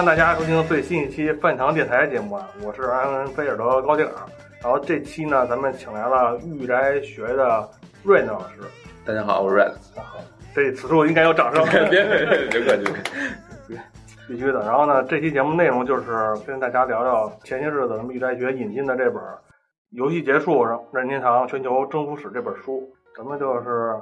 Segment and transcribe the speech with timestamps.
[0.00, 2.48] 欢迎大家收听最新一期饭堂电台节目啊！
[2.64, 4.12] 我是安恩菲尔德高定尔。
[4.62, 7.68] 然后这期呢，咱们请来了御宅学的
[8.02, 8.62] 瑞诺老师。
[9.04, 9.72] 大家好，我是 Red。
[9.94, 10.16] 好，
[10.54, 11.62] 这此处应该有掌声。
[11.68, 12.84] 别别别客气，
[14.26, 14.60] 必须的。
[14.60, 19.22] 然后呢，这期节目内容就是跟大家聊聊前些日子咱们御宅学引进的这本
[19.90, 22.90] 《游戏结束：任天堂全球征服史》这本书。
[23.18, 23.94] 咱们就是，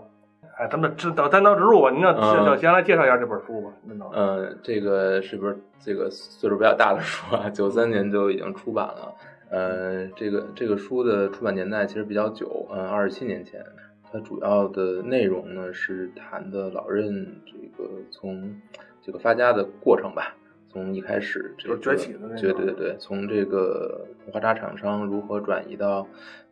[0.59, 1.89] 哎，咱们这单刀直入吧。
[1.89, 3.71] 您要先先来介绍一下这本书吧。
[4.13, 7.49] 嗯，这个是不是这个岁数比较大的书啊？
[7.49, 9.15] 九三年就已经出版了。
[9.51, 13.65] 呃，这个这个书的出版年代其实比较久，嗯，二十七年前。
[14.11, 17.05] 它主要的内容呢是谈的老任
[17.47, 18.53] 这个从
[19.01, 20.35] 这个发家的过程吧，
[20.73, 26.05] 从一开始这个崛起的对对对，从这个花茶厂商如何转移到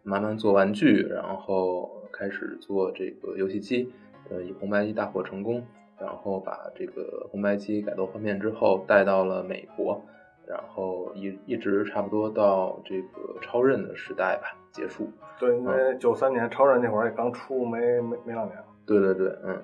[0.05, 3.92] 慢慢做玩具，然后开始做这个游戏机，
[4.31, 5.62] 呃，以红白机大获成功，
[6.00, 10.00] 然后把这个红白机改头换面之后带到了美国。
[10.48, 15.11] 然后一一直差不多到这个超任的时代吧结束。
[15.41, 18.57] 对，因为九三年超任那会儿也刚出没没没两年。
[18.86, 19.62] 对对对，嗯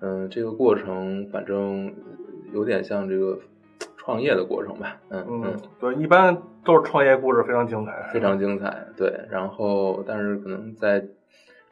[0.00, 1.94] 嗯，这个过程反正
[2.52, 3.38] 有点像这个
[3.96, 5.00] 创业的过程吧。
[5.10, 8.84] 嗯嗯，对，一般都是创业故事，非常精彩，非常精彩。
[8.96, 11.06] 对，然后但是可能在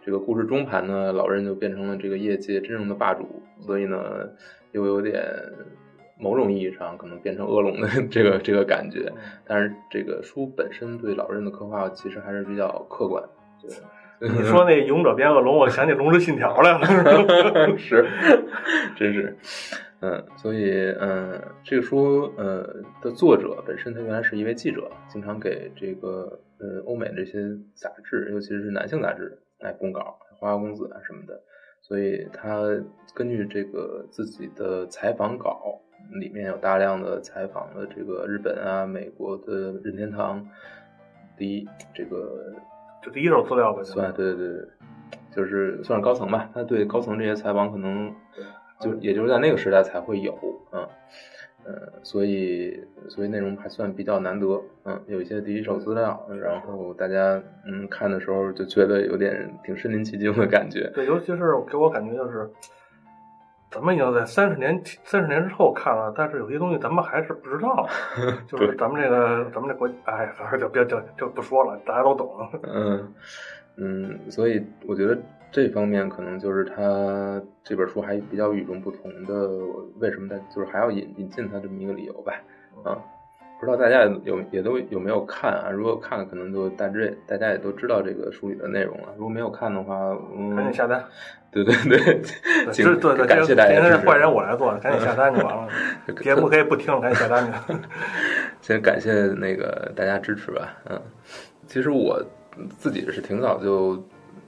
[0.05, 3.27] 这个故事中盘呢，老任就变成了这个业界真正的霸主，
[3.61, 4.29] 所以呢
[4.73, 5.23] 又有点。
[6.19, 9.13] 某种意义上可能变成恶龙的 这个这个感觉，
[9.45, 13.21] 但是这个书本身对老任的刻画其实还是比较客观。
[14.21, 18.07] 你说 那勇者变恶龙，我想起《龙之信条》来了， 是，
[18.95, 19.37] 真是，
[20.01, 27.41] 嗯，所以嗯，这个书呃的作者本身他原来是一位记者，经常给这个呃欧美这些
[27.75, 31.41] 杂志，尤其是男性杂志来供稿，《花花公子》啊什么的，
[31.81, 32.61] 所以他
[33.15, 35.81] 根据这个自己的采访稿。
[36.15, 40.45] 里面有大量的采访的这个日本啊、美国的任天堂
[41.39, 42.53] 第一这个
[43.01, 44.67] 就第一手资料呗，算对对对，
[45.31, 46.51] 就是算是高层吧。
[46.53, 48.13] 他对高层这些采访可能
[48.81, 50.37] 就也就是在那个时代才会有，
[50.73, 50.87] 嗯
[51.67, 60.91] 嗯，所以所以内容还算比较难得，嗯，有一些第一手资料，然后大家嗯看的时候就觉得有点挺身临其境的感觉。
[60.95, 62.51] 对，尤其是给我感觉就是。
[63.75, 67.89] 咱们已经在三十年三十年之后看了，但是有些东西咱们还是不知道，
[68.47, 72.29] 就是咱们这个咱们这国，哎，反正就别就就不说了，大家都懂。
[72.65, 73.15] 嗯
[73.79, 75.17] 嗯，所以我觉得
[75.53, 79.49] 这方面可能就是他这本书还比较与众不同的，
[80.01, 82.33] 为什么他就是还要引引进他这么一个理由吧？
[82.83, 82.99] 啊。
[83.61, 85.71] 不知道大家有也都有没有看啊？
[85.71, 89.15] 如果看了，可能就大致大家也都知道这个书里的内容了。
[89.17, 89.95] 如果没有看的话，
[90.37, 91.01] 嗯赶紧下单。
[91.53, 93.75] 对对对，对对对，感谢大家。
[93.75, 95.69] 今天坏人我来做，赶紧下单就完了。
[96.23, 97.75] 节目可以不听了，赶紧下单去。
[98.61, 100.77] 先感谢那个大家支持吧。
[100.91, 101.01] 嗯，
[101.69, 102.21] 其实我
[102.79, 104.03] 自己是挺早就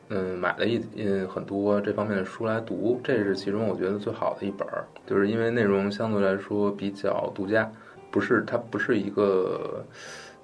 [0.08, 7.70] 嗯买了一嗯很多这方面的书来读，这是其中我觉得最好的一本儿，就是因为内容相对来说比较独家。
[8.10, 9.84] 不是，它不是一个，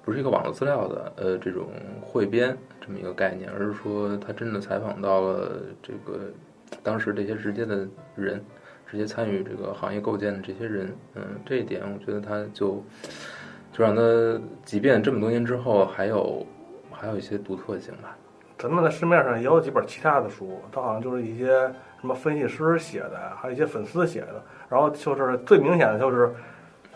[0.03, 1.69] 不是一个网络资料的，呃，这种
[2.01, 6.19] 汇编这么一个概念，而是说他真的采访到了这个
[6.83, 8.43] 当时这些直接的人，
[8.85, 12.83] 直接参与这个行业构建的这些人，嗯，这一点我觉得他就
[13.71, 14.01] 就让他
[14.65, 16.45] 即便这么多年之后，还有
[16.91, 18.17] 还有一些独特性吧。
[18.61, 21.47] 咱们在市面上也有几本其他的书，它好像就是一些
[21.99, 26.33] 什么分析师写的，还有一些粉丝写的，然后就是最明显的就是。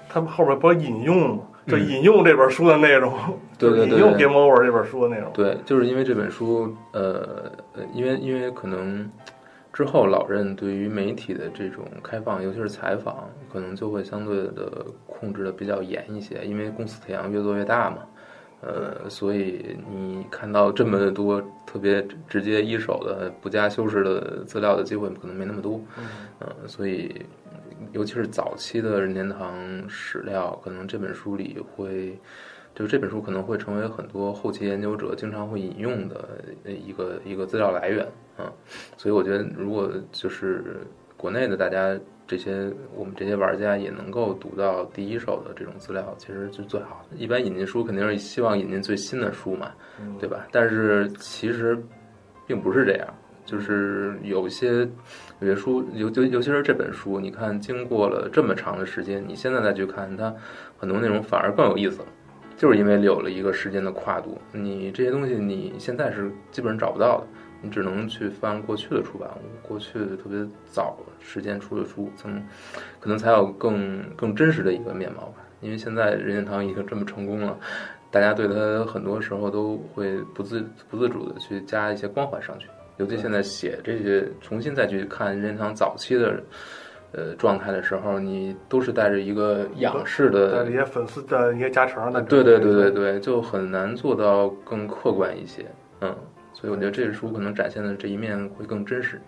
[0.08, 1.44] 他们后边不是引用嘛？
[1.68, 3.12] 就引用这本书的内容，
[3.58, 5.34] 对对 对，引用《Game Over》这本书的内容。
[5.34, 9.10] 对，就是因为这本书，呃呃，因为因为可能
[9.74, 17.98] 之后老任对于媒体的这种开放，尤其是采访，可能就会相对的控制的比较严一些，因为公司体量越做越大嘛。
[18.62, 25.82] 呃，所以你看到这么多特别直接一手的、不加修饰的资料的机会，可能没那么多。
[26.40, 27.26] 嗯，所以。
[27.92, 29.54] 尤其是早期的任天堂
[29.88, 32.18] 史料，可能这本书里会，
[32.74, 36.26] 就这本书可能会成为很多后期研究者经常会引用的
[36.64, 38.06] 一个一个资料来源
[38.38, 38.52] 啊。
[38.96, 40.88] 所以我觉得，如果就是
[41.26, 47.18] 国内的大家这些我们这些玩家也能够读到第一手的这种资料，其实是最好的。
[47.18, 49.72] 一般引进书肯定是希望引进最新的书嘛，
[50.20, 50.46] 对吧？
[50.52, 51.84] 但是其实
[52.46, 53.08] 并不是这样。
[53.44, 54.88] 就是有些
[55.40, 60.32] 有些书，尤尤尤其是这本书，你看经过了这么长的时间，你现在再去看它，
[60.78, 62.08] 很多内容反而更有意思了，
[62.56, 64.38] 就是因为有了一个时间的跨度。
[64.52, 67.28] 你这些东西你现在是基本上找不到的，
[67.66, 72.40] 你只能去翻过去的出版物，过去特别早时间出的书，曾
[73.00, 75.44] 可能才有更更真实的一个面貌吧。
[75.62, 77.58] 因为现在任天堂已经这么成功了，
[78.12, 82.68] 大家对它很多时候都会不自不自主的去加一些光环上去。
[82.98, 86.42] 尤其现在写这些，重新再去看任天堂早期的
[87.12, 92.22] 呃状态的时候，你都是带着一个仰视的带着一些粉丝的一些加成的。
[92.22, 95.66] 对对对对对，就很难做到更客观一些。
[96.02, 96.16] 嗯，
[96.56, 99.20] 所以我觉得这本书可能展现的这一面会更真实。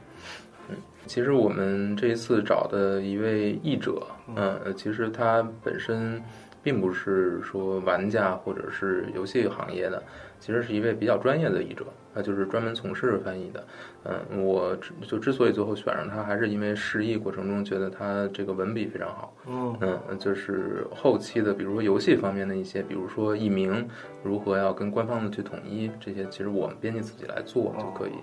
[0.70, 0.76] 嗯，
[1.06, 4.02] 其实我们这一次找的一位译者，
[4.34, 6.22] 嗯，其实他本身
[6.64, 10.02] 并不是说玩家或者是游戏行业的，
[10.40, 11.86] 其实是一位比较专业的译者。
[12.16, 13.64] 他就是专门从事翻译的，
[14.04, 23.88] 嗯，我就之所以最后选上他，还是因为试译过程中觉得他这个文笔非常好，嗯嗯，就是后期的，比如说游戏方面的一些，比如说译名
[24.24, 28.14] 如何要跟官方的去统一，这些其实我们编辑自己来做就可以。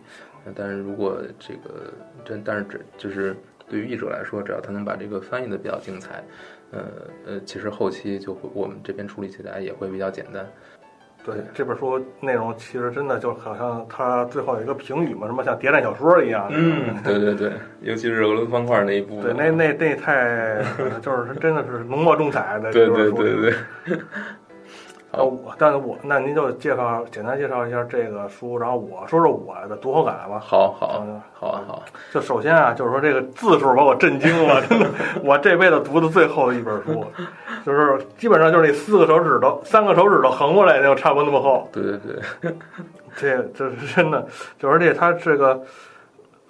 [0.57, 1.93] 但是如果这个
[2.25, 3.37] 真，但是这就是
[3.69, 6.25] 对于译者来说，只要他能把这个翻译的比较精彩，
[6.73, 6.83] 呃
[7.25, 10.45] 呃，其实后期就会我们这边处理起来也会比较简单。
[11.25, 16.49] 对这本书内容，其实真的就好像它最后有一个评语嘛，什么像谍战小说一样。
[16.51, 19.35] 嗯，对对对，尤其是俄罗斯方块那一部分。
[19.35, 20.63] 对，那那那太
[21.01, 22.71] 就是真的是浓墨重彩的。
[22.73, 23.55] 对对对对。
[25.17, 30.39] 啊，我，但是我那您就介绍简单介绍一下这个书，然后我说说我的读后感吧。
[30.39, 31.83] 好好好啊好。
[32.13, 34.87] 就首先啊，就是说这个字数把我震惊了， 真的，
[35.23, 37.05] 我这辈子读的最厚的一本书，
[37.65, 41.69] 就是基本上就是那四个手指头，三个手指头横过来就差不多那么厚。
[41.73, 42.55] 对对对，
[43.17, 44.27] 这这是真的，
[44.59, 45.63] 就而且他这个，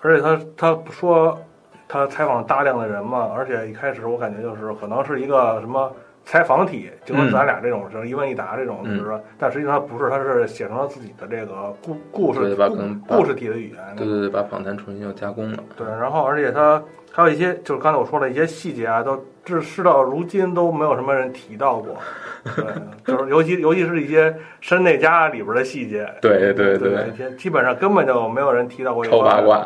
[0.00, 1.38] 而且他他说
[1.86, 5.92] 他采访大量的人嘛，而且一开始我感觉就是可能是一个什么。
[6.24, 15.58] 采访体，就跟咱俩这种是一问一答这种，就是说，但实际上不是，他是写成了自己的这个故故事故故事体的语言，对对对，把访谈重新又加工了。
[15.76, 16.82] 对，然后而且他
[17.12, 21.94] 还有一些，就是刚才我说的一些细节啊，都至事到如今都没有什么人提到过，
[22.56, 22.64] 对，
[23.04, 29.04] 就是尤其尤其是一些山内家里边的细节，对对对，基本上根本就没有人提到过。
[29.04, 29.62] 超八卦，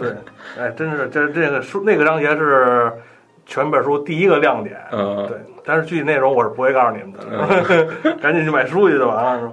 [0.00, 0.12] 对，
[0.58, 2.92] 哎，真是这这个书那个章节是
[3.50, 5.36] 全本书第一个亮点，嗯，对。
[5.64, 9.52] 但是具体内容我是不会告诉你们的， 赶紧去买书去就完了。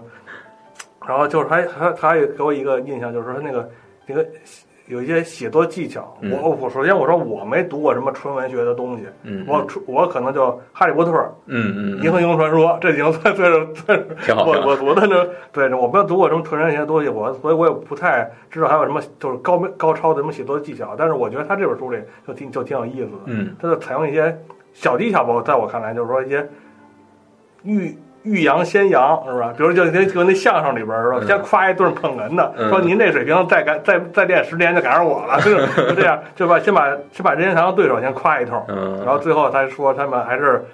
[1.07, 3.69] 然后就是还还他也给我一个印象，就是说那个
[4.05, 4.23] 那个
[4.87, 6.17] 有一些写作技巧。
[6.31, 9.05] 我我首先我说我没读过什么纯文学的东西，
[9.47, 11.11] 我我可能就《哈利波特》，
[11.45, 20.95] 嗯嗯，《银河英雄传说》，这已经算算是算是我我读的那对，我没有读过什么纯文学的东西，我所以我也不太知道还有什么就是高高超的什么写作技巧。
[20.97, 24.37] 但是我觉得他这本书里就挺就挺有意思的，嗯，他就采用一些。
[24.73, 26.47] 小技巧吧，在我看来，就是说一些
[27.63, 29.53] 欲欲扬先扬，是吧？
[29.57, 31.21] 比如就那就那相声里边是吧？
[31.25, 35.57] 先夸一顿捧哏的，说您这水平再赶再再练十年就赶上我了，就
[35.89, 38.63] 就这样，就把先把先把任天堂的对手先夸一通，
[39.03, 40.65] 然后最后他说他们还是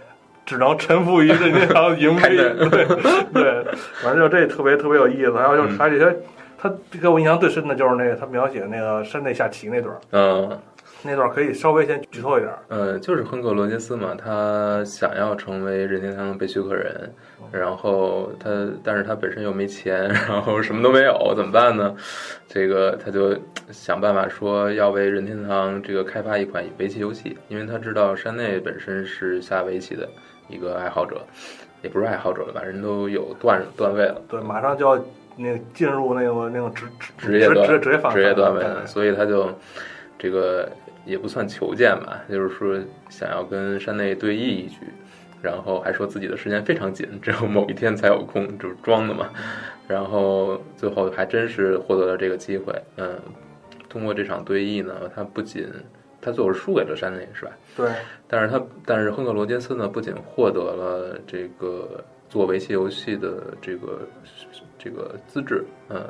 [0.46, 2.22] 只能臣服于任天堂赢币，
[2.70, 2.86] 对
[3.34, 3.66] 对，
[4.02, 5.34] 反正就这特别特别有意思。
[5.34, 6.14] 然后就是还有一些，
[6.58, 10.50] 他给我印象最深的就是那个他描写那个山内下棋那段，嗯。
[11.06, 12.52] 那段可以稍微先剧透一点。
[12.70, 17.14] 呃，就是亨克罗杰斯嘛，他想要成为任天堂的被许可人，
[17.52, 18.50] 然后他，
[18.84, 21.94] 但是他本身又没钱， 然后什么都没有，怎么办呢？
[22.48, 23.38] 这个他就
[23.72, 30.08] 想办法说要为任天堂这个开发一款围棋游戏，因为他知道山内本身是下围棋的
[30.48, 31.22] 一个爱好者，
[31.82, 34.22] 也不是爱好者了吧，人都有段段位了。
[34.30, 35.04] 对，马上就要
[35.36, 36.86] 那进入那个那个职
[37.18, 39.50] 职业职职业职业段位了，所以他就
[40.18, 40.70] 这个。
[41.06, 42.80] 也不算求见吧，就是说
[43.10, 44.80] 想要跟山内对弈一局，
[45.42, 49.30] 然后还说自己的时间非常紧，只有某一天才有空，就是装的嘛。
[49.88, 53.20] 然后最后还真是获得了这个机会，嗯，
[53.90, 55.68] 通过这场对弈呢，他不仅
[56.22, 57.52] 他最后是输给了山内，是吧？
[57.76, 57.90] 对。
[58.28, 64.08] 但是他但是亨克罗杰斯呢，不仅获得了这个做围棋游戏的这个
[64.80, 66.02] 这个资质，嗯。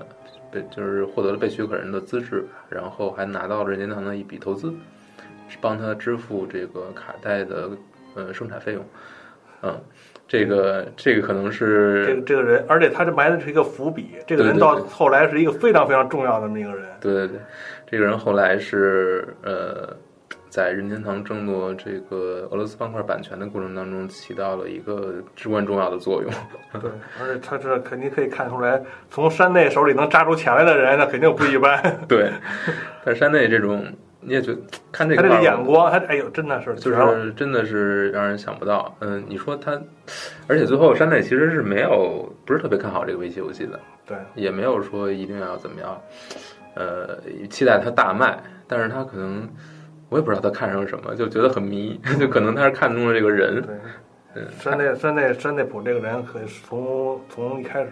[0.54, 4.74] 被就是获得了被许可人的资质，然后还拿到了任天堂的一笔投资，
[5.60, 7.70] 帮他支付这个卡带的
[8.16, 8.86] 呃生产费用。
[9.64, 9.82] 嗯，
[10.28, 16.86] 这个这个可能是这个这个人，而且他这埋的是一个伏笔，这个人到后来是一个非常非常重要的那个人。
[17.02, 17.40] 对对对，
[17.88, 19.96] 这个人后来是呃。
[20.54, 26.32] 在任天堂争夺这个俄罗斯方块版权的过程当中，起到了一个至关重要的作用。
[26.80, 28.80] 对，而且他这肯定可以看出来，
[29.10, 31.82] 从山内手里能扎出钱来的人，那肯定不一般。
[32.08, 32.32] 对，
[33.04, 33.84] 但山内这种，
[34.22, 34.60] 你也觉得
[34.92, 38.96] 看这个他这个眼光，他哎呦，真的是，就是真的是让人想不到。
[39.00, 39.72] 嗯，你说他，
[40.48, 46.00] 而且最后山内其实是没有不是特别看好这个围棋游戏的，对，也没有说一定要怎么样，
[46.76, 47.18] 呃，
[47.50, 49.50] 期待它大卖，但是他可能。
[50.14, 53.60] 我也不知道他看上什么，就觉得很迷， 就可能他是看中了这个人。
[53.64, 53.76] 对，
[54.36, 57.90] 嗯，山内山内山内普这个人，可以从从一开始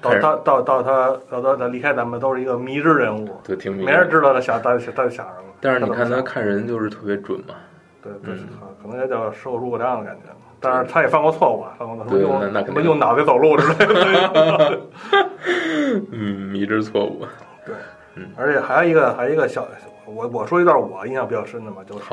[0.00, 5.52] 到开始到到到他到他他离开咱们，都是一个迷之人物，对，挺迷没人知道他想他他想什么。
[5.60, 7.54] 但是你看他看人就是特别准嘛，
[8.02, 8.48] 对对嗯，
[8.82, 10.22] 可能也叫事后诸葛亮的感觉。
[10.62, 14.80] 但是他也犯过错误啊，犯过错误，用那那肯定什么用脑袋走路之类的。
[16.12, 17.26] 嗯，迷之错误。
[17.66, 17.74] 对
[18.16, 19.66] 嗯，而且还有一个还有一个小，
[20.14, 22.04] 我我说一段我印象比较深的嘛，就是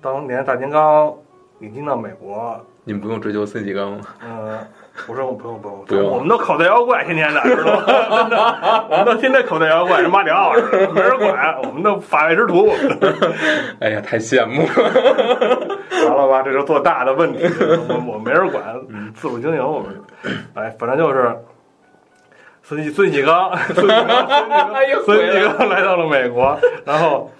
[0.00, 1.12] 当年大金刚
[1.60, 3.98] 引进到美国，你们不用追究森喜刚吗？
[4.24, 4.58] 嗯，
[5.06, 7.84] 不是不用不用不用我们都口袋妖怪，天天的，知道吗？
[8.22, 12.70] 真的，我们都天天口袋妖怪，跟马里奥似的，没人管，我们都法外之徒。
[13.80, 15.78] 哎呀，太羡慕了。
[16.08, 17.40] 完了吧，这就做大的问题，
[17.88, 18.62] 我我没人管，
[19.14, 20.00] 自主经营我们。
[20.54, 21.36] 哎，反正就是
[22.68, 24.28] 孙继孙启刚， 孙启刚，
[25.06, 27.30] 孙启刚来到了美国，然后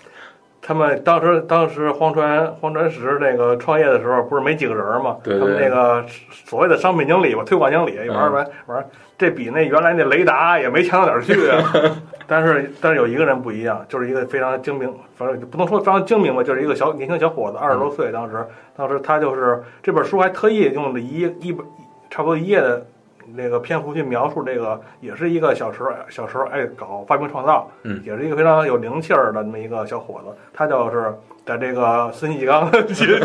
[0.63, 5.19] 他们当时当时荒川荒川石那个创业的时候，不是没几个人嘛？
[5.23, 8.87] 对对他们那个所谓的商品经理吧，推广经理，玩儿玩儿玩儿，
[9.19, 11.63] 这比那原来那雷达也没强到哪儿去啊。
[12.27, 21.67] 但是但是有一个人不一样，就是一个非常精明，反正不能说非常精明吧，就是一个小年轻小伙子，二十多岁，当时当时他就是这本书还特意用了一一本
[22.09, 22.87] 差不多一页的
[23.35, 33.21] 那个篇幅去描述这个，也是一个小时候小时候爱搞发明创造，嗯也是一个非常有灵气儿的那么一个小伙子，他就是在这个孙继刚的阶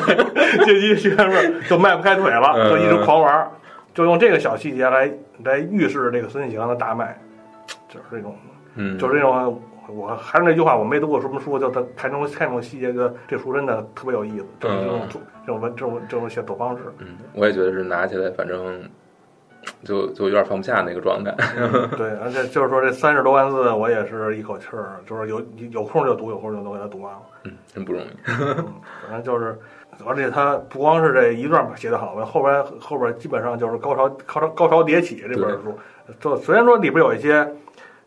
[0.66, 3.52] 阶级学面就迈不开腿了，嗯就一直狂玩儿，
[3.94, 5.12] 就用这个小细节来
[5.44, 7.18] 来预示这个孙继刚的大卖，
[7.90, 8.36] 就是这种。
[8.76, 16.82] 嗯，就是这种，我还是那句话，我没读过什么书，就他看这种看这种细节，觉得这书真的特别有意思，就是这种嗯这种文这种这种写作方式。
[16.98, 18.82] 嗯，我也觉得是拿起来，反正
[19.84, 21.34] 就就有点放不下那个状态。
[21.98, 25.42] 对，而且就是说这三十多万字，我也是一口气儿，就是有
[25.72, 27.22] 有空就读，有空就都给它读完了。
[27.44, 28.08] 嗯，真不容易。
[28.28, 28.66] 嗯
[29.10, 29.58] 反正就是，
[30.06, 35.78] 而且他不光是这一段写得好，后边后边基本上就是高潮高潮高潮迭起这本书。
[36.20, 37.48] 就虽然说里边有一些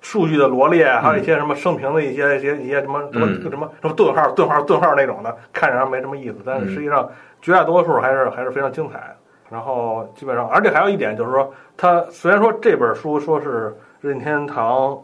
[0.01, 7.09] 数据的罗列，还有一些什么生平的一些一些一些什么什么嗯什么什么顿号顿号顿号那种的，看着没什么意思，但是实际上
[7.41, 9.17] 绝大多数还是还是非常精彩的。
[9.51, 14.99] 然后基本上，而且还有一点就是说，他虽然说这本书说是任天堂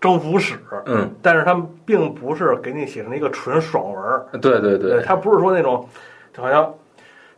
[0.00, 0.56] 征服史，
[0.86, 5.86] 嗯，但是他们并不是给你写成一个纯爽文儿，对对对，他不是说那种，
[6.32, 6.72] 就好像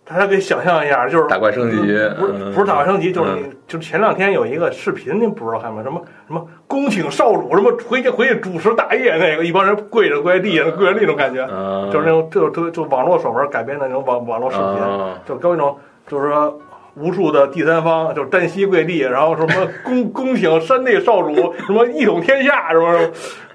[0.05, 2.53] 大家可以想象一下，就是打怪升级不是嗯。
[2.53, 5.83] 不是打怪升级，就是你就是前两天有一个视频，您不知道看没？
[5.83, 15.19] 什么什么恭请少主，什么回去回去主持大业，那个一帮人跪着跪地下跪着那种感觉，啊，就是那种就就就网络爽文改编的那种网网络视频，啊。
[15.25, 15.79] 就跟那种
[16.11, 16.61] 就是说。
[16.97, 23.13] 无数的第三方就是单膝跪地，然后什么恭恭请山内少主，什么一统天下，什么什么，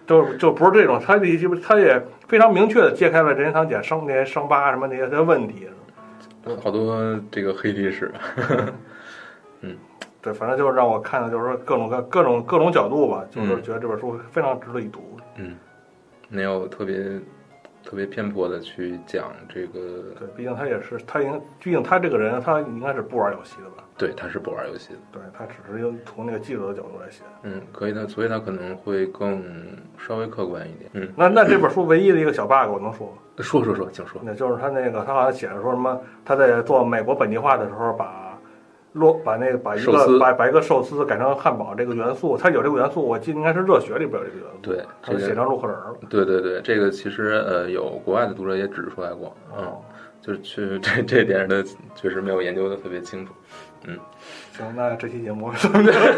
[0.07, 5.67] 就就不是这种，他这他也非常明确的揭开了任天堂姐伤那些伤疤什么那些问题。
[6.63, 8.09] 好多这个黑历史。
[9.59, 9.75] 嗯
[10.21, 15.19] 对，反正就是让我看的，就是说各种各各种各种角度吧，就是嗯觉得这本书非常值得一读。
[15.35, 15.57] 嗯，
[16.29, 16.95] 没有特别
[17.85, 19.79] 特别偏颇的去讲这个，
[20.17, 23.83] 对，毕竟他也是他应，毕竟他这个人，他应该是不玩游戏的吧？
[23.97, 24.99] 对，他是不玩游戏的。
[25.11, 27.21] 对他只是用从那个记者的角度来写。
[27.43, 29.41] 嗯，可以的，所以他可能会更
[29.97, 30.89] 稍微客观一点。
[30.93, 33.13] 嗯，那那这本书唯一的一个小 bug 我能说吗？
[33.37, 34.19] 说说说，请说。
[34.23, 38.24] 那就是他那个他好像写着说什么，他在做美国本地化的时候把。
[38.95, 45.95] 洛把那个把一个把把一个寿司改成汉堡这个元素，它有这个元素，我记得应该是热血里边有这个元素，对，这个写成洛克人了。
[46.09, 49.81] 对对对，这个其实呃有国外的读者也指出来过，嗯，哦，
[50.21, 51.61] 就是去这这点的
[51.93, 53.33] 确实没有研究的特别清楚。
[53.87, 53.99] 嗯
[54.57, 55.51] 行，那这期节目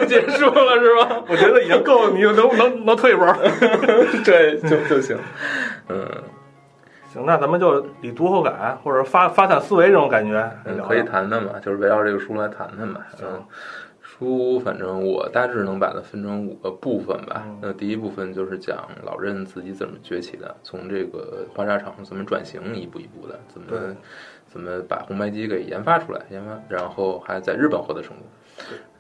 [0.07, 1.23] 结束了是吧？
[1.27, 3.25] 我觉得已经够，你能能能退一波。
[4.23, 5.17] 对，就就行。
[5.89, 6.07] 嗯，
[7.17, 13.01] 行，那咱们就以读后感或者发发散思维这种感觉来聊聊可以谈谈嘛，就是围绕这个书来谈谈嘛。
[13.21, 13.43] 嗯，
[14.01, 17.59] 书反正我大致能把它分成五个部分吧嗯。
[17.61, 23.67] 那第一部分就是讲老任自己怎么崛起的，从这个花茶厂怎么转型，一步一步的，怎么
[24.45, 28.25] 怎么把红白机给研发出来，研发，然后还在日本获得成功。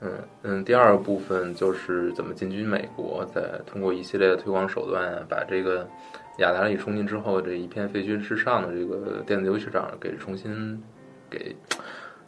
[0.01, 0.11] 嗯
[0.43, 5.87] 嗯，第二个部分就是怎么进军美国，再通过一系列的推广手段，把这个
[6.37, 10.81] 雅达利冲进之后这一片废墟之上的这个电子游戏市场给重新
[11.29, 11.55] 给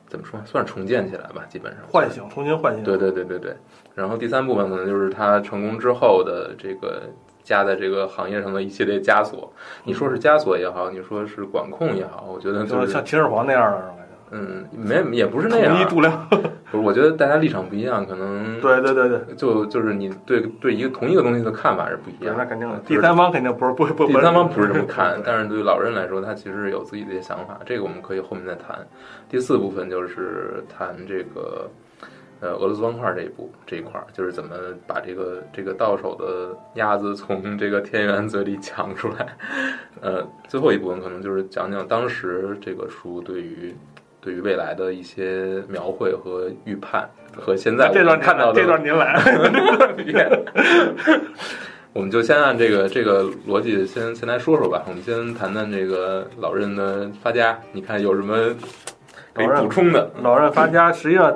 [0.07, 2.83] 怎么说，算是重建起来吧，基本上唤醒，重新唤醒。
[2.83, 3.55] 对对对对对。
[3.93, 7.03] 然后第三部分可能就是它成功之后的这个
[7.43, 9.53] 加在这个行业上的一系列枷锁。
[9.83, 16.27] 你说是枷锁也好，你说是管控也好，我觉得就就是是像秦始皇那样的那种感觉，嗯，没也不是那样统一，度量。
[16.71, 22.35] 不是，我觉得大家立场不一样，可能对对对对，就就是你对对一个同一个东西的看法是不一对样。
[22.37, 22.77] 那肯定的。
[22.85, 28.77] 第三方肯定不是不不第三方不是这么 看，但是对于老人来说，他其实有自己的一些想法，这个我们可以后面再谈。
[29.27, 31.67] 第四部分就是谈这个
[32.39, 34.55] 呃俄罗斯方块这一部这一块儿，就是怎么
[34.85, 39.35] 把这个这个到手的鸭子从这个天元嘴里抢出来。
[40.01, 43.75] 呃，最后一部分可能就是讲讲当时这个书对于
[44.21, 49.15] 对于未来的一些描绘和预判，和现在这段看到的这段您来，
[51.93, 54.83] 我们就先按这个这个逻辑先先来说说吧。
[54.87, 58.55] 我们先谈谈这个老任的发家，你看有什么
[59.33, 60.11] 可以补充的？
[60.21, 61.35] 老任发家， 实际上，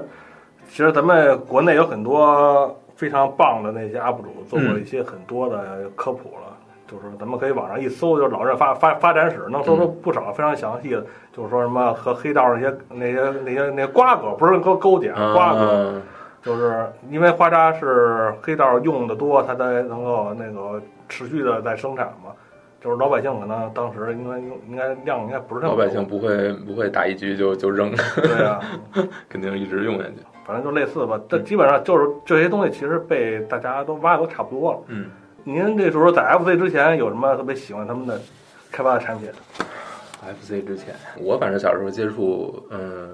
[0.70, 6.53] 其实咱们国内有很多非常棒的那些 UP 主做过一些很多的科普了，
[6.94, 11.04] 就是咱们可以网上一搜，就是老任发发发展史，能搜出不少非常详细的，
[11.36, 15.60] 就是说什么和黑道那些那些那些那些瓜葛，不是勾勾结，瓜葛，
[15.96, 16.02] 嗯
[16.44, 22.32] 就是因为花渣是黑道用的多，它才能够那个持续的在生产嘛。
[22.80, 28.60] 就是老百姓可能当时应该用应该量应该不是那么多老百姓不会不会打一局就就扔，对啊，
[29.30, 30.16] 肯定一直用下去。
[30.46, 31.18] 反正就类似吧。
[31.30, 34.80] 这基本上就是这些东西，其实被大家都挖的都差不多了。
[34.88, 35.06] 嗯，
[35.44, 38.20] 您这时候在 FC 之前有什么特别喜欢他们的
[38.72, 39.30] 开发的产品
[40.22, 43.10] ？FC 之前，我反正小时候接触，嗯，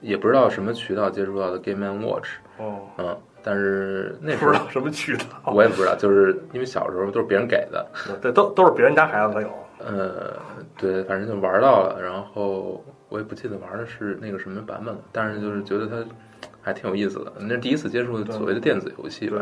[0.00, 7.86] 也不知道什么渠道接触到的 Game and Watch，哦，嗯，但是那时候不知道什么渠道，我也不知道，就是因为小时候都是别人给的，
[8.22, 9.48] 对都都是别人家孩子才有。
[9.78, 10.32] 呃，
[10.78, 15.96] 对，反正就玩到了，然后我也不记得玩的是那个什么版本了，但是就是觉得它
[16.66, 19.36] 还挺有意思的，那是第一次接触所谓的电子游戏吧，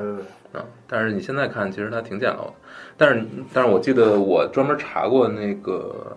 [0.53, 2.53] 嗯，但是你现在看，其实它挺简陋的，
[2.99, 6.15] 但是但是我记得我专门查过那个，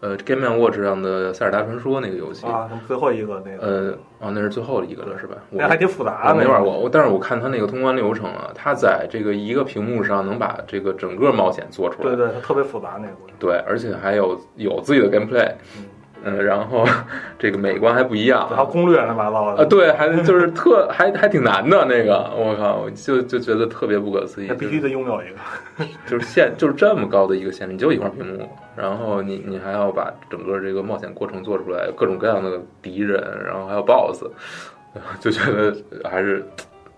[0.00, 5.36] 呃，Game and Watch 上的《塞尔达传说》那个游戏，啊，最后一个那个，呃，哦，那是最后一个了，是吧？
[5.50, 6.34] 那还挺复杂的。
[6.34, 13.14] 没玩过，我但是我看他那个通关流程啊，他在这个一个屏幕上能把这个整个冒险做出来，对对，它特别复杂那个。
[13.38, 15.84] 对，而且还有有自己的 gameplay，嗯，
[16.24, 16.84] 然后
[17.38, 25.84] 这个美观还不一样还有攻略乱七八糟啊，的，对，还就是特还还挺难的那个，我靠，我就就觉得特别不可思议，那必须得拥有一个。
[26.06, 34.24] 就是限就是这么高的一个限制，你就一块屏幕，然后你你还要把整个这个冒险过程做出来，各种各样的敌人，然后还有 BOSS，
[35.20, 35.76] 就觉得
[36.08, 36.44] 还是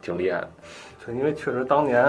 [0.02, 0.50] 挺厉害的。
[1.04, 2.04] 对，因为确实当年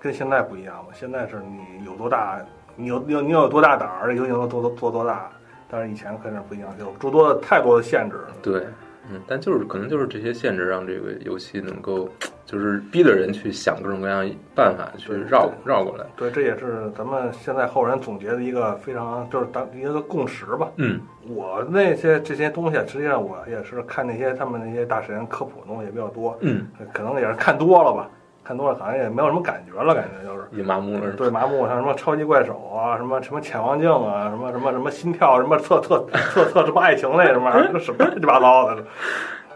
[0.00, 2.40] 跟现在不一样嘛，现在是你有多大，
[2.76, 5.30] 你有你有你有多大胆儿，游戏能做做做多大。
[5.70, 8.16] 但是以前肯定不一样，有诸多的太多的限制。
[8.42, 8.66] 对，
[9.10, 12.08] 嗯，但就是可能就是这些限制让这个游戏能够，
[12.44, 16.04] 就是逼着人去想各种各样办法去绕绕过来。
[16.16, 20.70] 对，这也是咱们现在后人总结的一个非常就是当一个共识吧。
[20.76, 28.10] 嗯我那些这些东西，实际上我也是看那些他们那些大神科普的东西也比较多，嗯，可能也是看多了吧，
[28.42, 30.40] 看多了好像也没有什么感觉了，感觉就是。
[30.50, 31.10] 也麻木了。
[31.12, 38.84] 对麻木，像什么超级怪手啊，什么什么潜望镜啊，什么什么什么心跳，什么测测测测什么爱情那什么玩意儿，什么乱七八糟的，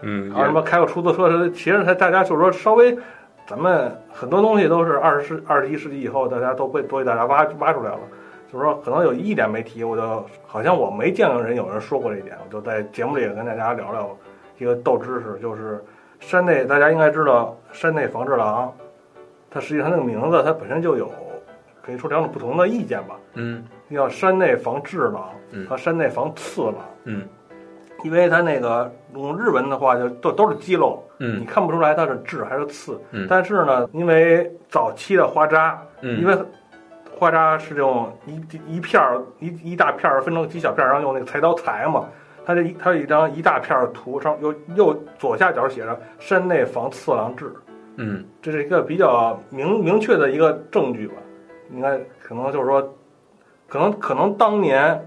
[0.01, 2.97] 嗯，还有什么开个出租车，其实他大家就是说稍微，
[3.45, 7.99] 咱们很多东西都是二十世二十一世纪以后，大家都被都被大家挖挖出来了。
[8.53, 14.15] 就是说，可能有一点没提，我就好像我没见过人有人说过这一点，我就在节目里也跟大家聊聊
[14.57, 15.83] 一个斗知识，就是
[16.19, 18.73] 山内，大家应该知道山内防治郎，
[19.49, 21.11] 它实际上那个名字它本身就有
[21.81, 23.63] 可以说两种不同的意见吧，嗯。
[23.91, 25.67] 叫山内防治郎嗯。
[25.67, 27.27] 和山内防次郎，嗯。
[28.03, 33.27] 因为它那个用日文的话就都都是肌肉，你嗯看不出来它是治还是次，嗯。
[33.29, 36.35] 但是呢，因为早期的花渣，嗯，因为
[37.17, 42.05] 花渣是用一一片儿一一大片儿分成几小片儿，然后用那个裁刀裁嘛。
[42.45, 47.51] 它这一它有一张一大片儿图上右右左下角写着“山内防次郎治
[47.97, 51.13] 嗯”，这是一个比较明明确的一个证据吧。
[51.71, 52.93] 应该可能就是说，
[53.67, 55.03] 可能可能当年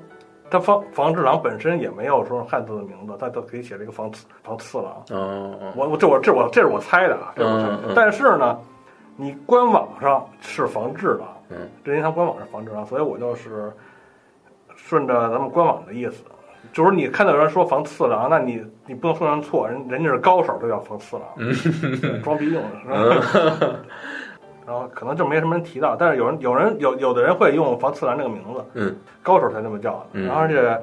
[0.51, 4.87] 他防防治郎本身也没有说汉字的名字，他都给写了一个防次防次郎。
[5.11, 8.59] 哦哦我我这我这我这是我猜的啊，这是我猜的嗯嗯但是呢，
[9.15, 13.73] 你官网上是防治郎，嗯，任天堂官网是防治郎，所以我就是
[14.75, 16.25] 顺着咱们官网的意思，
[16.73, 22.89] 就是你看到有人说防次郎，那你你不能说人错，人人家是高手，都叫防次郎，嗯装逼用的是
[23.61, 23.77] 吧？
[24.67, 30.07] 然后可能就没什么人提到，但是有人有人有有的人会用防次郎这个名字，嗯高手才这么叫的。
[30.13, 30.79] 嗯然后而且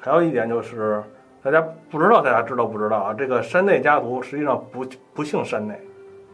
[0.00, 1.02] 还有一点就是，
[1.42, 3.14] 大家不知道，大家知道不知道啊？
[3.14, 5.80] 这个山内家族实际上不不姓山内，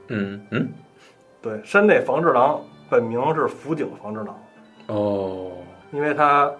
[0.08, 0.68] 嗯嗯
[1.40, 4.36] 对，山内防治郎本名是福井防治郎，
[4.88, 5.52] 哦
[5.92, 6.50] 因为他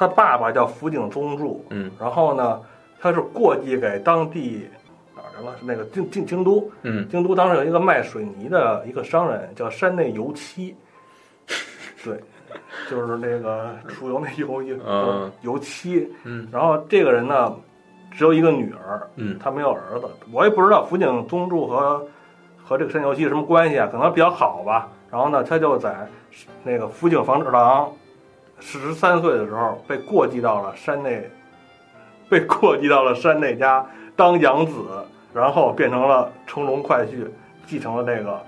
[0.00, 2.58] 他爸爸叫福井宗助，嗯然后呢，
[2.98, 4.66] 他是过继给当地
[5.14, 5.52] 哪儿去了？
[5.58, 10.74] 是那个京京京都，嗯京都当时有一个卖水泥的一个商人叫山内油漆，
[12.02, 12.18] 对，
[12.88, 16.10] 就是那个出油那油油嗯油漆。
[16.24, 17.54] 嗯然后这个人呢，
[18.10, 20.08] 只有一个女儿，嗯他没有儿子。
[20.32, 22.02] 我也不知道福井宗助和
[22.64, 24.88] 和这个山内油漆什么关系啊，可能比较好吧。
[25.10, 25.94] 然后呢，他就在
[26.62, 27.92] 那个福井房治郎
[28.60, 31.28] 十三岁的时候被过继到了山内，
[32.28, 34.74] 被过继到了山内家当养子，
[35.34, 37.26] 然后变成了乘龙快婿，
[37.66, 38.40] 继承了这个，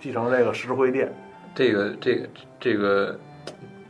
[0.00, 1.12] 继承了这个石灰殿。
[1.54, 2.28] 这个这个
[2.60, 3.18] 这个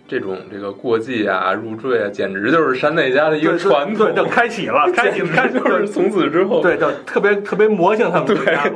[0.07, 8.71] 这种这个过继啊、入赘啊，简直就是山内家的一个传统，对，就开启了， 开启开启就是从此之后，对，就特别特别魔性他们这个家？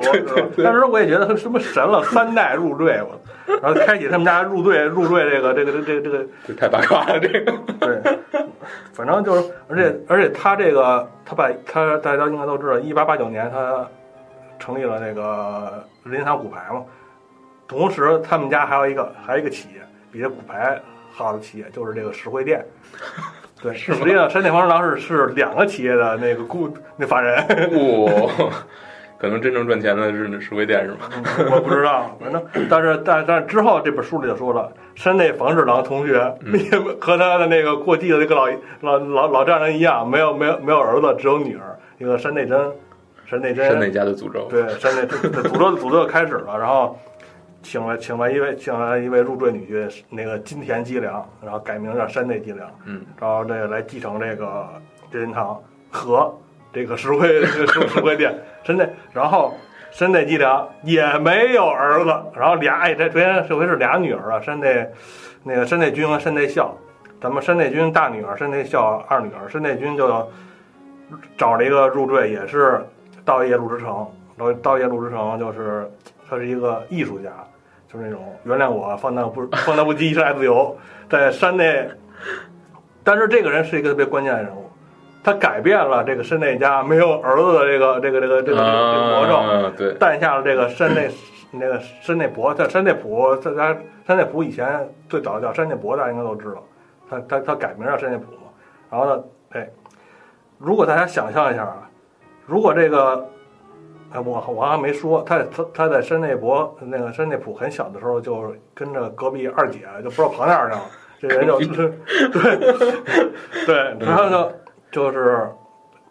[0.62, 8.00] 当时我也觉得他什么神了，三代入赘，我，然后开启他们家入赘入赘这个这个这个这个这太八卦了，这个，对，
[8.92, 13.86] 反正就是，而且而且他这个他把他大家应该都知道，一八八九年他
[14.58, 16.84] 成立了那个任天堂骨牌嘛，
[17.66, 19.80] 同时他们家还有一个还有一个企业
[20.12, 20.80] 比这骨牌
[21.12, 22.64] 好的企业就是这个石灰店。
[23.60, 27.36] 对， 实际上山内房治郎是是两个企业的那个雇那法人，
[28.04, 28.12] 哇，
[29.22, 30.98] 可能真正赚钱的是石灰店是吗？
[31.54, 36.14] 我不知道，反正但是但但是之后这本书里就说了，山内房治郎同学
[36.52, 38.48] 也 和他的那个过继的那个老
[38.80, 42.58] 老老老丈人一样，没有没有没有儿子，只有女儿，一个山内真，
[43.24, 46.98] 山内真，山内家的诅咒，对山内这这诅咒诅咒开始了，然后
[47.62, 54.66] 请了请了一位请了一位入赘女婿，那个金田基良，然后改名叫山内基良，嗯，然后这个来继承这个
[55.12, 55.56] 任天堂
[55.92, 56.36] 和
[56.72, 59.54] 这个石灰这个石灰店， 山内，然后
[59.90, 64.88] 山内吉良也没有儿子，然后俩哎这昨天这回是俩女儿啊，山内
[65.42, 66.74] 那个山内君和山内孝，
[67.20, 70.30] 咱们山内君大女儿，山内孝二女儿，山内君就
[71.36, 72.82] 找了一个入赘，也是
[73.24, 74.08] 道业路之城，
[74.38, 75.90] 道道业路之城就是
[76.28, 77.30] 他是一个艺术家，
[77.92, 80.74] 就是那种原谅我放荡不 放荡不羁，一生爱自由，
[81.10, 81.86] 在山内。
[83.04, 84.61] 但是这个人是一个特别关键的人物，
[85.24, 91.10] 他改变了这个山内家没有儿子的这个这个这个这个这个魔咒，啊，对，诞下了这个山内
[91.52, 96.64] 那个山内博，在山内普，在他山内普以前最早叫山内博，大家应该都知道，
[97.08, 98.48] 他他他改名叫山内普嘛。
[98.90, 99.68] 然后呢，哎，
[100.58, 101.88] 如果大家想象一下啊，
[102.46, 103.24] 如果这个，
[104.12, 110.82] 哎，我我还没说，他他他在山内博那个山内普很小的时候就跟着隔壁二姐就不知道跑哪儿去了，
[111.20, 111.58] 这人就
[112.32, 112.56] 对
[113.66, 114.52] 对，然后就
[114.92, 115.48] 就是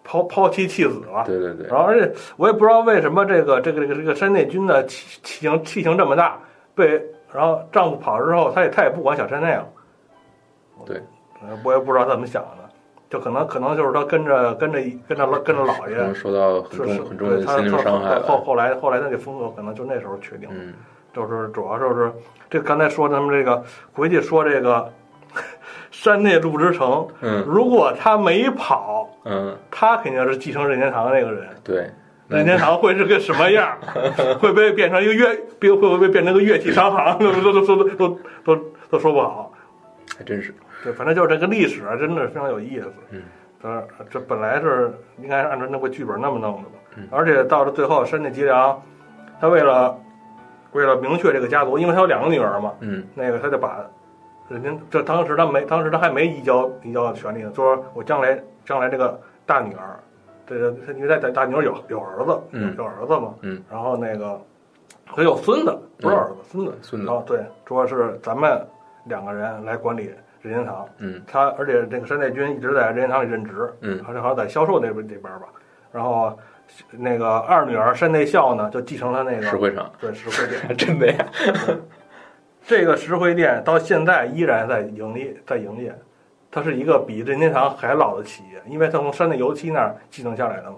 [0.04, 1.24] 抛抛妻弃子了。
[1.26, 6.38] 对对对然，后而且我也不知道为什么这个这个这个这个山内君的气气性气性这么大，
[6.76, 9.66] 被然后丈夫跑了之后，她也她也不管小山内了。
[10.86, 11.02] 对
[11.42, 12.70] 呃，我也不知道她怎么想的，
[13.10, 18.42] 就可能可能就是她跟着跟着跟着跟着姥爷，受到很重很重的心灵伤害后。
[18.42, 20.74] 后来后来她这风格可能就那时候确定，嗯，
[21.14, 22.12] 就是主要就是
[22.50, 23.64] 这刚才说咱们这个
[23.94, 24.92] 回去说这个
[25.92, 31.48] 山内路之城，嗯如果他没跑，嗯，他肯定是继承任天堂的那个人。
[31.64, 31.90] 对，
[32.28, 33.78] 任天堂会是个什么样？
[34.40, 35.28] 会不会变成一个乐？
[35.60, 37.20] 会会不会变成个乐器商行？
[37.20, 38.56] 都都都都都都
[38.90, 39.52] 都说不好。
[40.18, 42.92] 还真是，对，反正就是这个历史啊，真的是非常有意思。
[43.12, 43.22] 嗯，
[43.62, 46.76] 呃，这本来是应该是按照那个剧本那么弄的嘛。
[46.98, 48.82] 嗯而且到了最后，山内吉良，
[49.40, 49.98] 他为了
[50.74, 53.80] 为了明确这个家族，因为他有两个女儿嘛，嗯那个他就把
[54.50, 60.00] 人家这当时他没，当时他还没移交移交权利呢，就说我将来将来这个大女儿，
[60.46, 62.76] 这个他因为大大女儿有有儿子，嗯。
[62.78, 64.40] 有儿子嘛，嗯，然后那个
[65.06, 68.66] 他有孙子，不是儿子，孙子，孙子然后对，说是咱们
[69.06, 71.22] 两个人来管理任天堂，嗯。
[71.26, 74.04] 他而且这个山内君一直在任天堂里任职，嗯。
[74.04, 75.48] 好像好像在销售那边这边吧，
[75.92, 76.38] 然后
[76.92, 80.76] 那个二女儿山内孝呢就继承了那个石灰厂，对石灰店。
[80.78, 81.26] 真的呀，
[82.64, 85.94] 这个石灰店到现在依然在盈利，在营业。
[86.54, 90.78] 它是一个比任天堂还老的企业，因为它从山内油漆那儿继承下来的嘛。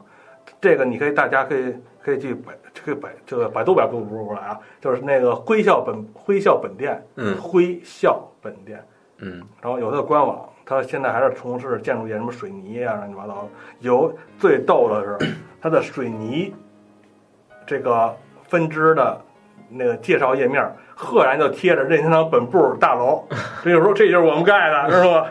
[0.62, 2.54] 这个你可以，大家可以可以去百，
[2.86, 8.86] 可以百这个百度百度不出来啊，就是那个辉笑本辉笑本店，嗯辉笑本店，
[9.18, 13.50] 嗯然后有它的官网，它现在还是从事建筑业，什么水泥啊，乱七八糟的。
[13.80, 16.54] 有最逗的是， 它的水泥
[17.66, 18.16] 这个
[18.48, 19.20] 分支的
[19.70, 23.24] 那个介绍页面，赫然就贴着任天堂本部大楼，
[23.64, 25.30] 这就是说这就是我们盖的，知道吧？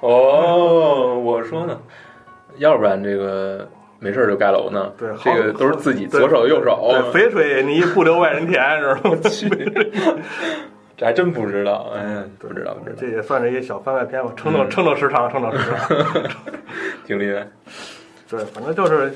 [0.00, 1.78] 哦，我说呢，
[2.58, 3.66] 要不然这个
[3.98, 9.16] 没事儿就盖楼呢，对这个都是自己左手右手，对，肥水泥不流外人田，知道吗？
[9.28, 9.48] 去，
[10.96, 16.22] 这还真不知道，哎，不知道不知道，这也算是一个小番外篇吧，撑到撑到时长，撑到时长。
[17.06, 17.46] 挺厉害，
[18.28, 19.12] 对，反正就是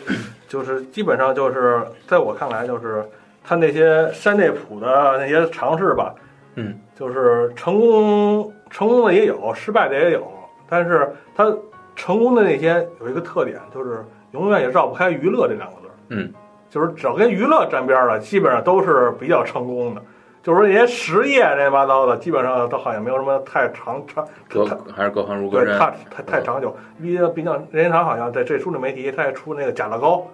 [0.48, 3.04] 就是基本上就是在我看来，就是
[3.44, 6.14] 他那些山内普的那些尝试吧，
[6.54, 10.26] 嗯，就是成功成功的也有，失败的也有，
[10.68, 11.52] 但是他
[11.96, 16.32] 成功的那些有一个特点，就是永远也绕不开娱乐这两个字儿，嗯，
[16.70, 20.02] 就是只要跟娱乐沾边儿的，基本上都是比较成功的。
[20.42, 25.66] 就是说那些实业乱七八糟的，基本上都好像没有什么太长长隔太还是各行如隔山。
[25.66, 26.76] 对太太太长久。
[27.00, 30.26] 毕竟毕竟任天堂好像在这书里没提，他也出那个假乐高，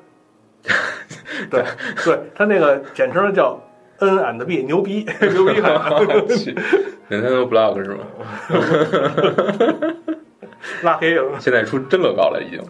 [1.51, 1.65] 对
[2.05, 3.59] 对，他那个简称叫
[3.99, 5.91] N and B，牛逼 牛逼汉，
[6.29, 6.55] 去
[7.09, 8.05] Nintendo Block 是吗？
[10.83, 11.39] 拉黑了。
[11.39, 12.63] 现在出真乐高了已经。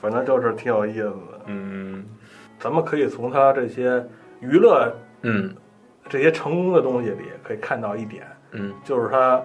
[0.00, 1.40] 反正就是挺有意思的。
[1.46, 2.04] 嗯
[2.58, 4.04] 咱们可以从他这些
[4.40, 5.54] 娱乐嗯
[6.08, 9.40] 这些成功的东西里，可以看到一点，嗯就是他，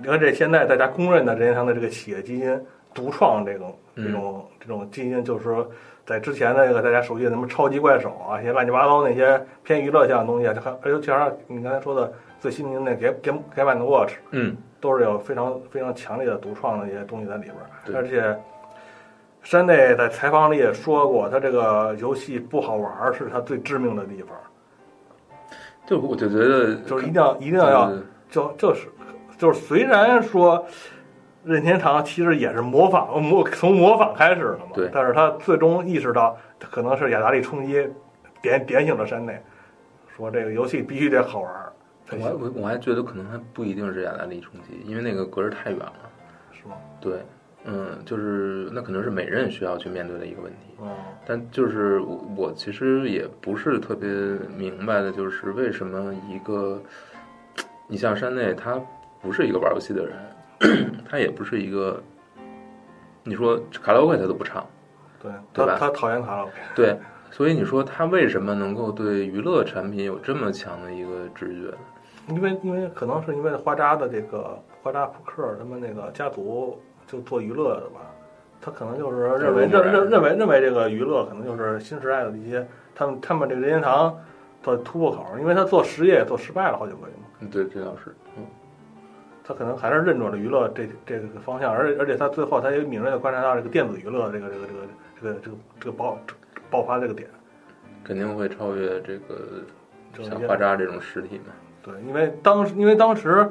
[0.00, 2.60] 你看这现在大家公认的任天堂的这个企业基因，
[2.94, 5.68] 独创这种嗯这种这种基因，就是说，
[6.06, 18.36] 在之前的那个大家熟悉的什么超级怪手啊，一些乱七八糟那些偏娱乐向的东西，就还尤其是你刚才说的最新的那 Game Game Game and Watch，嗯都是有非常非常强烈的独创的一些东西在里边儿，而且。
[19.46, 24.30] 山内在采访里也说过，他这个游戏不好玩儿是他最致命的地方，
[25.84, 27.92] 就我就觉得就是一定要一定要要
[28.30, 28.88] 就就是
[29.36, 30.64] 就是虽然说
[31.44, 37.86] 任天堂其实也是模仿模从模仿开始的嘛，对但是他最终意识到可能是雅达利冲击
[38.40, 39.40] 点点醒了山内，
[40.16, 41.72] 说这个游戏必须得好玩儿，
[42.12, 45.92] 我还我我还觉得可能还不一定是雅达利冲击，因为那个隔着太远了。
[46.52, 46.76] 是吗？
[47.00, 47.18] 对，
[47.64, 50.58] 嗯，就是那可能是每任需要去面对的一个问题。
[50.80, 50.88] 嗯
[51.26, 54.08] 但就是我我其实也不是特别
[54.56, 56.82] 明白的，就是为什么一个
[57.86, 58.80] 你像山内，他
[59.22, 60.14] 不是一个玩游戏的人，
[61.08, 62.02] 他也不是一个，
[63.22, 64.66] 你说卡拉 OK 他都不唱，
[65.22, 65.76] 对，对吧？
[65.78, 66.96] 他他讨厌卡拉 OK，对，
[67.30, 71.76] 所以你说他为什么能够对娱乐产品有这么强的一个直觉呢？
[72.28, 78.00] 因为因为可能是因为花扎的这个花扎扑克他们那个家族就做娱乐的吧，
[78.62, 84.16] 他可能就是认为认认认为认为这个娱乐可能就是新时代的一些他们他们这个任天堂
[84.62, 88.23] 的突破口，因为他做实业做失败了好几回嘛，嗯对，这倒是，嗯
[89.46, 94.80] 他可能还是认准了娱乐这这个方向，而且而且他最后他也敏锐的观察到这个电子娱乐这个这个这个
[95.20, 96.18] 这个这个这个爆
[96.70, 97.28] 爆发这个点，
[98.02, 99.62] 肯定会超越这个
[100.22, 101.52] 像花扎这种实体嘛。
[101.82, 103.46] 对，因为当时因为当时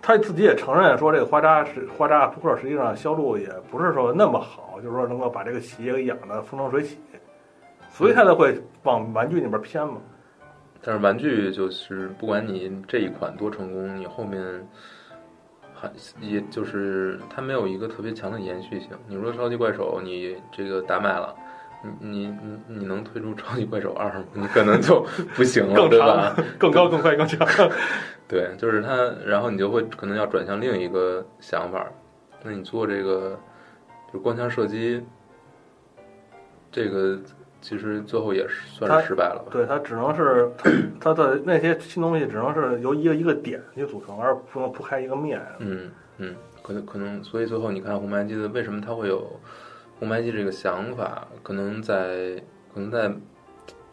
[0.00, 6.98] 他自己也承认说，这个花扎是花扎扑克实际上销路也不是说那么好，就是说能够把这个企业给养的风生水起，
[7.90, 9.98] 所以他才会往玩具那边偏嘛。
[10.82, 14.42] 但是玩具就是不管你这一款多成功，你后面
[15.74, 15.90] 还
[16.20, 18.90] 也就是它没有一个特别强的延续性。
[19.06, 21.34] 你说超级怪手，你这个打买了。
[21.82, 24.24] 你你你你能推出超级怪手二吗？
[24.34, 25.00] 你可能就
[25.34, 27.38] 不行了，更对吧？、更高、更快、更强。
[28.28, 31.86] 对，就是它，然后你就会可能要转向另一个想法。
[32.42, 33.30] 那你做这个，
[34.08, 35.02] 就是光枪射击，
[36.70, 37.18] 这个
[37.60, 39.50] 其实最后也是算是失败了吧？
[39.50, 40.50] 对，它只能是
[41.00, 45.40] 它 它的那些新东西只能是由一个一个点去组成，而不能铺开一个面。
[45.58, 49.38] 嗯嗯，可能可能，所以最后你看红白机的为什么它会有
[49.98, 51.26] 红白机这个想法？
[51.42, 52.42] 可能在
[52.72, 53.10] 可能在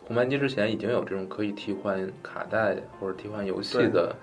[0.06, 4.16] 红白机之前已经有这种可以替换卡带或者替换游戏的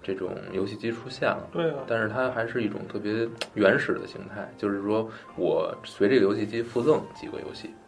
[0.00, 1.48] 这种游戏机出现了。
[1.52, 7.81] 对啊，但是它还是一种特别原始的形态，就是说我随这个游戏机附赠几个游戏，哦，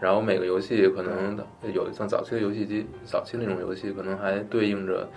[0.00, 1.38] 然后每个游戏可能
[1.72, 5.08] 有像早期的游戏机，早期那种游戏可能还对应着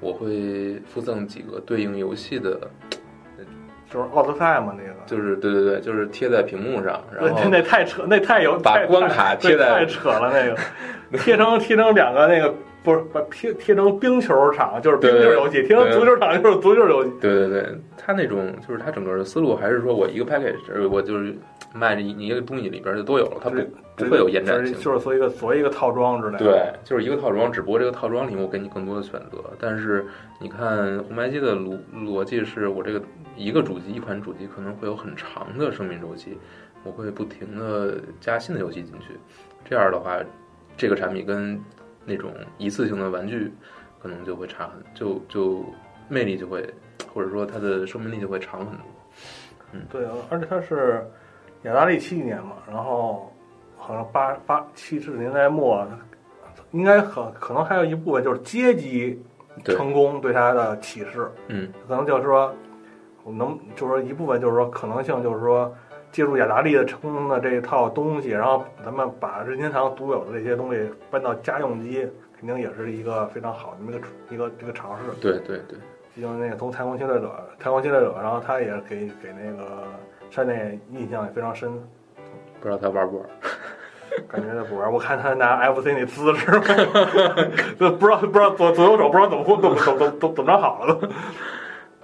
[0.00, 2.58] 我会附赠几个对应游戏的，
[3.90, 4.94] 就是奥德赛嘛，那个。
[5.06, 17.10] 就是对对对，就是贴在屏幕上，然对，后那太扯，那太有把关卡贴在对太扯了，那个贴成贴成两个那个不是把贴贴成冰球场就是冰球游戏，贴成足球场就是足球游戏。
[17.18, 17.66] 对对对，
[17.96, 21.34] 他那种就是他整个的思路还是说我一个 package，我就是
[21.72, 23.56] 卖这一一个东西里边就都有了，它不
[23.96, 24.78] 不会有延展性。
[24.78, 26.44] 就是做一个做一个套装之类的。
[26.44, 29.38] 对，就是一个套装，只不过这个套装里我给你更多的选择。
[29.58, 30.04] 但是
[30.38, 33.02] 你看红白机的逻逻辑是我这个
[33.34, 36.36] 一个主机一款主机可能会有很长的生命周期，
[36.84, 39.14] 我会不停的加新的游戏进去。
[39.64, 40.18] 这样的话，
[40.76, 41.58] 这个产品跟
[42.04, 43.52] 那种一次性的玩具
[44.00, 45.64] 可能就会差很，就就
[46.08, 46.68] 魅力就会，
[47.12, 48.86] 或者说它的生命力就会长很多。
[49.72, 51.04] 嗯对，而且它是
[51.62, 53.32] 雅达利七几年嘛，然后
[53.76, 55.86] 好像八八七十年代末，
[56.72, 59.20] 应该可可能还有一部分就是阶级
[59.64, 62.54] 成功对它的启示，嗯可能就是说，
[63.24, 65.74] 我能就是说一部分就是说可能性就是说
[66.14, 75.02] 借助雅达利的成功的这一套东西，然后咱们把任天堂独有的这些东西搬到家用机，肯定也是一个非常好的一个一个一个尝试。
[75.20, 75.76] 对对对，
[76.14, 79.82] 毕竟那个从太空侵略者，太空侵略者，然后他也给给那个
[80.30, 81.72] 山内印象也非常深。
[82.60, 83.28] 不知道他玩 不玩？
[84.28, 84.92] 感觉他不玩。
[84.92, 86.52] 我看他拿 FC 那姿势，
[87.76, 90.96] 就 不知道不知道左左右手不知道怎么怎么怎么怎么怎么着好了。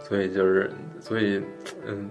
[0.01, 0.69] 所以就是
[0.99, 1.41] 所以
[1.87, 2.11] 嗯。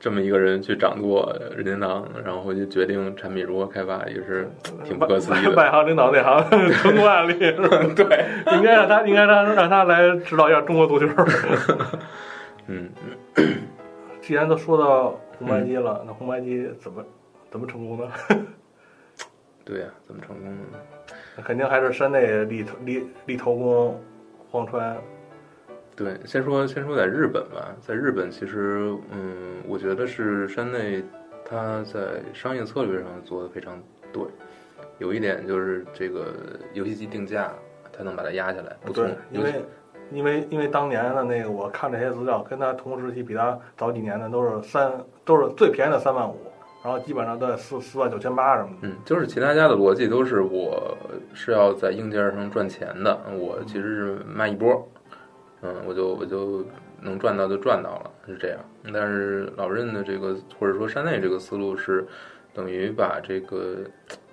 [0.00, 4.50] 这么一个人去掌舵任天堂，然后就决定产品如何开发，也是
[4.82, 5.52] 挺不可思议的。
[5.54, 7.68] 外行领导内行，成功案例是吧？
[7.94, 8.24] 对，
[8.56, 11.06] 应该让他，应该让让他来指导一下中国足球。
[12.66, 12.88] 嗯，
[14.22, 17.04] 既然都说到红白机了，那红白机怎么
[17.50, 18.10] 怎么成功呢？
[19.66, 20.78] 对呀，怎么成功呢？
[21.36, 24.00] 那肯定还是山内立立立头功，
[24.50, 24.96] 荒川。
[26.00, 31.04] 对，先说先说在日本吧，在日本其实，嗯，我觉得是山内
[31.44, 33.78] 他在商业策略上做的非常
[34.10, 34.22] 对，
[34.96, 36.28] 有一点就是这个
[36.72, 37.52] 游戏机定价，
[37.92, 39.62] 他能把它压下来，不对，因为
[40.10, 44.90] 因为因为当年的那个我看这些资料，跟他同时期比他早几年的都是三
[45.26, 46.38] 都是最便宜的三万五，
[46.82, 48.88] 然后基本上都在四四万九千八什么的。
[48.88, 50.96] 嗯，就是其他家的逻辑都是我
[51.34, 54.82] 是要在硬件上赚钱的，我其实是卖一波。
[55.62, 56.64] 嗯，我就我就
[57.02, 58.58] 能赚到就赚到了，是这样。
[58.94, 62.06] 但是老任的这个或者说山内这个思路是，
[62.54, 63.80] 等于把这个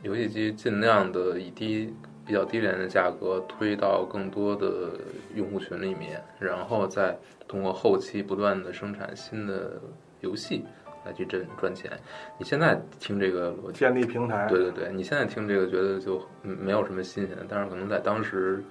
[0.03, 1.93] 游戏机尽量的以低
[2.25, 4.91] 比较低廉的价格推到更多的
[5.35, 9.81] 用户群里面，然后再通过后期不断的生产新的
[10.21, 10.63] 游戏
[11.05, 11.91] 来去挣赚钱。
[12.39, 18.63] 你现在听这个逻辑，建立平台，对对对，你现在听这个觉得就没有什么新鲜的，但是可能在当时。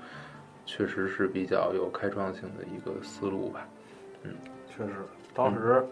[0.67, 3.67] 确实是比较有开创性的一个思路吧，
[4.25, 4.33] 嗯，
[4.69, 4.91] 确实，
[5.33, 5.87] 当时，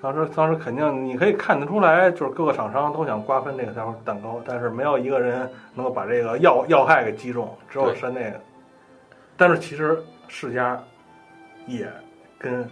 [0.00, 8.32] 当时，当时肯定你可以看得出来，就是各个厂商都想瓜分这个蛋蛋糕，但是没有一个人能够把这个要要害给击中，只有山内。
[9.36, 10.80] 但是其实世家
[11.66, 11.90] 也
[12.38, 12.64] 跟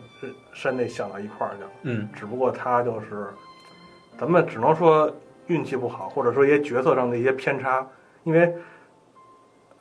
[0.53, 3.27] 山内想到一块儿去了，嗯，只不过他就是，
[4.17, 5.13] 咱们只能说
[5.49, 7.85] 运气不好，或者说一些决策上的一些偏差，
[8.23, 8.55] 因为。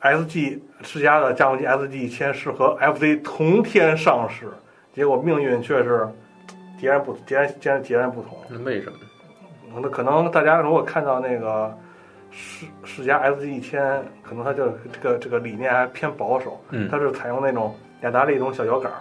[0.00, 4.46] S G 世嘉的家用机 S G 一千是和 F C 同天上市，
[4.92, 6.08] 结果命运却是
[6.80, 8.38] 截然不截然截然截然不同。
[8.48, 8.96] 那为什么？
[9.82, 11.76] 那可能大家如果看到那个
[12.30, 16.60] 世世嘉 S G 一千，可能它就这个这个理念还偏保守。
[16.70, 16.88] 嗯。
[16.88, 18.92] 它是采用那种雅达利一种小摇杆，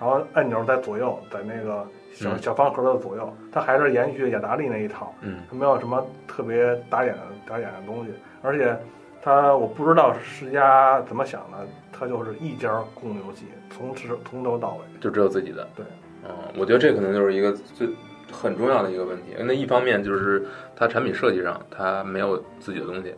[0.00, 5.12] 然后按钮在左右，在那个小小方盒的左右，它还是延续雅达利那一套。
[5.20, 5.38] 嗯。
[5.50, 8.78] 它没有什么特别打眼的打眼的东西，而且。
[9.24, 15.66] 他我不知道世家怎么想的，他就是一家供游戏，从始从头到尾就只有自己的。
[15.74, 15.82] 对，
[16.24, 17.88] 嗯，我觉得这可能就是一个最
[18.30, 19.34] 很重要的一个问题。
[19.38, 23.14] 那一方面就是它产品设计上它没有自己的东西，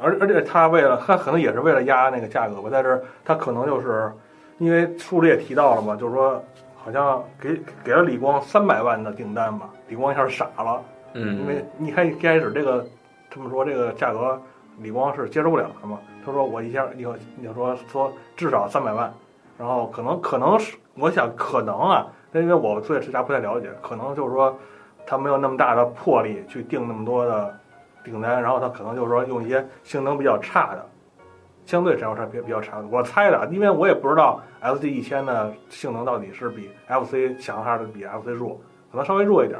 [0.00, 4.10] 而而且他为了他可能也是为了压那个价格吧，但是他可能就是
[4.56, 6.42] 因为书里也提到了嘛，就是说
[6.74, 12.86] 好像给给了李光三百万的订单吧，李光一下傻了，嗯，因为你看一开始这个
[13.28, 14.40] 这么说这个价格。
[14.80, 15.98] 李光是接受不了的嘛？
[16.24, 19.12] 他说我一下以后你就说说至少三百万，
[19.58, 24.56] 然后可能可能是我想可能啊，因为我对这家不太了解，可能就是说
[25.06, 27.58] 他没有那么大的魄力去定那么多的
[28.04, 30.86] 订单，然后他可能就是说用一些性能比较差的，
[31.66, 32.86] 相对来说比比较差的。
[32.90, 39.58] 我猜的，因为我也不知道 S D 一千的性能到底是比 F C 强还是比 F C 弱，可能稍微弱一点，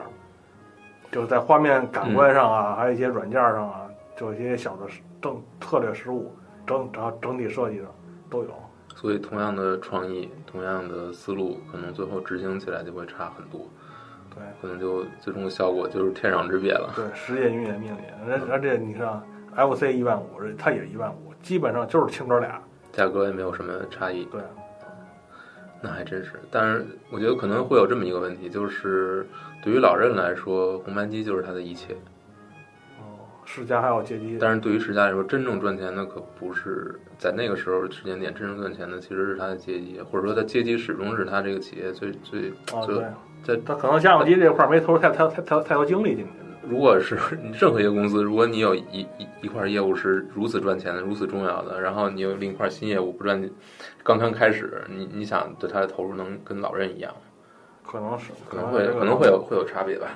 [1.11, 3.90] 就是在画面感官上啊，还有一些软件上啊，
[4.21, 4.87] 就一些小的。
[5.23, 6.35] 政策略失误，
[6.67, 7.85] 整整整体设计上
[8.31, 8.49] 都有，
[8.97, 13.69] 所以同样的创意，同样的思路，可能最后执行起来就会差很多。
[14.35, 16.91] 对，可能就最终的效果就是天壤之别了。
[16.97, 19.23] 对，时间与你的命也，而而且你看
[19.55, 22.59] ，FC 一万五，它也一万五，基本上就是轻哥俩，
[22.91, 24.25] 价格也没有什么差异。
[24.33, 24.41] 对，
[25.83, 26.41] 那还真是。
[26.51, 29.29] 但是我觉得可能会有这么一个问题，就是
[29.63, 31.95] 对于老任来说，红白机就是他的一切。
[33.53, 43.05] 世家还有街机，但是对于世家来说，真正赚钱的可不是在那个时候时间点，真正赚钱的其实是他的街机，或者说他街机始终是他这个企业最最啊对，
[43.43, 46.31] 在他可能家用机这块没投入太太太太太多精力进去。
[46.63, 47.19] 如果是
[47.61, 53.43] 任何一个公司，如果你有一一一块业务是如此赚钱的、如此重要的，然后你有另一块新业务不赚，
[54.05, 57.13] 刚刚开始，你你想对它的投入能跟老任一样？
[57.85, 60.07] 可能是，可能会可能会有会有差别吧。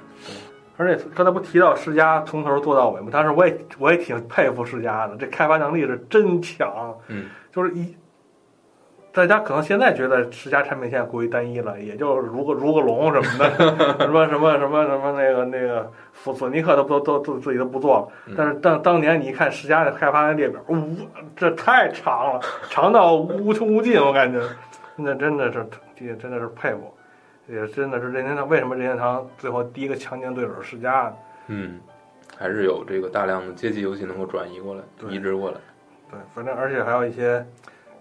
[0.76, 3.08] 而且刚才不提到世嘉从头做到尾吗？
[3.12, 6.94] 但是我也我也挺佩服世嘉的，这开发能力是真强。
[7.08, 7.96] 嗯，就是一
[9.12, 13.56] 大家可能现在觉得十佳产品线过于单一了，也就如个如个龙什么的，
[14.04, 18.34] 什么什么什么什么那个那个索索尼克都都都都自己都不做了。
[18.36, 20.96] 但是当当年你一看十佳的开发的列表，呜，
[21.36, 24.40] 这太长了，长到无穷无尽，我感觉，
[24.96, 25.64] 那真的是
[26.00, 26.92] 也真的是佩服，
[27.46, 31.16] 也真的是任天堂为什么任天堂最后第一个强劲对手是世嘉呢？
[31.48, 31.78] 嗯，
[32.38, 35.58] 还是有这个大量的街机游戏能够转移过来、移植过来。
[36.10, 37.44] 对，反正而且还有一些，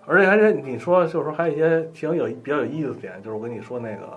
[0.06, 4.08] 而且还是你说就是说还有一些挺有比较有意思的点，就是我跟你说那个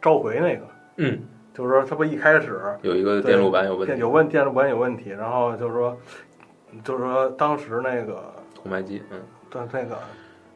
[0.00, 0.64] 召回那个，
[0.96, 1.20] 嗯，
[1.54, 5.96] 就是说它不一开始有一个电路板有问题，有问电路板有问题，然后就是说
[6.84, 9.98] 就是说当时那个红白机，嗯，对那个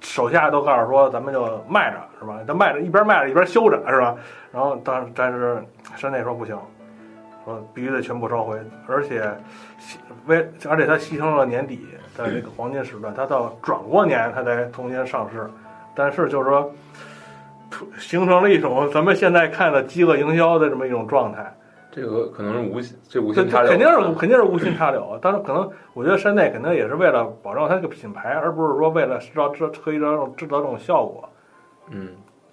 [0.03, 2.38] 手下都告诉说咱们就卖着是吧？
[2.46, 4.14] 咱卖着一边卖着一边修着是吧？
[4.53, 5.64] 然后当但是
[5.96, 6.59] 山内说不行，
[7.44, 9.32] 说必须得全部召回，而且
[10.26, 15.48] 为而且它牺牲了年底的这个黄金时段，它到转过年它才重新上市，
[15.94, 16.70] 但是就是说。
[17.98, 21.50] 形成了一种咱们现在看的饥饿营销的这么一种状态，
[21.95, 25.18] 这个可能是无心，这无心插柳，肯定是肯定是无心插柳。
[25.20, 31.28] 但是，可能我觉得山内肯定也是为了保证它这个品牌，而不是说为了制造制可以制造制造这种效果。
[31.90, 32.09] 嗯，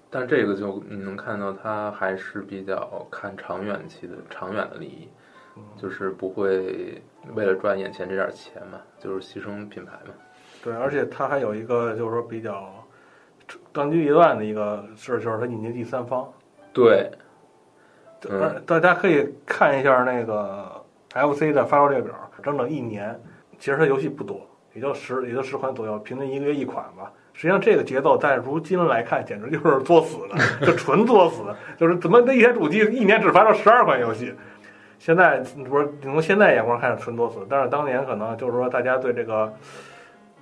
[0.09, 5.07] 但这个就你能看到，它还是比较看长远期的、长远的利益，
[5.81, 7.01] 就是不会
[7.33, 10.13] 为了赚眼前这点钱嘛，就是牺牲品牌嘛。
[10.61, 12.69] 对，而且它还有一个就是说比较
[13.71, 16.29] 当机立断的一个事儿，就是它引进第三方。
[16.73, 17.09] 对，
[18.29, 20.69] 嗯而大家可以看一下那个
[21.13, 22.13] FC 的发售列表，
[22.43, 23.17] 整整一年，
[23.57, 24.41] 其实它游戏不多，
[24.73, 27.11] 也就十也就十款左右，平均一个月一款吧。
[27.33, 30.35] 实际上这个节奏在如今来看，简直就是作死的，
[30.67, 31.43] 就纯作死。
[31.77, 34.33] 就是怎么那一台主机一年只发售十二款游戏？
[34.97, 35.39] 现在
[35.69, 39.53] 不是你从现在眼光看是纯作死，但是当年可能就是说大家对这个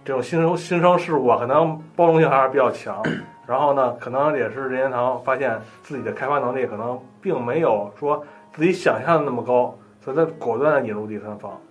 [0.04, 3.00] 这种新生新生事物啊，可能包容性还是比较强。
[3.46, 11.62] 然后呢，可能也是任天堂发现自己的开发能力可能并没有说自己想象的那么高，所以他果断的引入第三方。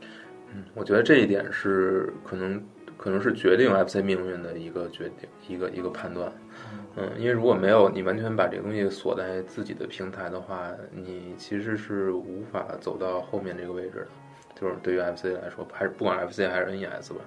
[0.52, 2.62] 嗯，我觉得这一点是可能
[2.98, 6.30] 可能是决定 FC 命运的一个决定，一个一个判断。
[6.98, 14.06] 嗯，因为如果没有你完全把这个东西锁在自己的平台的话，你其实是无法走到后面这个位置的。
[14.60, 17.20] 就是对于 FC 来说，还是不管 FC 还是 NES 吧，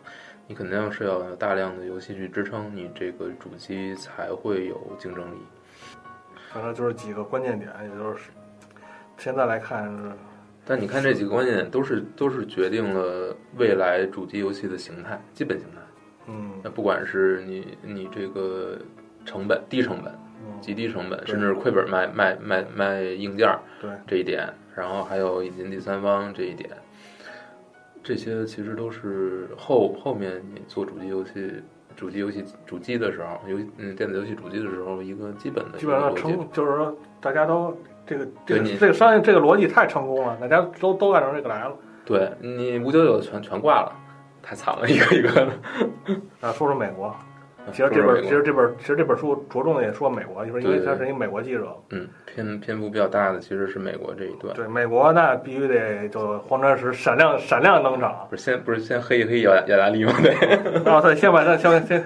[0.45, 5.38] 你肯定是要有大量的游戏去支撑你这个主机才会有竞争力。
[6.52, 8.30] 反正就是几个关键点，也就是
[9.18, 10.12] 现在来看是
[10.66, 15.78] 但你看这几个关键点都是都是决定了未来主机游戏的形态，基本形态。
[16.28, 18.78] 嗯那不管是你你这个
[19.26, 26.70] 成本低成本、嗯极低成本，对甚至亏本卖卖卖卖硬件儿对这一点，然后还有引进第三方这一点，
[28.04, 31.64] 这些其实都是后后面你做主机游戏、
[31.95, 41.75] 主机游戏主机的时候，游嗯电子游戏主机的时候一个基本的基本上成就是说大家都这个这个这个商业这个逻辑太成功了，大家都都按照这个来了。
[42.05, 43.91] 对你五九九全全挂了，
[44.41, 45.51] 太惨了，一个一个的。
[46.41, 47.15] 啊，说说美国，
[47.72, 51.76] 其实这本其实这本其实这本书着重的也说美国，就是因为对他是一个美国记者。
[51.89, 54.53] 嗯，篇篇幅比较大的其实是美国这一段。
[54.55, 58.28] 对美国那必须得就黄川石闪亮闪亮登场。
[58.30, 60.13] 不是先不是先黑一黑雅雅达利吗？
[60.22, 60.34] 对，
[60.86, 62.03] 啊，对，先把它先先，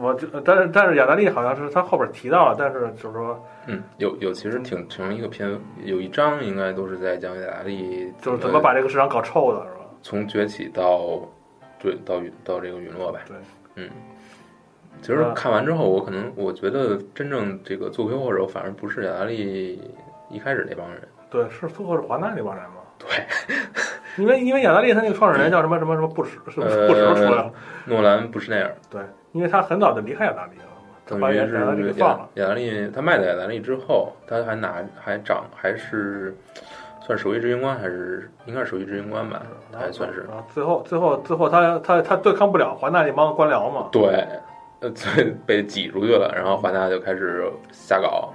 [0.00, 9.80] 我就但是但是雅达利好像是他后边提到了，但是就是说嗯，有有其实挺挺一个篇，有一章应该都是在讲雅达利就是怎么把这个市场搞臭的是吧？
[10.02, 11.20] 从崛起到
[11.78, 13.20] 对到陨到这个陨落呗。
[13.28, 13.36] 对，
[13.76, 13.90] 嗯，
[15.02, 19.80] 其实看完之后，我可能我觉得真正这个罪魁祸首反而不是雅达利
[20.30, 22.76] 一开始那帮人，对，是最后是华纳那帮人吗？
[22.98, 23.08] 对，
[24.16, 27.52] 因为因为雅达利他那个创始人叫什么什么什么布什，是不是呃布什出来了？
[27.86, 32.28] 诺兰不是那样，对，因为他很早就离开雅达利了嘛，他把等于是雅雅达利放了。
[32.34, 36.36] 雅达利他卖给雅达利之后，他还拿还涨还是
[37.04, 39.42] 算首席执行官还是应该是首席执行官吧，
[39.72, 40.20] 他还算是。
[40.30, 43.88] 啊，最后最后最后他他他对抗不了华纳那帮官僚嘛？
[43.90, 44.24] 对，
[44.82, 44.90] 呃，
[45.46, 48.32] 被挤出去了，然后华纳就开始瞎搞。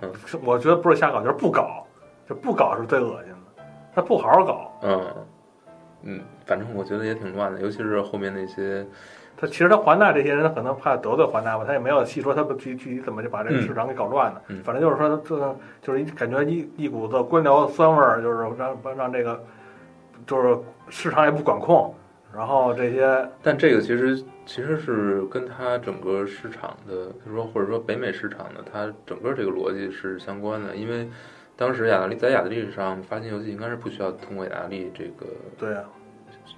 [0.00, 1.86] 对，是我觉得不是瞎搞，就是不搞，
[2.28, 3.62] 就不搞是最恶心的，
[3.94, 4.72] 他不好好搞。
[4.82, 5.14] 嗯
[6.04, 8.84] 嗯，反正我觉得也挺乱的，尤其是后面那些，
[9.36, 14.40] 他其实他华纳这些人，他可能怕得罪华纳吧，他也没有细说他们具具体怎么就把这个市场给搞乱的。
[14.48, 19.40] 嗯嗯反正就是说，这个就是一感觉一一股子官僚酸味儿，就是让让这个
[20.26, 21.94] 就是市场也不管控，
[22.34, 24.16] 然后这些但这个其实
[24.46, 31.08] 其实是跟它整个市场的，就是说或者说北美市场的，它整个这个逻辑是相关的，因为。
[31.54, 35.26] 当时雅达利在雅达利上发行游戏应该是不需要通过雅达利这个
[35.56, 35.84] 对啊，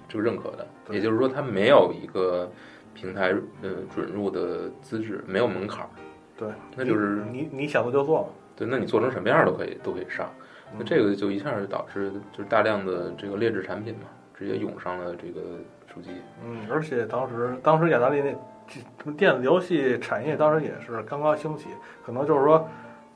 [0.07, 2.49] 这个认可的，也就是说它没有一个
[2.95, 5.89] 平台呃准入的资质，没有门槛儿。
[6.37, 8.29] 对，那就是你你想做就做嘛。
[8.55, 10.31] 对，那你做成什么样儿都可以都可以上。
[10.75, 14.07] 那这个就一下就导致就是大量的这个劣质产品嘛，
[14.37, 15.41] 直接涌上了这个
[15.87, 16.09] 主机。
[16.43, 18.33] 嗯，而且当时当时雅达利那
[18.67, 21.69] 这电子游戏产业当时也是刚刚兴起，
[22.05, 22.67] 可能就是说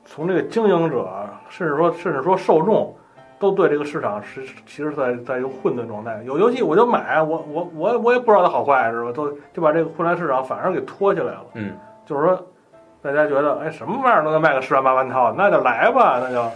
[0.04, 1.08] 从这个经营者，
[1.48, 2.96] 甚至说甚至说受众，
[3.38, 6.22] 都对这个市场是其实在在一个混沌状态。
[6.24, 9.12] 有游戏我就买，我我我我也不知道它好坏是吧？
[9.12, 11.46] 都就把这个混乱市场反而给拖起来了。
[11.54, 11.72] 嗯，
[12.06, 12.46] 就是说
[13.02, 16.50] 大家觉得哎什么玩意儿都能卖个十万八万套，那就来吧，那就。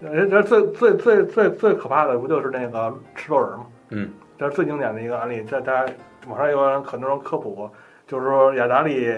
[0.00, 3.66] 人这最最最最最可怕的不就是那个吃豆人吗？
[3.90, 5.92] 嗯，这是最经典的一个案例，在大家
[6.26, 7.72] 网上有人很多人科普过，
[8.06, 9.14] 就是说雅达利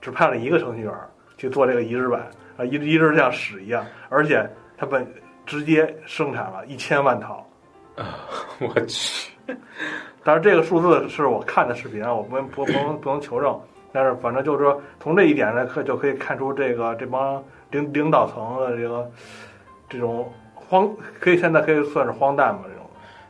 [0.00, 0.92] 只派了一个程序员
[1.36, 2.22] 去做这个移植版，
[2.56, 5.06] 啊，移移植像屎一样，而且他本
[5.46, 7.46] 直接生产了一千万套。
[7.96, 8.18] 啊，
[8.60, 9.32] 我去！
[10.24, 13.60] 但是这个数字是我看的视频啊，我们不不能不能求证，
[13.92, 19.10] 但是反正就是说从这一点呢，可就可以看出这个这帮领领导层的这个。
[19.86, 22.64] 这种荒可以现在可以算是荒诞吧？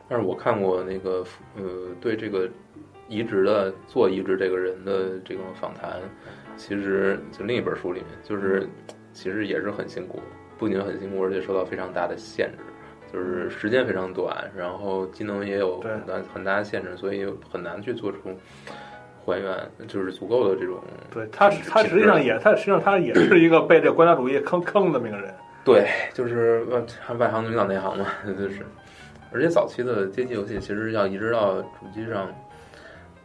[0.07, 1.23] 但是我看过那个
[1.55, 1.63] 呃，
[1.99, 2.49] 对这个
[3.07, 5.99] 移植的做移植这个人的这种访谈，
[6.55, 8.67] 其实就另一本书里面，就是
[9.13, 10.19] 其实也是很辛苦，
[10.57, 12.63] 不仅很辛苦，而且受到非常大的限制，
[13.11, 18.17] 就是时间非常短，然后技能也有很大很大的限制，所以很难去做出
[19.25, 20.79] 还原，就是足够的这种。
[21.11, 25.33] 对他，他实际上也，他实际上他也是一个被这国家主义坑坑的那个人。
[25.63, 26.83] 对，就是外
[27.17, 28.05] 外行领导内行嘛，
[28.37, 28.63] 就是，
[29.35, 32.29] 而且早期的街机游戏其实要移植到主机上，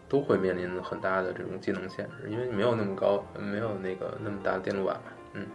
[0.09, 5.03] 都会面临很大的这种技能限制，因为你没有那么高，没有那个那么大的电路板嘛。
[5.35, 5.47] 嗯，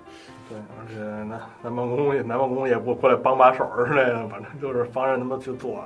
[0.47, 0.95] 对，而且
[1.26, 5.86] 南南梦工也南梦宫也不过来帮把手之类的，反正就是防着他们去做，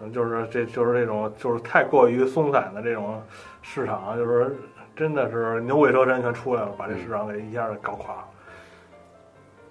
[0.00, 3.22] 嗯，就是这就是这种就是太过于松散的这种
[3.62, 4.56] 市场，就是
[4.96, 8.24] 真的是牛鬼蛇神全出来了，把这市场给一下给搞垮了。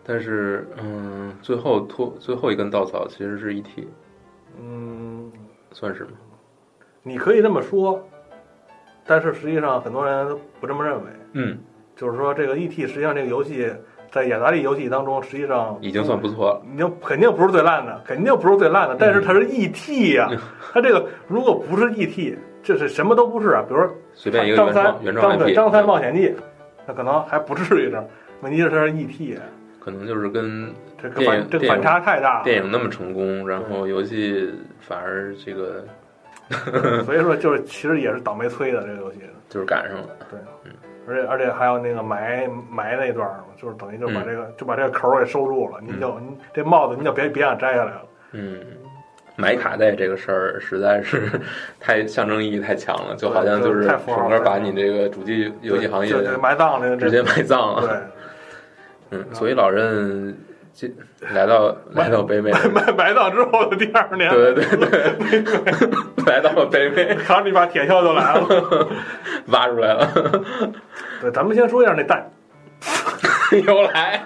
[0.07, 3.89] 但是，嗯，最后拖最后一根稻草其实是 E.T.，
[4.59, 5.31] 嗯，
[5.71, 6.11] 算是吗？
[7.03, 8.01] 你可以这么说，
[9.05, 11.03] 但是实际上很多人不这么认为。
[11.33, 11.57] 嗯，
[11.95, 12.87] 就是说这个 E.T.
[12.87, 13.71] 实际上这个游戏
[14.11, 16.61] 在雅达利游戏当中实际上已经算不错了。
[16.71, 20.13] 你就肯定不是最烂的，肯定不是最烂的，但是它是 E.T.
[20.13, 20.29] 呀，
[20.73, 23.63] 它这个如果不是 E.T.，这是什么都不是啊。
[23.67, 24.83] 比如说随便一个张三
[25.15, 26.33] 张张三冒险记，
[26.87, 28.03] 那可能还不至于这。
[28.41, 29.37] 问题是它是 E.T.
[29.79, 30.73] 可能就是跟
[31.09, 35.83] 这个反这个反差太大了，电影那么成功，然后游戏反而这个，
[37.03, 40.09] 所以说就是其实也是倒霉催的这个游戏， 就是赶上了。
[40.29, 40.71] 对，嗯，
[41.07, 48.01] 而且而且还有那个埋埋那段嘛，就是等于就把这个就把这个口给收住了，你就您这帽子你就别别想摘下来了。
[48.31, 48.59] 嗯，
[49.35, 51.29] 买卡带这个事儿实在是
[51.79, 57.87] 太象征意义太强了，就好像就是整个把你这个主机游戏行业埋葬了，直接埋葬了。
[57.87, 57.97] 对。
[59.11, 60.35] 嗯，所以老任
[60.75, 60.93] 进
[61.33, 64.89] 来到来到北美，埋埋葬之后的第二年，对对对，
[66.27, 68.89] 来到了北美， 扛着一把铁锹就来了，
[69.47, 70.05] 挖出来了。
[71.21, 72.29] 对，咱们先说一下那蛋，
[73.65, 74.21] 又来，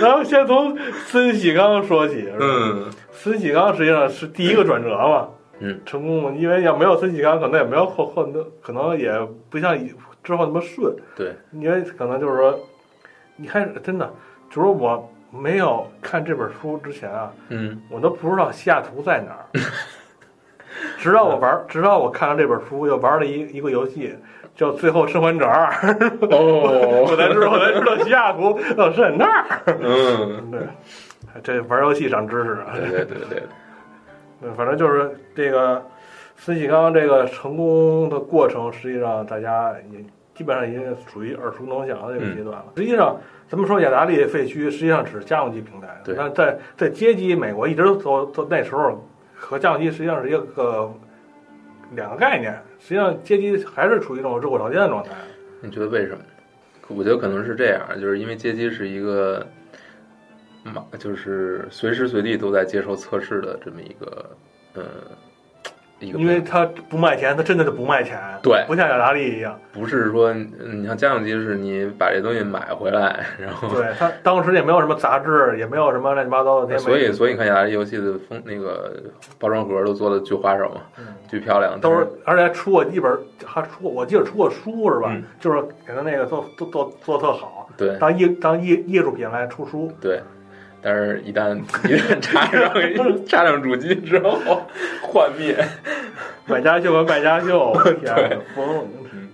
[0.00, 2.32] 咱们先从孙喜刚说起。
[2.38, 9.12] 嗯，孙喜刚实际上是第一个转折嘛，嗯，成功嘛，因为要没有孙喜刚，可能也没有后后的，可能也
[9.50, 9.76] 不像。
[10.22, 12.58] 之后那么顺，对，因为可能就是说，
[13.38, 14.10] 一开始真的
[14.50, 19.44] 就是我没有看这本书之前啊，嗯，我都不知道西雅图在哪儿，
[20.98, 24.14] 直到我玩，直到我看了这本书，又玩了一一个游戏
[24.54, 25.70] 叫《最后生还者二》，
[26.30, 29.44] 哦， 我才知道，我才知道西雅图哦是在那儿，
[29.80, 30.60] 嗯，对，
[31.42, 33.18] 这玩游戏长知识啊，对对对
[34.40, 35.84] 对，反正就是这个
[36.36, 39.98] 孙喜刚这个成功的过程，实际上大家也。
[40.36, 42.66] 基本上已经属于耳熟能详的这个阶段了。
[42.76, 43.18] 实际上，
[43.48, 45.98] 咱们说雅达利废墟，实际上只是家用机平台。
[46.16, 49.02] 但在在街机，美国一直都都那时候
[49.34, 50.92] 和家用机实际上是一个
[51.94, 52.52] 两个概念。
[52.78, 55.10] 实际上，街机还是处于一种热火朝天的状态。
[55.62, 56.18] 你觉得为什么？
[56.88, 59.44] 我觉得可能是这样，就是因为街机是一个，
[60.62, 64.30] 马就是随时随地都在接受测试的这么一个，
[64.74, 64.84] 呃。
[66.00, 69.58] 因为它不卖钱，它真的就不卖钱，对，不像雅达利一样。
[69.72, 76.76] 不是说，你像家用机是你把这东西买回来，然后对它当时也没有什么杂志，也没有什么乱七八糟的。
[76.78, 78.92] 所以，所以你看雅达利游戏的封那个
[79.38, 80.82] 包装盒都做的巨花哨嘛，
[81.28, 81.80] 巨漂亮。
[81.80, 85.16] 都是，而且还出过一本，还出过，我记得出过书是吧？
[85.40, 90.20] 就是给他那个做做做做特好，对，当艺当艺艺术品来出书，对。
[90.86, 91.58] 但是一旦
[91.88, 94.62] 一旦 插上插上主机之后，
[95.02, 95.56] 幻灭。
[96.46, 98.84] 买家秀和卖家秀， 天哪，疯了！
[99.12, 99.28] 嗯，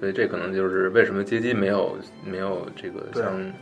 [0.00, 3.52] 所以这可能就是为什么街机没有没有这个像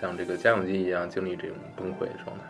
[0.00, 2.44] 像这个家用机一样经历这种崩溃的状态。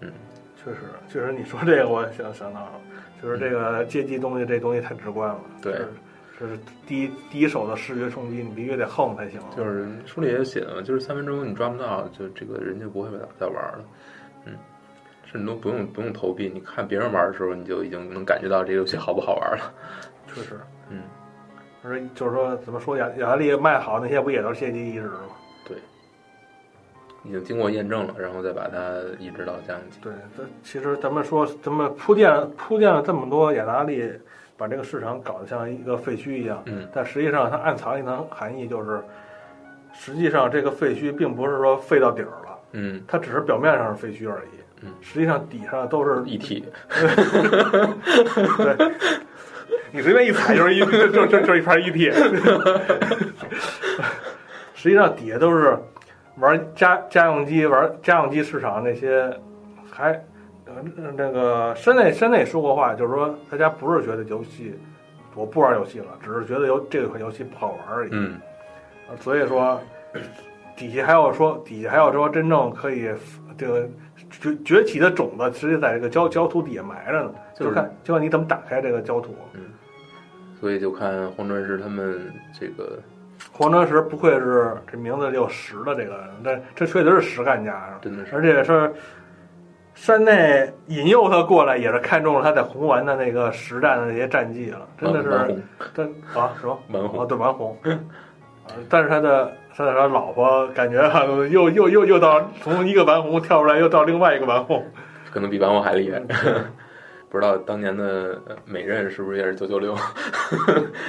[0.00, 0.10] 嗯，
[0.56, 2.72] 确实，确实，你说这个我想想到了，
[3.22, 5.40] 就是这个街机东西，这东西太直观了。
[5.60, 5.88] 对是，
[6.38, 9.40] 这是第一第一手的视觉冲击，你必须得横才行。
[9.56, 13.84] 就是书里也写了，就是三分钟你抓不到，就这个人就不会再再玩了。
[14.46, 14.52] 嗯，
[15.24, 19.72] 甚至都不用不用投币，你看别人玩的时候，你就已经能感觉到这个游戏好不好玩了。
[20.34, 20.58] 确实，
[20.90, 21.02] 嗯，
[21.84, 25.20] 就是就是说，怎么说雅雅达利卖好那些不也都是借机移植吗？
[25.68, 25.76] 对
[27.22, 29.98] 已经经过验证了，然后再把它移植到家用机。
[30.02, 34.12] 对，这其实咱们说，咱们铺垫铺垫了这么多，雅达利
[34.56, 39.02] 把这个市场搞得像一个废墟一样，嗯，但实际上它暗藏一层含义，就是
[39.92, 46.64] 实际上这个废墟并不是说废到底儿了，嗯，它只是表面上是废墟而已，嗯，实际上底下都是一体。
[48.58, 48.76] 对，
[49.90, 52.12] 你随便一踩就是一就就就就一盘一体。
[54.74, 55.78] 实际上底下都是
[56.36, 59.32] 玩家家用机、玩家用机市场那些，
[59.90, 60.22] 还
[60.96, 64.74] 呃那个山内山内说过话，就是说大家不是觉得游戏
[65.34, 68.10] 我不玩游戏了，只是觉得游这款游戏不好玩而已。
[68.12, 68.40] 嗯，
[69.08, 69.80] 呃所以说
[70.76, 73.08] 底下还有说底下还有说真正可以
[73.56, 73.88] 这个
[74.30, 77.32] 崛崛起的种子，实际在这个焦焦土底下埋着呢。
[77.54, 79.34] 就是就看就看你怎么打开这个焦土。
[79.54, 79.60] 嗯
[80.60, 82.98] 所以就看黄川石他们这个，
[83.52, 88.90] 黄川石不愧是这名字叫石的这个人，这这确实是实干家，真的是而且是
[89.94, 95.62] 山内引诱他过来，也是看中了他在红丸的那个实战的那些战绩了，真的是
[95.94, 101.00] 真啊什么完红啊对蛮红，啊但是他的他的他老婆感觉
[101.48, 104.84] 又又又又到从一个蛮红跳出来，又到另外一个蛮红，
[105.32, 106.20] 可能比蛮红还厉害。
[107.30, 109.92] 不知道当年的呃美任是不是也是九九六？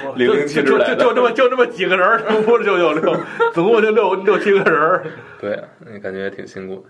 [0.04, 3.16] 我 零零七之类的就就这么就这么几个人儿，不是九九六，
[3.52, 5.04] 总共就六六七个人儿。
[5.40, 6.88] 对，那感觉也挺辛苦的。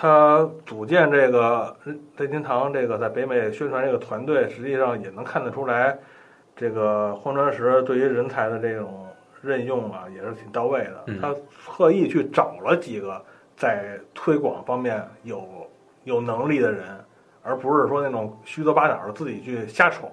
[0.00, 1.76] 他组建这个
[2.16, 5.98] 任天堂这个在北美宣传这个团队，实际上也能看得出来，
[6.54, 9.08] 这个荒川石对于人才的这种
[9.42, 11.02] 任用啊，也是挺到位的。
[11.06, 11.34] 嗯他
[11.66, 13.20] 特意去找了几个
[13.56, 15.44] 在推广方面有
[16.04, 16.84] 有能力的人，
[17.42, 20.08] 而不是说那种虚头巴脑的自己去瞎闯。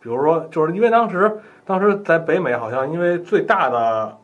[0.00, 1.30] 比如说，就是因为当时
[1.66, 4.18] 当时在北美好像因为最大的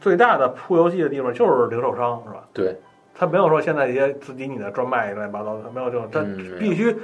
[0.00, 2.42] 最大的铺游戏的地方就是零售商，是吧？
[2.52, 2.76] 对，
[3.14, 6.20] 他没有说现在一些自己你的专卖乱七八糟的，他没有这种，他
[6.58, 6.96] 必须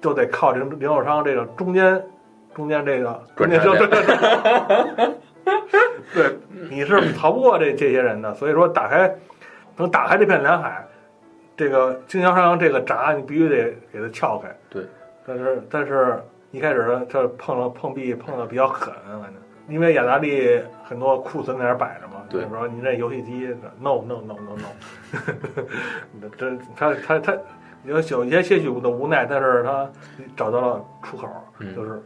[0.00, 2.02] 就得靠零零售商这个中间
[2.54, 5.14] 中间这个中赚间差商对
[6.14, 6.36] 对，
[6.70, 9.14] 你是逃不过这这些人的，所以说打开
[9.76, 10.86] 能打开这片蓝海，
[11.56, 14.48] 这个经销商这个闸你必须得给它撬开。
[14.68, 14.84] 对，
[15.26, 19.34] 但是但是一开始呢，他碰了碰壁碰的比较狠，反正
[19.70, 23.46] 因为雅达利很多库存在那儿摆着嘛，对比如说你这游戏机
[23.78, 24.56] ，no no no no
[26.20, 27.38] no，这他他他
[27.84, 29.88] 有有一些些许的无奈，但是他
[30.36, 31.28] 找到了出口，
[31.60, 32.02] 嗯就是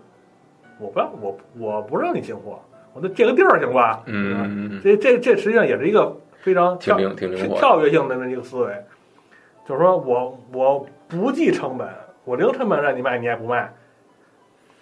[0.78, 2.60] 我不让我我不让你进货，
[2.92, 4.02] 我就借个地儿行吧？
[4.82, 7.28] 这这这实际上也是一个非常挺跳。
[7.56, 8.84] 跳跃性的那一个思维，
[9.66, 11.88] 就是说我我不计成本，
[12.24, 13.72] 我零成本让你卖你也不卖，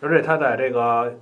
[0.00, 1.14] 而且他在这个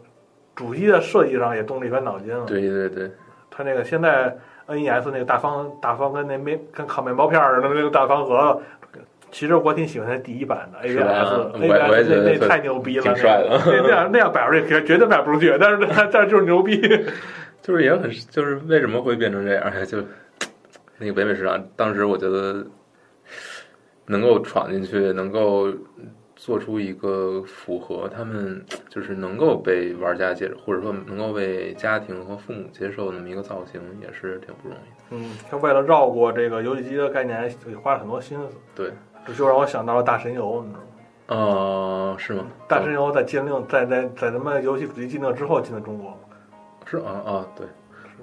[0.60, 2.44] 主机的设计上也动了一番脑筋了。
[2.44, 3.10] 对对对，
[3.50, 4.36] 它那个现在
[4.66, 8.60] NES 那个大方大方跟那面跟烤面包片儿似的那个大方盒，
[9.32, 16.78] 其实我挺喜欢它第一版的我也觉 AVS 那那太牛逼了，挺帅的那那样那样摆出去绝绝对卖不出去，但是但但是就是牛逼。
[17.62, 19.72] 就是也很，就是为什么会变成这样？
[19.88, 19.98] 就
[20.98, 22.62] 那个北美市场，当时我觉得
[24.04, 25.68] 能够闯进去，能够
[26.40, 35.04] 做出一个符合他们 就是能够被玩家接受，或者说能够被家庭和父母接受的那么一个造型，也是挺不容易的。
[35.10, 38.56] 嗯，他为了绕过这个游戏机的概念，也花了很多心思。
[38.74, 38.90] 对，
[39.26, 40.86] 这就让我想到了大神游，你知道吗？
[41.28, 42.46] 哦、是吗？
[42.66, 46.18] 大神游在禁令，在在在咱们游戏主机禁令之后进的中国，
[46.86, 47.66] 是啊啊，对，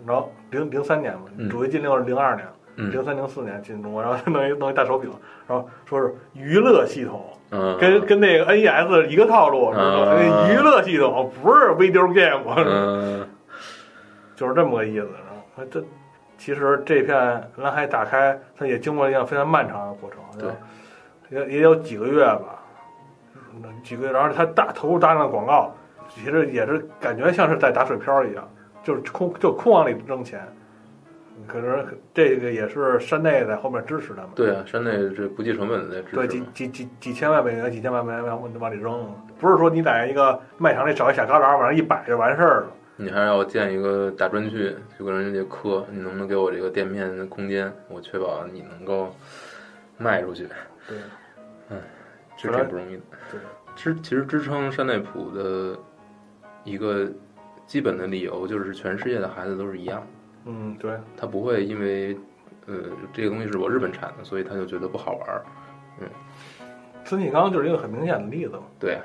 [0.08, 5.12] 然后零零三年嘛嗯，主机禁令是零二年，嗯零三零四年进中国，然后弄一弄一大手柄，
[5.48, 10.12] 然后说是娱乐系统，嗯，跟跟那个 NES 一个套路，知道吗？
[10.12, 13.28] 啊那娱乐系统不是 video game，嗯
[14.36, 15.08] 就是这么个意思。
[15.08, 15.84] 然后这
[16.38, 22.62] 其实这片蓝海打开，它也经过了一样非常漫长的过程，对，也也有几个月吧，
[23.56, 25.74] 嗯几个月，然后它大投入大量的广告，
[26.10, 28.48] 其实也是感觉像是在打水漂一样，
[28.84, 30.40] 就是空就空往里扔钱。
[31.46, 34.32] 可是这个也是山内在后面支持他们。
[34.34, 36.28] 对啊，山内这不计成本的在支，持对。
[36.28, 42.68] 几几几几千万美元，几千万美元往往里扔，不是说你在一个卖场里找一小旮旯往上一摆就完事儿了。
[42.96, 47.72] 你还要建一个大专区，就跟人家磕，你能不能给我这个店面的空间？
[47.90, 49.16] 我确保你能够
[49.98, 50.48] 卖出去，
[50.88, 50.98] 对，
[51.70, 51.78] 嗯
[52.36, 53.04] 这挺不容易的。
[53.32, 53.40] 对，
[53.76, 55.78] 支其实支撑山内普的
[56.64, 57.08] 一个
[57.68, 60.08] 基本的理由就是全世界的孩子都是一样的，
[60.48, 62.18] 嗯，对，他不会因为
[62.66, 62.76] 呃
[63.14, 65.44] 这个东西是我日本产的，所以他就觉得不好玩儿。
[66.00, 66.08] 嗯
[67.06, 68.64] 孙启刚就是一个很明显的例子嘛。
[68.80, 68.98] 对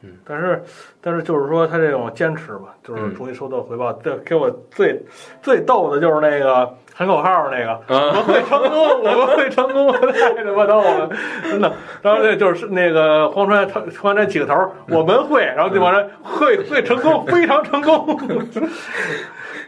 [0.00, 0.62] 嗯，但是，
[1.00, 3.92] 但是就是说他这种坚持吧，就是嗯终于收到回报。
[3.94, 5.02] 这给我最
[5.42, 11.08] 最逗的就是那个喊口号那个，我会成功，我们会成功，太他妈逗了，
[11.44, 11.72] 真的。
[12.02, 14.52] 然后那就是那个荒川他荒川起个头，
[14.88, 18.18] 我们会，然后对方人会会成功，非常成功。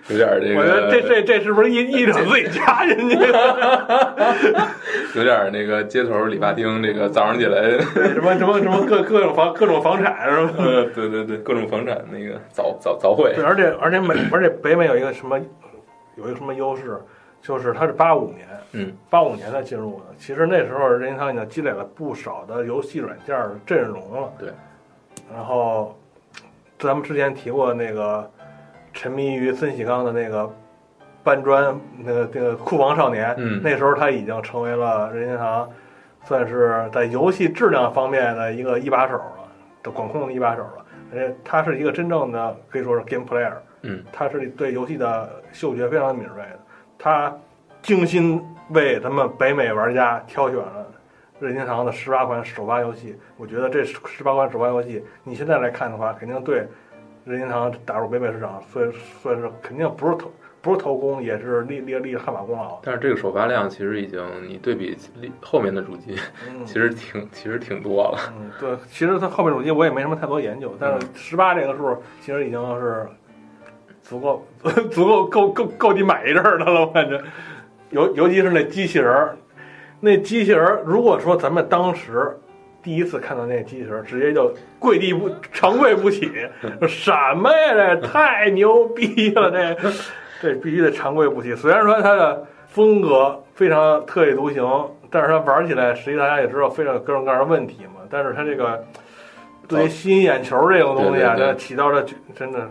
[0.08, 4.66] 有点这个我觉得这，这这是不是一一整自己加进去的？
[5.14, 10.52] 有点那个街头理发厅，这个早上起来，什么什么什么各各种房各种房产是吧？
[10.58, 15.38] 呃，对对对，各种房产那个早早早会对，，而且而且美而且北美有一个什么
[16.16, 17.00] 有一个什么优势，
[17.42, 20.06] 就是他是八五年，嗯，八五年才进入的。
[20.18, 24.32] 其实那时候任天堂已经积累了不少的游戏软件的阵容了。
[24.38, 24.50] 对，
[25.32, 25.98] 然后
[26.78, 28.30] 咱们之前提过那个
[28.92, 30.50] 沉迷于森喜刚的那个
[31.22, 35.68] 搬砖那个那个库房少年，嗯那时候他已经成为了任天堂
[36.24, 39.48] 算是在游戏质量方面的一个一把手了，
[39.82, 40.84] 的管控的一把手了。
[41.12, 46.58] 而且他是一个真正的可以说是 game player，嗯，他是对游戏的嗅觉非常敏锐的，
[47.02, 47.34] 他
[47.80, 50.86] 精心为咱们北美玩家挑选了
[51.38, 53.16] 任天堂的十八款首发游戏。
[53.38, 56.68] 我觉得这十八款首发游戏，你现在来看的话，肯定对
[57.24, 58.92] 任天堂打入北美市场，算
[59.22, 60.30] 算是肯定不是头
[60.60, 62.78] 不是头功，也是立立立汗马功劳。
[62.82, 64.94] 但是这个首发量其实已经，你对比
[65.40, 66.18] 后面的主机，
[66.50, 68.18] 嗯其实挺其实挺多了。
[68.38, 73.08] 嗯，对，其实它后面主机我也没什么太多研究，但是十八这个数其实已经是
[74.10, 74.44] 足够
[74.90, 77.20] 足够够够够你买一阵儿的了，我感觉。
[77.90, 79.36] 尤尤其是那机器人儿，
[80.00, 82.36] 那机器人儿，如果说咱们当时
[82.82, 86.28] 第一次看到那机器人儿，直接就跪地不长跪不起，
[86.88, 87.72] 什么呀？
[87.72, 89.48] 这太牛逼了！
[89.48, 89.90] 这
[90.42, 91.54] 这必须得长跪不起。
[91.54, 94.64] 虽然说它的风格非常特立独行，
[95.08, 98.00] 但是它玩起来，实际大家也知道非常有各种各样的问题嘛。
[98.10, 98.84] 但是它这个
[99.68, 102.04] 对于吸引眼球这种东西啊，起到的
[102.34, 102.66] 真的是。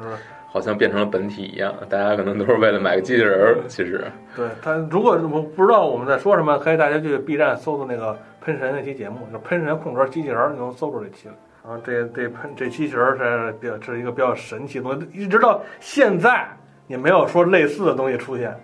[0.52, 4.04] 好像变成了本体一样，大家可能都是为了买个机器人儿，其实。
[4.36, 11.34] 对他，如果我不知道我们在说什么，可以大家去 B 站搜搜那个喷神那期节目，就喷神空格机器人儿，你能搜出这期来。
[11.64, 14.84] 然后这这喷这机器人儿是比较这是一个比较神奇的。
[14.84, 16.48] 东西，一直到现在
[16.88, 18.56] 也没有说类似的东西出现，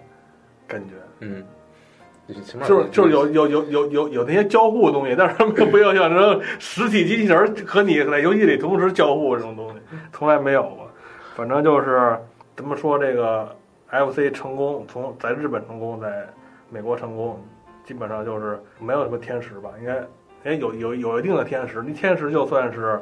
[0.68, 0.96] 感觉。
[1.20, 1.44] 嗯，
[2.68, 3.28] 就是就是有。
[3.28, 9.76] 有有有有有那些交互的东西，但是他们不要像这种实体机器人儿和你在游戏里同时交互这种东西，
[10.12, 10.85] 从来没有过。
[11.36, 12.18] 反正就是
[12.56, 13.54] 怎么说这个
[13.92, 16.26] FC 成功，从在日本成功，在
[16.70, 17.38] 美国成功，
[17.84, 19.98] 基本上就是没有什么天时吧，应该
[20.46, 23.02] 哎有有有一定的天时，那天时就算是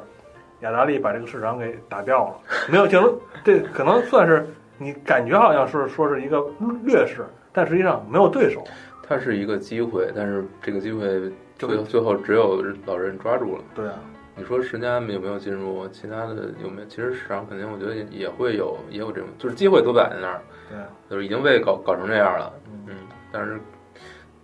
[0.60, 2.34] 雅达利把这个市场给打掉了，
[2.68, 3.14] 没有就是，
[3.44, 4.44] 这可能算是
[4.78, 6.44] 你感觉好像是说是一个
[6.82, 8.64] 劣势，但实际上没有对手。
[9.06, 13.62] 它是一个机会，但是这个机会最最后只有老人抓住了。
[13.74, 14.00] 对啊，
[14.36, 15.86] 你说时间有没有进入？
[15.88, 16.86] 其他的有没有？
[16.88, 22.52] 其实市场肯定，我觉得也也会有，也有这种，就是机会都摆在那儿，对啊，就是已经被搞搞成这样了。
[22.66, 22.96] 嗯嗯，
[23.30, 23.60] 但是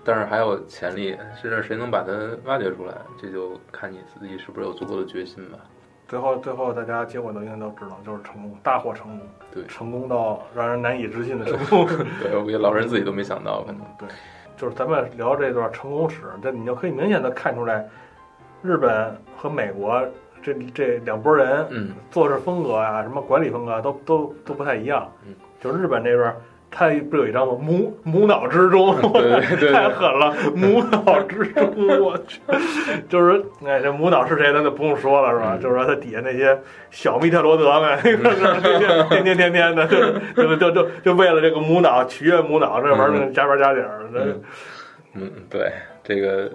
[0.04, 2.12] 但是还有潜力，甚至谁能把它
[2.44, 5.58] 挖掘出来，这就看你自己是不是有足够的决心吧。
[6.06, 11.86] 最后最后大家结果都应该都知道，就是成功，大获成功，对成功到让人难以置信的成功。
[12.20, 13.80] 对，我觉得老人自己都没想到，可能。
[13.98, 14.08] 对，
[14.56, 17.88] 就是咱们聊这段成功史，这你就可以明显的看出来，
[18.62, 20.02] 日本和美国
[20.42, 25.10] 这这两拨人嗯，做事风格啊，什么管理风格啊都都都不太一样。
[25.26, 26.34] 嗯，就日本这边，
[26.70, 27.54] 他不是有一张吗？
[27.60, 28.94] 母母脑之中，
[29.72, 32.40] 太狠了， 母脑之中，我去，
[33.08, 35.54] 就是哎，这母脑是谁，咱就不用说了，是吧？
[35.56, 36.58] 嗯就是说他底下那些
[36.90, 37.98] 小密特罗德们，
[39.10, 39.86] 天天天天天的，
[40.34, 44.42] 就就就就就为了这个母脑取悦母脑，这玩意儿加班加点儿，这嗯
[45.14, 45.72] 嗯，对，
[46.04, 46.48] 这个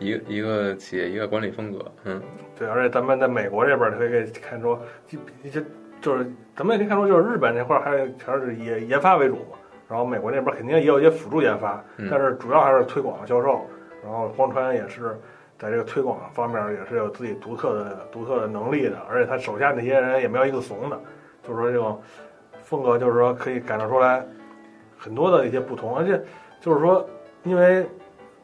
[0.00, 2.20] 一个一个企业一个管理风格，嗯
[2.58, 4.76] 对，而且咱们在美国这边儿可以看出，
[5.06, 5.62] 就一些
[6.00, 6.26] 就是
[6.56, 9.56] 咱们也可以看出，就是日本这块儿还是全是以研发为主嘛，
[9.88, 13.64] 然后美国那边儿肯定也有一些辅助研发，嗯但是主要还是推广销售。
[14.02, 15.14] 然后荒川也是
[15.58, 20.98] 在这个推广方面儿也是有自己独特的独特的能力的，而且他手下那些人也没有一个怂的，
[21.42, 22.00] 就是说这种
[22.62, 24.26] 风格，就是说可以感受出来
[24.96, 26.18] 很多的一些不同，而且
[26.62, 27.06] 就是说，
[27.42, 27.84] 因为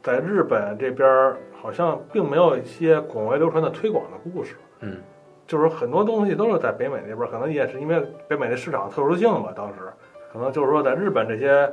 [0.03, 4.99] 在日本这边儿好像并没有一些广为流传的推广的故事，嗯，
[5.47, 9.75] 就是很多东西都是在北美那边，可能也是因为北美的市场特殊性吧，当时
[10.33, 11.73] 可能就是说在日本这些。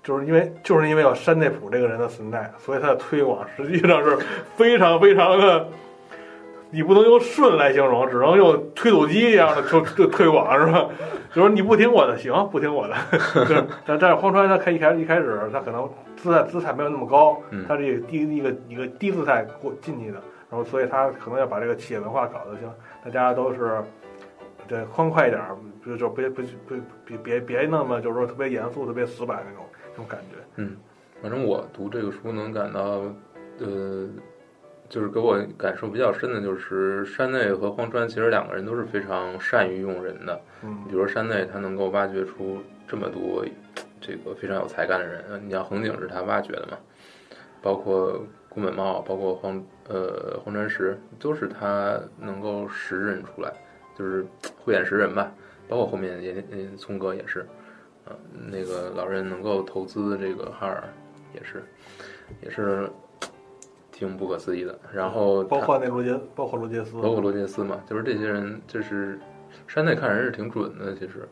[0.00, 4.16] 就是因为就是因为有山内普这个人的存在，所以他的推广实际上是
[4.56, 5.68] 非常非常的，
[6.70, 10.88] 你不能用顺来形容，只能用推土机一样的就就 推广是吧？
[11.34, 12.94] 就是你不听我的行，不听我的。
[13.86, 22.68] 但但是荒川他开一开一开始他可能姿态姿态没有那么高，嗯他这个低一个一个低姿态过进去的，然后所以他可能要把这个企业文化搞得行，
[23.04, 23.82] 大家都是
[24.66, 30.36] 对欢快一点儿，就就别不不别别别那么就是说特别严肃、特别死板那种那种感觉。
[30.56, 30.76] 嗯
[31.22, 33.02] 反正我读这个书能感到，
[33.58, 34.08] 呃，
[34.88, 40.40] 就是给我感受比较深的就是山内和荒川其实两个人都是非常善于用人的。
[40.62, 43.44] 嗯比如说山内，他能够挖掘出这么多
[44.00, 46.78] 这个非常有才干的人，呃你像横井是他挖掘的嘛，
[47.60, 53.52] 包括宫本茂，包括荒呃荒川石，都是他能够识人出来，
[53.96, 54.24] 就是
[54.56, 55.30] 慧眼识人吧。
[55.68, 57.46] 包括后面也嗯聪哥也是，
[58.06, 58.16] 呃
[58.50, 60.82] 那个老人能够投资这个哈尔
[61.34, 61.62] 也是
[62.40, 62.88] 也是
[63.98, 64.78] 挺不可思议的。
[64.92, 69.18] 然后包括那罗杰，包括罗杰斯，包括罗杰斯嘛，就是这些人，就是
[69.66, 71.28] 山内看人是挺准的，其实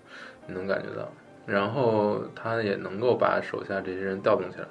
[0.48, 1.08] 你能感觉到。
[1.46, 4.66] 然后他也能够把手下这些人调动起来。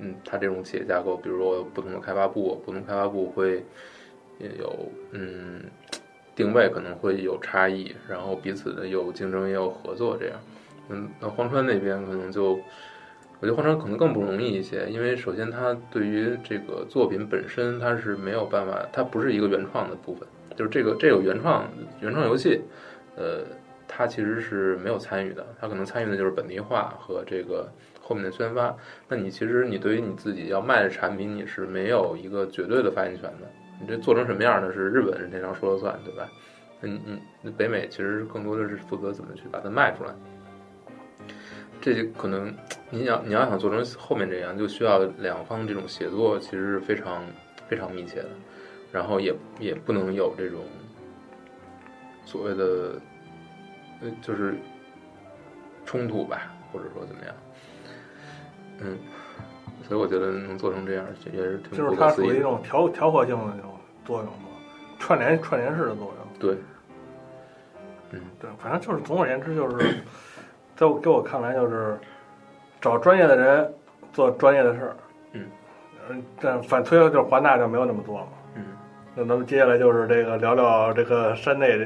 [0.00, 3.64] 嗯，他这种企业架构，比如说不同的开发部，不同开发部会
[4.38, 5.62] 也有嗯
[6.34, 10.36] 定位可能会有差异，然后彼此的有竞争也有合作这样。
[10.88, 12.58] 嗯，那荒川那边可能就，
[13.40, 20.26] 我觉得荒川可能更不容易一些，因为首先他对于这个作品本身他是没有办法，它不是一个原创的部分，
[20.56, 21.64] 就是这个这个原创
[22.00, 22.60] 原创游戏，
[23.16, 23.44] 呃，
[23.86, 27.70] 他其实是没有参与的，他可能参与的就是本地化和这个
[28.00, 28.74] 后面的宣发。
[29.08, 33.48] 那你其实你对于你自己要卖的产品，你是没有一个绝对的发言权的。
[33.80, 36.28] 你这做成什么样的是日本人这张说了算，对吧？
[36.80, 37.00] 那你
[37.42, 40.10] 你北美其实更多的是负责怎么去把它卖出来。
[41.88, 42.54] 这就可能
[42.90, 47.22] 你想你要想做成后面这样，就需要两方这种协作，其实是非常
[47.66, 48.28] 非常密切的。
[48.92, 50.64] 然后也也不能有这种
[52.26, 53.00] 所谓的
[54.02, 54.54] 呃，就是
[55.86, 57.34] 冲突吧，或者说怎么样。
[58.80, 58.98] 嗯，
[59.86, 62.10] 所以我觉得能做成这样，也是挺就是它。
[62.10, 64.48] 属于一种调调和性的那种作用嘛，
[64.98, 66.38] 串联串联式的作用。
[66.38, 66.56] 对，
[68.10, 69.96] 嗯对，反正就是总而言之，就是
[70.78, 71.98] 在我给我看来，就是
[72.80, 73.68] 找专业的人
[74.12, 74.96] 做专业的事儿。
[75.32, 75.44] 嗯，
[76.08, 78.28] 嗯，但反推就是华纳就没有那么做嘛。
[78.54, 78.62] 嗯，
[79.16, 81.76] 那咱们接下来就是这个聊聊这个山内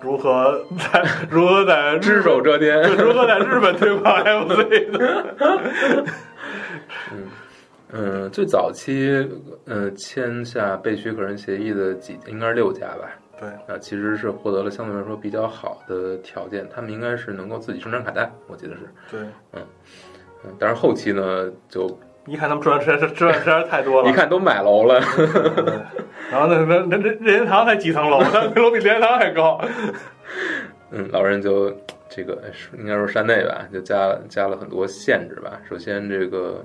[0.00, 2.80] 如何在如何在只手遮天。
[2.84, 5.24] 对如何在日本推广 FC 的。
[7.90, 9.28] 嗯，最早期
[9.66, 13.10] 呃签下被许可人协议的几应该是六家吧，
[13.40, 18.80] 对，啊，其实是获得了相对来说比较好的条件，他们应该是能够自己生产卡带，我记得是，
[19.10, 19.20] 对，
[19.52, 19.62] 嗯
[20.44, 21.86] 嗯，但是后期呢，就
[22.26, 24.08] 一看他们赚的实在是赚的实在是太多了。
[24.08, 25.74] 一看都买楼了，对，
[26.30, 29.60] 然后那那那那任天堂才几层楼，那楼比任天堂还高。
[30.90, 31.70] 嗯，老人就
[32.08, 35.60] 这个是应该说山内吧，就加加了很多限制吧。
[35.68, 36.64] 首先这个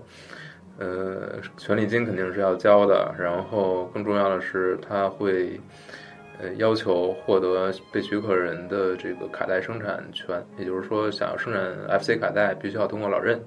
[0.79, 5.59] 呃权利金肯定是要交的，然后更重要的是他会
[6.39, 13.41] 呃要求获得被许可人的这个卡带生产权，也就是说想要生产 FC 卡带必须要通过老任，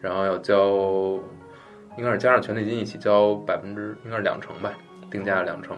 [0.00, 1.18] 然后要交
[1.96, 4.72] 应该是加上权利金一起交百分之应该是两成吧，
[5.10, 5.76] 定价两成。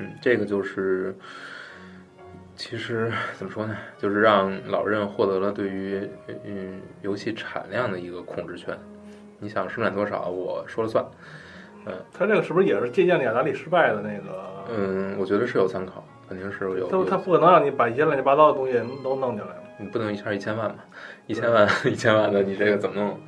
[0.00, 1.14] 嗯，这个就是。
[2.60, 6.10] 其实怎么说呢，就是让老任获得了对于
[6.44, 8.76] 嗯游戏产量的一个控制权。
[9.38, 11.04] 你想生产多少，我说了算。
[11.86, 14.57] 嗯他这个是不是也是借鉴了雅达利失败的那个？
[14.68, 16.76] 嗯，我觉得是有参考，肯定是有。
[16.78, 19.50] 有他他不可能让你把一些乱七八糟的东西都弄进来。
[19.78, 20.76] 你不能一下一千万嘛，
[21.26, 23.18] 一千万 一千万的，你这个怎么弄？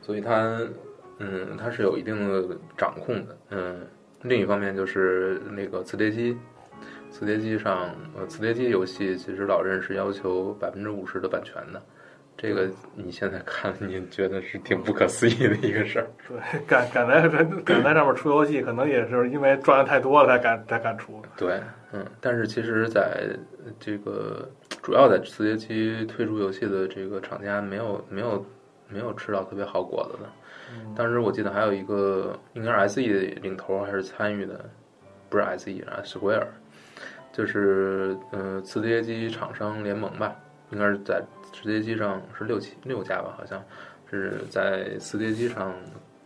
[0.00, 0.60] 所以它
[1.18, 3.36] 嗯，它是有一定的掌控的。
[3.50, 3.80] 嗯，
[4.22, 6.36] 另一方面就是那个磁碟机。
[7.10, 11.80] 磁碟机上，呃，磁碟机游戏其实老任是要求百分之五十的版权的，
[12.36, 16.06] 这个你现在看，你觉得是挺不可思议的一个事儿。
[16.28, 17.28] 对，敢敢在
[17.62, 21.22] 敢在上面出游戏，可能也是因为赚的太多了才敢才敢出。
[21.36, 21.60] 对，
[21.92, 23.24] 嗯，但是其实在
[23.78, 24.48] 这个
[24.82, 28.44] 主要在磁碟机推出游戏的这个厂家，没有没有
[28.88, 30.28] 没有吃到特别好果子的。
[30.96, 33.00] 当时我记得还有一个，应该是 SE
[33.42, 34.68] 领头还是参与的，
[35.28, 36.46] 不是 SE 啊，Square。
[37.32, 40.36] 就是呃，磁碟机厂商联盟吧，
[40.70, 41.20] 应该是在
[41.54, 43.62] 直接机上是六七六家吧，好像
[44.10, 45.72] 是在磁碟机上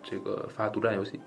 [0.02, 1.20] 这个发独占游戏，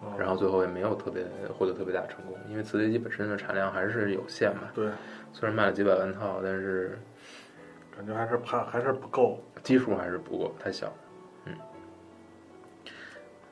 [0.00, 1.26] 哦然后最后也没有特别
[1.58, 4.88] 获得特别大成功，因为磁碟机本身的产量还是有限嘛，对，
[5.32, 6.98] 虽然卖了几百万套，但是
[7.96, 9.42] 感觉还是怕还是不够。
[9.64, 10.90] 基数还是不够，太小。
[11.44, 11.52] 嗯，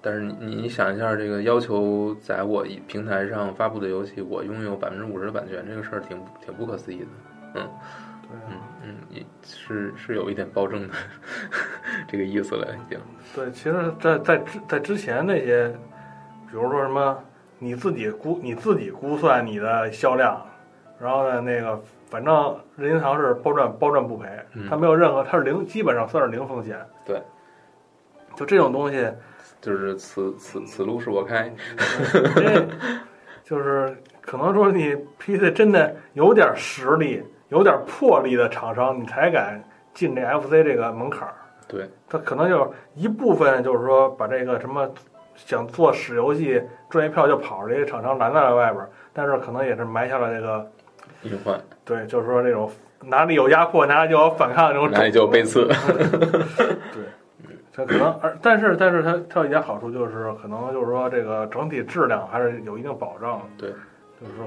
[0.00, 7.06] 但是你你想一下，这个要求在我一平台上发布的游戏，我拥有百分之五十的版权，这个事儿挺挺不可思议的。
[7.52, 7.68] 对啊，
[8.48, 10.94] 嗯嗯，也是是有一点暴政的
[12.06, 12.98] 这个意思了，已经。
[13.34, 15.68] 对，其实在，在之在之前那些，
[16.50, 17.18] 比如说什么，
[17.58, 20.40] 你自己估你自己估算你的销量，
[21.00, 26.78] 然后呢，那个反正任天堂是包赚包赚不赔，嗯它没有任何，它是零，基本上算是零风险。
[27.04, 27.20] 对，
[28.36, 29.10] 就这种东西，
[29.60, 31.52] 就是此此此路是我开，
[32.36, 32.68] 这
[33.44, 39.62] 就是可能说你 PC 真的有点实力、有点魄力的厂商，你才敢
[39.94, 41.34] 进这 FC 这个门槛儿。
[41.68, 44.88] 对，它可能就是一部分，就是说把这个什么
[45.34, 50.70] 想做屎游戏赚一票就跑这些厂商拦在了外边儿，但是可能也是埋下了这个
[51.22, 52.70] 隐患对，就是说这种
[53.04, 55.66] 哪里有压迫，哪里就有反抗这种哪里就有背刺。
[55.66, 57.04] 对，
[57.72, 63.42] 这可能而但是但是它它有一点好处就是可能就是说这个整体质量还是有一定保障。
[63.58, 63.70] 对，
[64.20, 64.46] 就是说，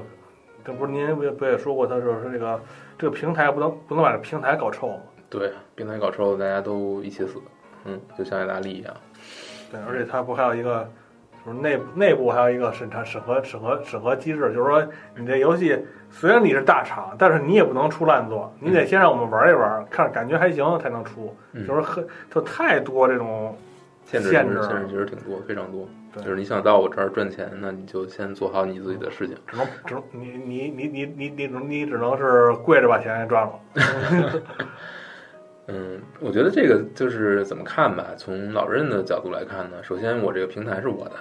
[0.64, 2.60] 这不是您不也不也说过，他就是这个
[2.98, 5.02] 这个平台不能不能把这平台搞臭嘛。
[5.28, 7.40] 对，平台搞臭，大家都一起死。
[7.84, 8.92] 嗯，就像意大利一样。
[9.70, 10.86] 对，而且它不还有一个，
[11.46, 14.86] 就是内部内部还有一个审查审核审核审核机制，就是说
[15.16, 15.78] 你这游戏
[16.10, 21.34] 虽然你是大厂，但是你也不能出烂作，你得先让我们玩一玩，看感觉还行才能出。
[21.52, 23.56] 嗯就是很就太多这种
[24.04, 33.52] 限制限制限制其实挺多非常多就是你想到我这儿赚钱那你就先做好你自己的事情只能只能你你你你你你只能是跪着把钱给赚了。
[35.72, 41.12] 嗯我觉得这个就是怎么看吧从老任的角度来看呢首先我这个平台是我的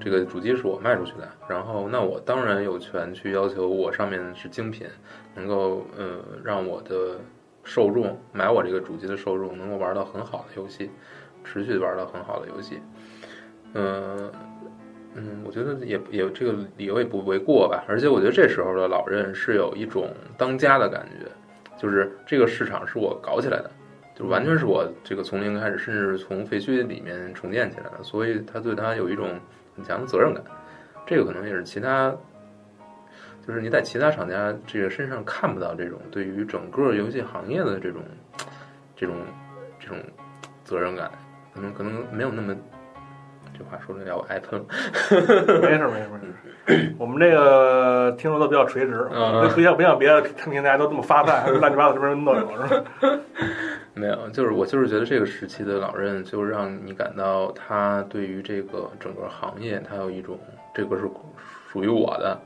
[0.00, 4.88] 这个主机是我卖出去的然后那我当然有权去要求我上面是精品
[5.36, 7.20] 能够呃让我的
[7.62, 10.90] 受众买我这个主机的受众能够玩到很好的游戏
[11.44, 12.80] 持续玩到很好的游戏。
[13.74, 14.32] 嗯、
[15.14, 17.84] 嗯，我觉得也也这个理由也不为过吧。
[17.86, 21.30] 而且我觉得这时候的老任是有一种当家的感觉，
[21.76, 23.70] 就是这个市场是我搞起来的，
[24.14, 29.38] 就完全是我这个从零开始，甚至是从废墟里面重建起来的，所以他对他有一种
[29.76, 30.42] 很强的责任感。
[31.06, 32.16] 这个可能也是其他，
[33.46, 38.02] 就是你在其他厂家这个身上看不到这种对于整个游戏行业的这种
[38.96, 39.16] 这种
[39.78, 39.98] 这种
[40.64, 41.10] 责任感，
[41.54, 42.54] 可能可能没有那么。
[43.56, 44.60] 这话说的要我挨喷，
[45.62, 46.08] 没事没事
[46.66, 52.84] 没事， 我们这个听众都比较垂直，嗯不像不像别的平台都这么发散，乱七八糟什么人都有，是吧？
[53.94, 60.36] 没有，就是我就是觉得这个时期的老任，就让你感到他对于这个整个行业，他有一种
[60.74, 61.08] 这个是
[61.70, 62.36] 属于我的，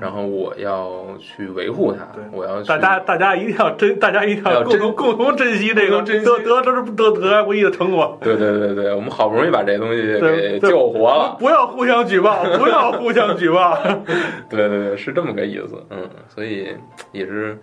[0.00, 8.16] 然后我要去维护它，我要去大家大家一定要珍，大家一定要共同共同珍惜这个得得得得得来不易的成果。
[8.20, 13.76] 对对对对，我们好不容易把这东西给救活了，不要互相举报，不要互相举报。
[14.50, 16.68] 对对对，是这么个意思，嗯，所以
[17.12, 17.58] 也是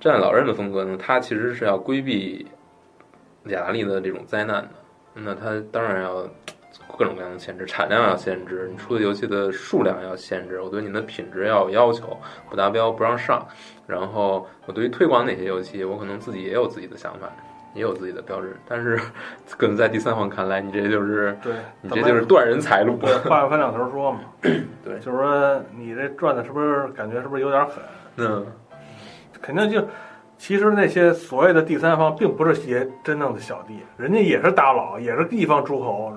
[0.00, 2.46] 这样老任的风格呢，他其实是要规避
[3.46, 4.68] 雅达利的这种灾难的，
[5.14, 6.28] 那他当然要
[6.96, 12.16] 各种各样的限制，产量要限制，你出的游戏的数量要限制，我对你的品质要有要求，
[12.50, 13.46] 不达标不让上，
[13.86, 17.30] 然后我对于推广哪些游戏，我可能自己也有自己的想法。
[17.74, 18.98] 也有自己的标志，但是
[19.58, 22.96] 可能在第三方看来，你这就是对，你这就是断人财路。
[22.96, 24.20] 对， 话分两头说嘛。
[24.40, 27.74] 对就是说你这赚的是不是感觉是不是有点狠？
[28.16, 28.46] 嗯，
[29.42, 29.86] 肯定就，
[30.38, 36.10] 其实那些所谓的第三方，并不是些真正的小弟，人家也是大佬，也是地方诸侯？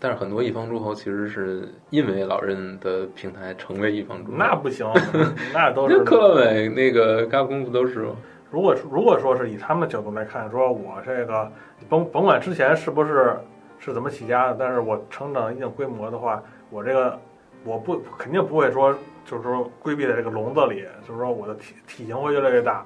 [0.00, 4.38] 但是很多一方诸侯其实是因为老任的平台成为一方诸侯。
[4.38, 4.90] 那不行，
[5.52, 8.16] 那都那是科乐美那个嘎公不都是吗？
[8.50, 11.52] 如果如果说是以他们的角度来看，说我这个
[11.88, 13.36] 甭甭管之前是不是
[13.78, 17.16] 是怎么起家的，但是我成长一定规模的话，我这个
[17.62, 18.92] 我不肯定不会说
[19.24, 22.84] 就是说规避在这个笼子里，就是说我的体体型会越来越大。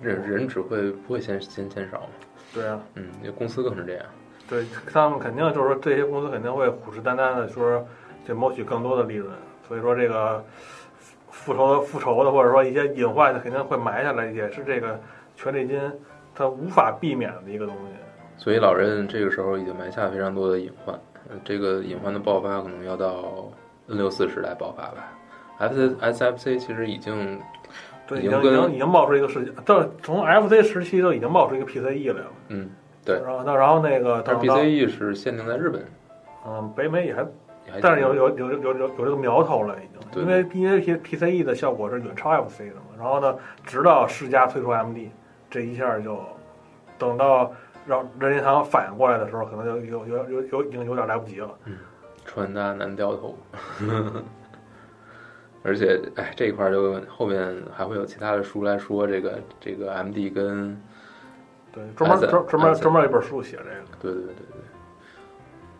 [0.00, 2.06] 人人只会不会先先减少嘛？
[2.52, 4.04] 对啊，嗯，那公司更是这样。
[4.48, 7.84] 对他们肯定就是说这些公司肯定会虎视眈眈的说
[8.26, 9.30] 去谋取更多的利润，
[9.66, 10.44] 所以说这个
[11.30, 15.00] 复仇复仇的或者说一些隐患的肯定会埋下来，也是这个
[15.34, 15.80] 权利金
[16.34, 17.92] 它无法避免的一个东西。
[18.36, 20.94] 所以老任这个时候已经埋下非常多的隐患，
[21.28, 23.50] 呃这个隐患的爆发可能要到
[23.88, 25.12] N 六四时代爆发吧。
[25.58, 27.40] F S F C 其实已经
[28.06, 32.32] 对，已经已已经已经冒出一个事情，到从 FC 时期就已经冒出一个 PCE 来了。
[32.48, 32.70] 嗯，
[33.06, 35.82] 对然后那然后那个但是 BCE 是限定在日本，
[36.46, 37.22] 嗯北美也还，
[37.66, 42.82] 也还但是有有有有有有有这个苗头了已经，对因为因为 P PCE 的效果是远超 FC 的嘛。
[42.98, 43.34] 然后呢，
[43.64, 45.10] 直到世嘉推出 MD，
[45.48, 46.20] 这一下就
[46.98, 47.52] 等到
[47.86, 51.48] 让任天堂反应过来的时候，可能就有有有有已经有点来不及了。
[51.66, 51.76] 嗯，
[52.24, 53.38] 穿搭难掉头。
[55.62, 60.80] 而且，哎，这一块儿就后面还会有其他的书来说这个这个 MD 跟
[61.76, 63.98] 对，专门专专门专门有一本书写这个。
[64.00, 64.60] 对对对对对，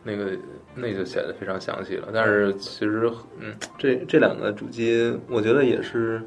[0.05, 0.39] 那个
[0.75, 2.09] 那就写的非常详细了。
[2.13, 6.23] 但是其实，嗯，这这两个主机，我觉得也是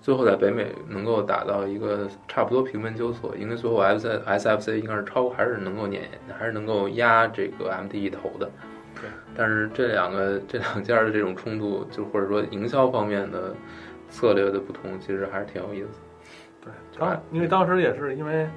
[0.00, 6.02] 最后在北美能够打到一个差不多平分秋色，因为最后 S SFC 应该是超还是能够碾，
[6.36, 8.50] 还是能够压这个 MD 一头的。
[8.96, 13.54] 对，但是这两个这两家的这种冲突，就或者说营销方面的
[14.10, 16.00] 策略的不同，其实还是挺有意思
[16.64, 16.72] 的。
[16.92, 18.48] 对，当因为当时也是因为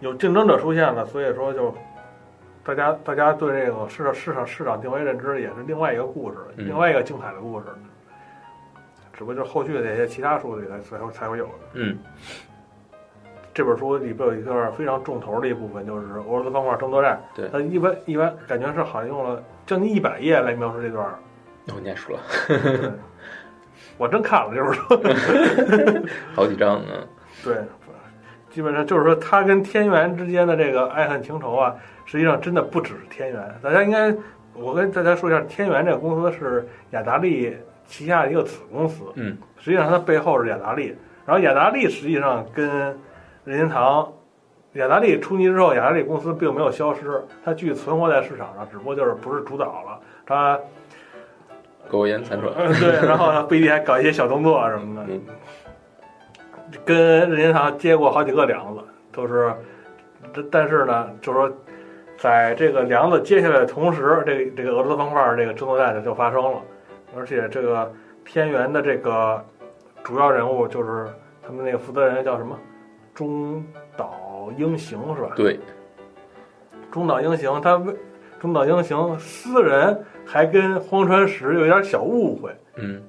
[0.00, 1.74] 有竞争者出现了，所以说就
[2.64, 7.66] 大家大家对这个市场市场市场定位认知也是另外一个故事，嗯另外一个精彩的故事。
[9.12, 11.52] 只不过就是后续的这些其他书里才才会才会有的。
[11.74, 11.98] 嗯
[13.52, 17.20] 这本书里边有一段非常重头的一部分，就是俄罗斯方块争夺战。
[17.34, 21.18] 对它一般一般感觉是好像用了将近一百页来描述这段儿。
[21.68, 22.22] 哦，你也说了
[23.98, 26.08] 我真看了这本书。
[26.34, 27.06] 好几章呢。
[27.44, 27.56] 对，
[28.50, 31.74] 基本上就是说，他跟天元之间的这个爱恨情仇啊，
[32.04, 33.54] 实际上真的不只是天元。
[33.62, 34.12] 大家应该，
[34.54, 40.96] 我跟大家说一下，天元这个公司是雅达利旗下的一个子公司，嗯，实际上它背后是雅达利。
[41.24, 42.68] 然后雅达利实际上跟
[43.44, 44.12] 任天堂，
[44.72, 50.00] 雅达利出泥之后，雅达利公司并没有消失，它继续存活在市场上，只不过就是不是主导了。
[50.26, 50.58] 它
[51.88, 52.52] 苟延残喘。
[52.56, 55.06] 嗯对，然后呢，不一定还搞一些小动作什么的。
[55.08, 55.20] 嗯
[56.84, 56.98] 跟
[57.30, 59.52] 任天堂接过好几个梁子，都是，
[60.32, 61.52] 这但是呢，就是说，
[62.16, 66.60] 在这个梁子接下来的同时，这个这个俄罗斯方块这个争夺战就发生了，
[67.16, 67.92] 而且这个
[68.24, 69.44] 天元的这个
[70.04, 71.06] 主要人物就是
[71.42, 72.58] 他们那个负责人叫什么
[73.14, 73.64] 中
[73.96, 75.32] 岛英行是吧？
[75.34, 75.58] 对，
[76.90, 77.94] 中岛英行他为
[78.38, 82.50] 中岛英行私人还跟荒川石有点小误会。
[82.76, 83.02] 嗯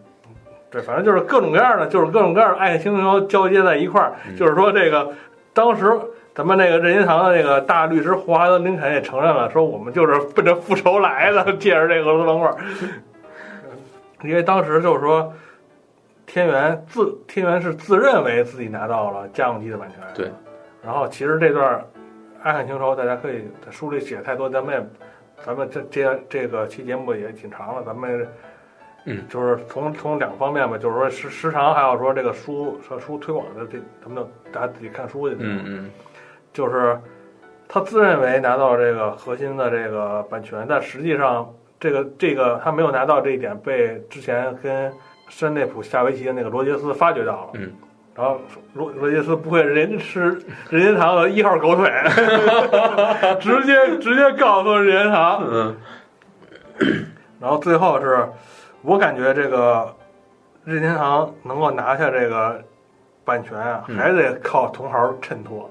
[0.72, 4.13] 对，反正就是各种各样的，就是各种各样的爱情交交接在一块儿。
[4.26, 5.11] 嗯就是说，这个
[5.53, 5.99] 当时
[6.34, 12.55] 咱们那个任天堂的那个大律师霍华德·林肯也承认了，说我们就是奔着复仇来的，借着这个俄罗斯方块儿。
[14.24, 15.34] 因为当时就是说，
[16.26, 19.99] 天元自天元是自认为自己拿到了家用机的版权。
[20.15, 20.32] 对。
[20.82, 21.84] 然后其实这段
[22.43, 24.88] 爱恨情仇，大家可以在书里写太多，咱们也
[25.45, 28.26] 咱们这这这个期节目也挺长了，咱们。
[29.06, 35.36] 嗯，就是从从两方面吧，就是说时时长，还有说这个书说书推广的这，咱们就大家自己看书去。
[35.39, 35.92] 嗯嗯
[36.54, 37.00] 就是
[37.67, 44.93] 他自认为拿到这个核心的这个版权，但实际上这个这个他没有拿到这一点，被之前跟
[45.30, 47.50] 山内普下围棋的那个罗杰斯发觉到了。
[47.54, 47.71] 嗯。
[48.13, 48.42] 然后
[48.74, 50.38] 罗罗杰斯不会人吃
[50.70, 51.89] 任天堂的一号狗腿，
[53.39, 55.75] 直接直接告诉任天堂，嗯
[57.39, 58.28] 然后最后是，
[58.83, 59.93] 我感觉这个
[60.66, 62.62] 任天堂能够拿下这个
[63.24, 65.70] 版权啊，嗯还得靠同行衬托，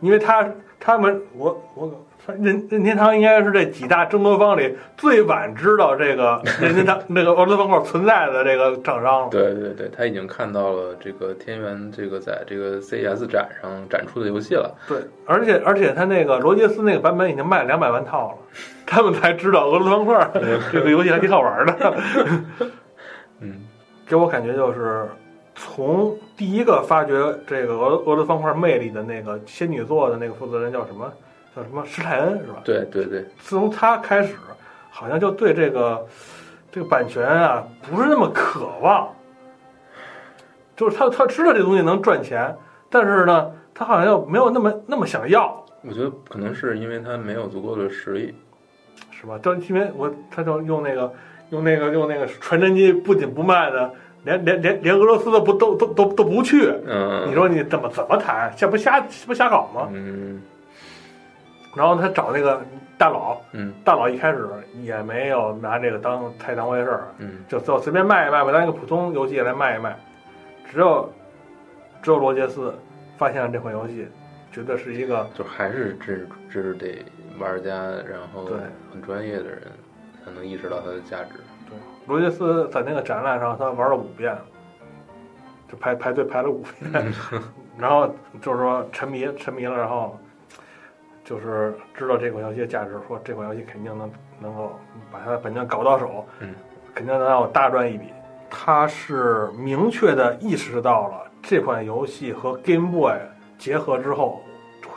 [0.00, 0.48] 因为他
[0.78, 9.28] 他们我我任任天堂应该是这几大争夺方里最晚知道这个任天堂 那个俄罗斯方块存在的这个厂商了。
[9.30, 14.74] 对对对，他已经看到了这个天元这个在这个 CES 展上展出的游戏了。
[14.88, 18.36] 对，而且而且他那个罗杰斯那个版本已经卖两百万套了，
[18.86, 20.30] 他们才知道俄罗斯方块
[20.72, 21.94] 这个游戏还挺好玩的。
[23.40, 23.66] 嗯
[24.06, 25.08] 给我感觉就是
[25.54, 27.12] 从第一个发掘
[27.46, 31.12] 这个俄俄罗斯方块魅力的那个仙女座的那个负责人叫什么？
[31.56, 32.60] 叫什么施泰恩是吧？
[32.62, 34.36] 对对对，自从他开始，
[34.90, 36.06] 好像就对这个
[36.70, 39.08] 这个版权啊不是那么渴望，
[40.76, 42.54] 就是他他知道这东西能赚钱，
[42.90, 48.34] 但是呢，他好像又没有那么那么想要，我觉得可能是因为他没有足够的实力。
[49.18, 49.38] 是吧？
[49.42, 51.12] 就因为我他就用那个
[51.50, 53.90] 用那个用那个传真机不紧不慢的，
[54.24, 56.72] 连连连连俄罗斯的不都都都都不去。
[56.86, 58.52] 嗯，你说你怎么怎么谈？
[58.56, 59.88] 这不瞎这不瞎搞吗？
[59.92, 60.42] 嗯
[61.74, 62.62] 然后他找那个
[62.96, 64.48] 大佬，嗯大佬一开始
[64.80, 69.94] 也没有拿这个当太当回事儿，嗯就就随便卖一卖吧，当一个普通游戏来卖一卖。
[70.72, 71.12] 只有
[72.02, 72.74] 只有罗杰斯
[73.18, 74.08] 发现了这款游戏，
[74.50, 77.04] 觉得是一个就还是只只是得
[77.38, 77.70] 玩家，
[78.08, 78.58] 然后对。
[78.92, 79.62] 很专业的人
[80.24, 81.34] 才能意识到它的价值。
[81.68, 81.76] 对。
[82.06, 84.36] 罗杰斯在那个展览上他玩了五遍，
[85.68, 87.12] 就排排队排了五遍，
[87.76, 88.08] 然后
[88.40, 90.18] 就是说沉迷沉迷了，然后
[91.24, 94.10] 就是知道这款游戏的价值，说这款游戏肯定能
[94.40, 94.78] 能够
[95.10, 96.54] 把它的本金搞到手，嗯，
[96.94, 98.06] 肯定能让我大赚一笔。
[98.48, 103.18] 他是明确的意识到了这款游戏和 Game Boy
[103.58, 104.40] 结合之后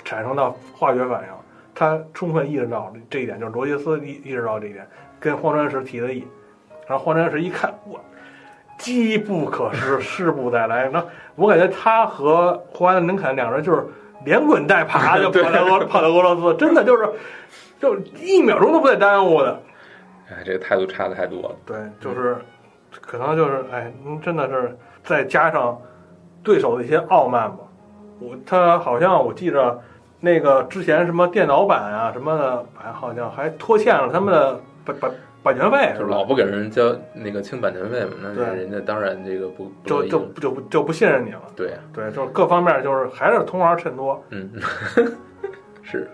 [0.06, 1.30] 产生的化学反应，
[1.80, 4.86] 他充分意识到这一点，就是罗杰斯意意识到这一点，
[5.18, 6.28] 跟荒川石提的议，
[6.86, 8.02] 然后荒川石一看，哇，
[8.78, 10.90] 机不可失，失不再来。
[10.90, 11.02] 那
[11.36, 13.88] 我感觉他和霍华德林肯两人就是
[14.26, 17.10] 连滚带爬就跑到俄跑到俄罗斯，真 的就是
[17.80, 19.58] 就一秒钟都不带耽误的。
[20.30, 21.56] 哎，这个态度差的太多了。
[21.66, 22.36] 对，就是
[22.92, 25.82] 可能就是哎，嗯真的是再加上
[26.44, 27.60] 对手的一些傲慢吧。
[28.20, 29.82] 我他好像我记着
[30.20, 38.46] 那个之前什么电脑版啊什么的，哎，好像还拖欠了他们的版版版权费，就是老不给人交那个清版权费嘛，那对。
[38.56, 41.42] 人家当然这个不不就就就不就不信任你了。
[41.56, 44.52] 对呀，对，就是各方面就是还是同行衬托，嗯，
[45.82, 46.10] 是，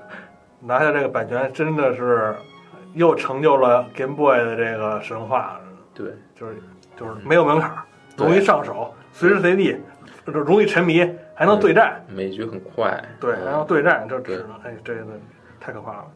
[0.59, 2.35] 拿下这个版权真的是
[2.93, 5.59] 又成就了 Game Boy 的这个神话，
[5.95, 6.55] 对，就是
[6.95, 7.77] 就是没有门槛儿，
[8.17, 9.75] 容易上手，随时随地
[10.27, 10.99] 就容易沉迷，
[11.35, 12.01] 还能对战。
[12.07, 15.05] 每局很快，对，嗯然后对战这对只能哎，这个
[15.59, 16.11] 太可怕了。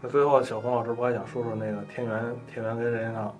[0.00, 3.36] 那最后小冯老师不还想说说那个天元天元跟任天堂？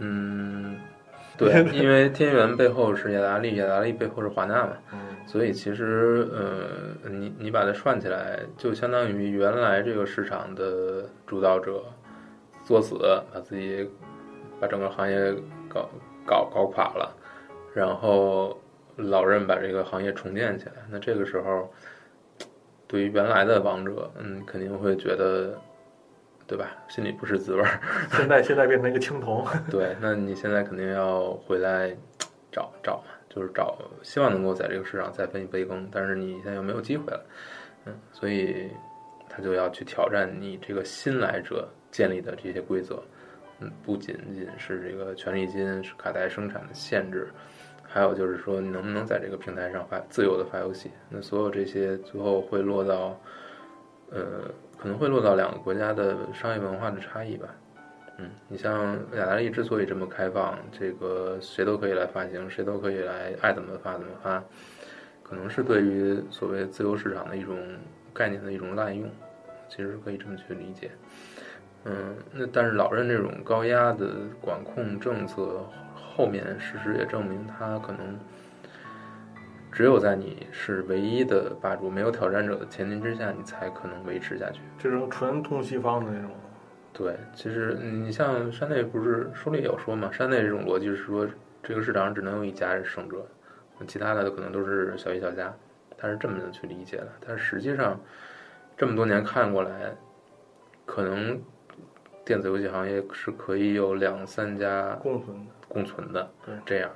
[0.00, 0.78] 嗯，
[1.36, 11.84] 对，因为天元背后是雅达利，雅达利背后是华纳嘛，嗯所以其实呃，你你把它串起来，就相当于原来这个市场的主导者
[12.64, 12.96] 作死，
[13.32, 13.88] 把自己
[14.58, 15.34] 把整个行业
[15.68, 15.88] 搞
[16.24, 17.14] 搞搞垮了，
[17.74, 18.58] 然后
[18.98, 20.72] 老任把这个行业重建起来。
[20.90, 21.72] 那这个时候，
[22.86, 25.58] 对于原来的王者，嗯，肯定会觉得，
[26.46, 26.76] 对吧？
[26.88, 27.80] 心里不是滋味儿。
[28.12, 31.94] 现在现在变成一个青铜，对，那你现在肯定要回来
[32.50, 37.26] 找找嘛，就是找，希望能够在这个市场再分一杯羹，但是你现在又没有机会了，
[37.84, 38.70] 嗯，所以
[39.28, 43.02] 他就要去挑战你这个新来者建立的这些规则，
[43.60, 47.28] 嗯，不仅仅是这个权利金、是卡带生产的限制，
[47.90, 53.18] 还有就是说你能不能在这个平台上发自由的发游戏，那所有这些最后会落到，
[54.10, 54.44] 呃，
[54.78, 57.48] 可能会落到两个国家的商业文化的差异吧。
[58.18, 64.42] 嗯，你像雅达利之所以这么开放，这个谁都可以来发行，谁都可以来爱怎么发怎么发，
[65.22, 67.56] 可能是对于所谓自由市场的一种
[68.12, 69.08] 概念的一种滥用，
[69.68, 70.90] 其实可以这么去理解。
[71.84, 75.64] 嗯，那但是老任这种高压的管控政策，
[76.18, 78.18] 后面事实也证明，他可能
[79.70, 84.60] 只有在你是唯一的霸主、没有挑战者的前提之下，你才可能维持下去。
[84.76, 86.32] 这种纯东西方的那种。
[86.92, 91.24] 对，其实你像山内不是书里有说嘛，山内这种逻辑是说，
[91.62, 93.24] 这个市场上只能有一家是胜者，
[93.86, 95.54] 其他的可能都是小鱼小虾，
[95.96, 97.06] 他是这么去理解的。
[97.24, 97.96] 但实际上
[98.76, 99.94] 这么多年看过来，
[100.84, 101.40] 可能
[102.24, 106.90] 电子游戏行业是可以有两三家共存的，共存的对，这样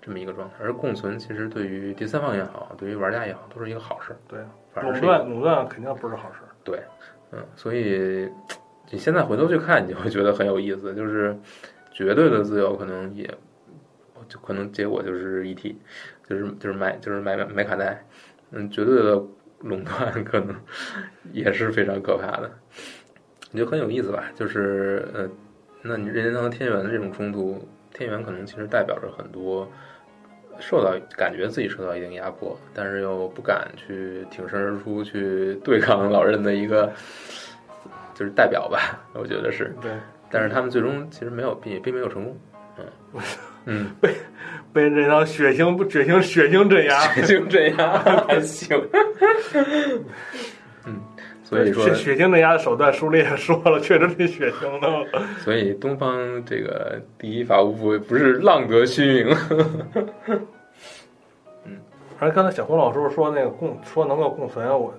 [0.00, 0.54] 这么一个状态。
[0.60, 4.14] 而共存其实对于第三方也好，对于玩家也好，都是一个好事。
[4.28, 4.38] 对，
[4.72, 6.38] 反正是垄断垄断肯定不是好事。
[6.62, 6.80] 对，
[7.32, 8.30] 嗯，所以
[8.90, 11.36] 你现在回头去看，你就会觉得很有意思，就是
[11.92, 13.26] 绝对的自由可能也，
[14.28, 15.74] 就可能结果就是 ET，
[16.28, 18.04] 就是就是买就是买买买卡带，
[18.50, 19.22] 嗯，绝对的
[19.60, 20.54] 垄断可能
[21.32, 22.50] 也是非常可怕的，
[23.50, 24.24] 你就很有意思吧？
[24.34, 25.28] 就是呃，
[25.82, 27.62] 那你任天堂和天元的这种冲突，
[28.00, 29.70] 天元可能其实代表着很多。
[30.58, 36.92] 受到感觉自己受到一定压迫，但是又不敢去挺身而出去对抗老任的一个
[38.12, 39.74] 就是代表吧，我觉得是。
[39.80, 39.90] 对，
[40.30, 42.38] 但是他们最终其实没有并并没有成功，
[42.76, 43.22] 嗯
[43.64, 47.96] 嗯，被任天堂血腥不血腥血腥镇压，血腥镇压
[48.28, 48.78] 还行。
[51.50, 55.20] 嗯，所以说血血腥镇压的手段，书里也说了，确实挺血腥的。
[55.44, 59.36] 所以东方这个第一法务部不是浪得虚名。
[61.64, 61.78] 嗯
[62.22, 64.92] 而刚才小红老师说那个共说能够共存，我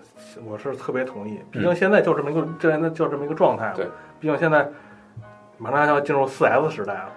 [0.43, 1.39] 我是特别同意。
[1.51, 3.75] 毕竟现在就这么一个，这现在就这么一个状态了。
[3.75, 3.85] 对，
[4.19, 4.67] 毕竟现在
[5.59, 7.11] 马上要进入四 S 时代了，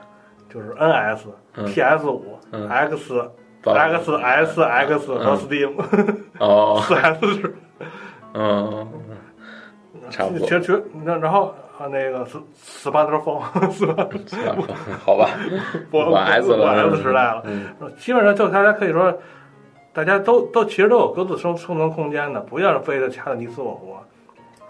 [0.52, 1.20] 就是 NS、
[1.56, 3.22] 嗯 PS 五、嗯 X、
[3.62, 5.72] XSX 和嗯 Steam
[6.38, 7.56] 哦， 四 S 时
[8.34, 8.86] 嗯，
[10.10, 10.40] 差不多。
[10.40, 13.40] 其实其实然然后啊那个斯 斯巴德风
[13.70, 14.06] 斯巴
[15.04, 15.28] 好吧，
[15.90, 17.66] 我我 S 了我 S 时代了，嗯。
[17.98, 19.12] 基本上就大家可以说，
[19.92, 24.02] 大家都都其实都有各自生生存空间的，不要非得掐的你死我活。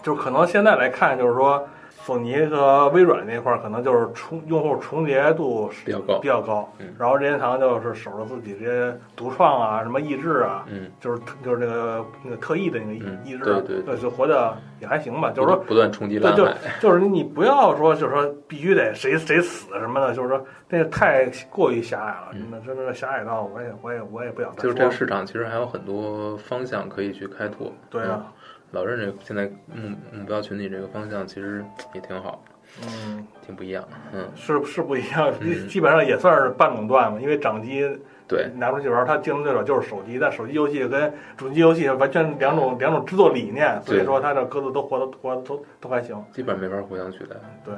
[0.03, 1.67] 就可能现在来看，就是说
[2.05, 6.29] 索尼和微软那块儿可能就是重用户重叠度比较高比。
[6.29, 15.31] 较高，嗯然后任天堂就是守着自己这些独创啊、什么益智啊，嗯，就是就是那个那个特异的那个益嗯益对对就活得也还行吧。
[15.31, 16.79] 就是说，不断冲击对，就蓝海。
[16.79, 20.45] 就是你不要说，就是说必须得谁谁死什么的，就是说
[20.77, 24.55] 那个太过于狭隘了，嗯真的真的狭隘到我也我也我也不想。
[24.57, 27.73] 就是这个市场其实还有很多方向可以去开拓。
[27.89, 28.33] 对啊，
[28.73, 32.43] 老任这个现在目目标群体这个方向其实也挺好，
[32.83, 33.85] 嗯，挺不一样。
[34.13, 37.89] 嗯，是是不一样，嗯基本上也算是半垄断嘛，因为掌机
[38.27, 46.25] 对，拿出去玩，它竞争对手就是手机，但手机游戏跟主机游戏完全两种两种制作理念，所以说它这各自都活得活得都都还行。
[46.33, 47.37] 基本没法互相取代。
[47.65, 47.75] 对，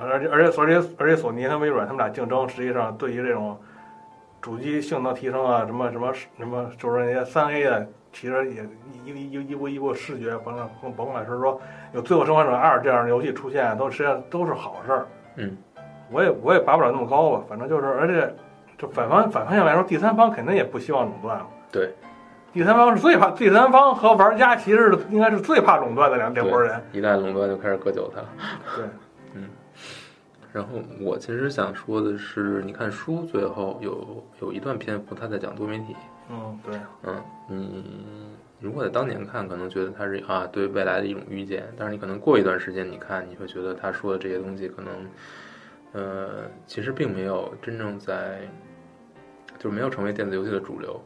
[0.00, 3.58] 而且而且而且而且索尼和微软他们俩竞争，实际上对于这种
[4.40, 8.62] 主机性能提升啊，什么什么什么，就是那些三 A 的，其实也
[9.04, 11.60] 一一一一部一波视觉，甭甭甭管是说
[11.92, 15.06] 有《最后生还者二》这样的游戏出现，都实际上都是好事儿。
[15.36, 15.56] 嗯，
[16.10, 18.34] 我也我也拔不了那么高吧，反正就是，而且
[18.76, 21.40] 就反方反方向来说，第三方肯定也不希望垄断。
[21.72, 21.92] 对，
[22.52, 26.80] 第三方是最怕，第三方和玩家其实应该是最怕垄断的两两拨人。
[26.92, 28.28] 一旦垄断就开始割韭菜了。
[28.76, 28.84] 对，
[30.52, 35.94] 然后我其实想说的是，你看书最后有有一段篇幅，他在讲多媒体。
[36.30, 44.92] 嗯，对，嗯，你如果在当年看，可能觉得它是啊对未来的一种预见，但是你可能过一段时间，你看你会觉得他说的这些东西可能，
[45.92, 48.40] 呃，其实并没有真正在，
[49.58, 51.00] 就是没有成为电子游戏的主流。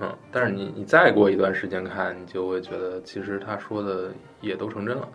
[0.00, 5.08] 嗯，但是你你再过一段时间看，你就会觉得其实他说的也都成真了。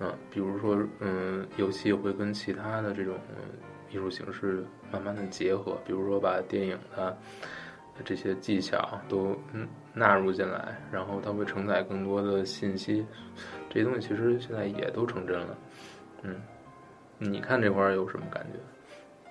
[0.00, 3.42] 嗯，比如说，嗯，游戏会跟其他的这种呃
[3.90, 7.16] 艺术形式慢慢的结合，比如说把电影的
[8.04, 13.04] 这些技巧都嗯纳入进来，然后它会承载更多的信息，
[13.68, 15.58] 这些东西其实现在也都成真了。
[16.22, 16.40] 嗯，
[17.18, 18.58] 你看这块儿有什么感觉？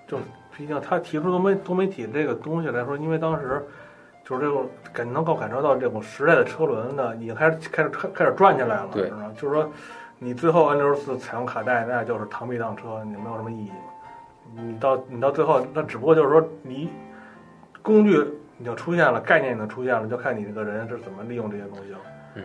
[0.06, 0.18] 就
[0.56, 3.62] 毕竟他提出多媒多媒体这个东西来说，因为当时
[4.24, 9.10] 就是这种感能够感受到这种时代的车轮呢，已经开始开始开开始转起来了，对？
[9.34, 9.70] 就是说，
[10.18, 13.76] 你最后 N 六十四采用卡带，那就是螳臂当车，你没有什么意义嘛。
[14.56, 16.90] 你到你到最后，那只不过就是说你
[17.82, 18.18] 工具
[18.58, 21.98] 已经出现了，概念已经出现了，就看你这个人是怎么利用这些东西了。
[22.34, 22.42] 嗯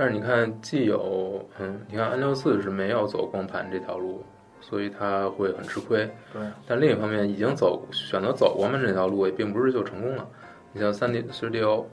[0.00, 4.24] 但是你看，既有嗯，你看 N 六四是没有走光盘这条路，
[4.60, 6.08] 所以它会很吃亏。
[6.32, 10.24] 对，但另一方面，已经走选择走光盘这条路，也并不是就成功了。
[10.72, 11.84] 你像三 D 四 DO，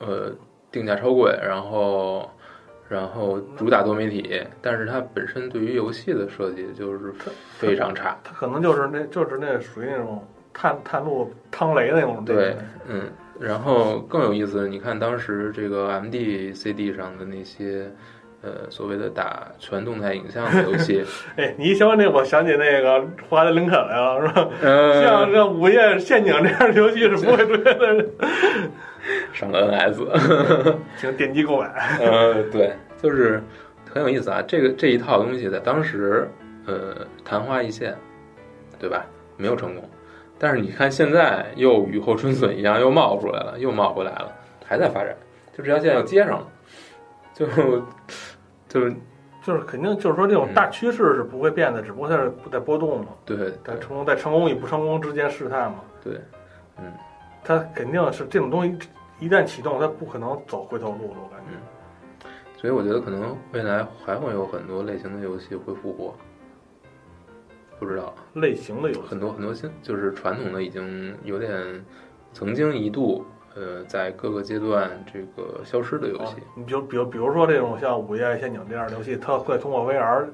[0.00, 0.30] 呃，
[0.70, 2.30] 定价超贵，然后
[2.88, 7.12] 然后主打多媒体，但是它本身对于游戏的设计就是
[7.58, 8.18] 非常差。
[8.24, 12.24] 它可能就是那就是那属于那种探探路趟雷那种。
[12.24, 12.56] 对，
[12.88, 13.02] 嗯，
[13.38, 17.90] 然后更有意思，你看当时这个 MD CD 上的那些。
[18.42, 21.04] 呃，所谓的打全动态影像的游戏，
[21.36, 24.48] 哎，你一说那，我想起那个霍华德林肯来了，是吧？
[24.62, 27.64] 呃，像这《午夜陷阱》这样的游戏是不会出现
[27.98, 28.04] 的，
[29.32, 31.68] 上个 NS， 请点击购买。
[32.00, 33.42] 呃，对，就是
[33.92, 34.40] 很有意思啊。
[34.46, 36.30] 这个这一套东西在当时，
[36.66, 37.96] 呃，昙花一现，
[38.78, 39.04] 对吧？
[39.36, 39.88] 没有成功，
[40.38, 44.32] 但是你看现在又雨后春笋一样又冒出来了，又冒回来了，
[44.64, 45.14] 还在发展，
[45.56, 46.46] 就这条线又接上了，
[47.38, 47.46] 就
[48.68, 48.90] 就
[49.42, 55.78] 就是肯定就是说这种大趋势是不会变的，只不过它是在波动嘛，对在成功在成功与不成功之间试探嘛。
[56.02, 56.20] 对，
[56.78, 56.92] 嗯，
[57.44, 58.76] 它肯定是这种东西
[59.20, 62.28] 一旦启动，它不可能走回头路了，我感觉。
[62.60, 66.12] 所以我觉得可能未来还会有很多类型的游戏会复活，
[67.78, 68.12] 不知道。
[68.34, 71.84] 类型的游戏很多很多新，就是传统的已经有点
[72.32, 73.24] 曾经一度
[73.58, 80.26] 呃在各个阶段这个消失的游戏啊，你比如比如比如说这种像《午夜陷阱》这样的游戏，它会通过 VR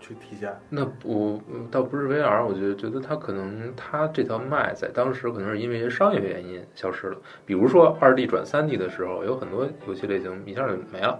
[0.00, 0.54] 去体现。
[0.68, 1.40] 那不
[1.70, 11.18] 倒不是 VR，我觉得觉得它可能它这条脉在当时可能是因为商业原因消失了，比如说二 D 转三 D 的时候，有很多游戏类型一下就没了，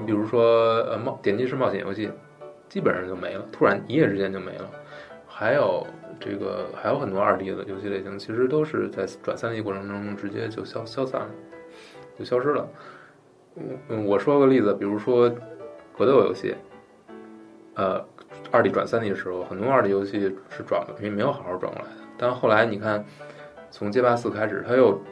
[0.00, 0.42] 你比如说
[0.84, 2.10] 呃冒点击式冒险游戏，
[2.68, 4.68] 基本上就没了，突然一夜之间就没了。
[5.26, 5.86] 还有
[6.24, 11.30] 这个还有很多二 D 的游戏类型，其实都是在转三 D 过程中直接就消消散了，
[12.16, 12.68] 就消失了。
[13.88, 15.28] 嗯，我说个例子，比如说
[15.98, 16.54] 格斗游戏，
[17.74, 18.00] 呃，
[18.52, 21.96] 二 D 转三 D 的时候，很多二 D 游戏是转没没有好好转过来的。
[22.16, 23.04] 但后来你看，
[23.70, 25.02] 从街霸四开始，它又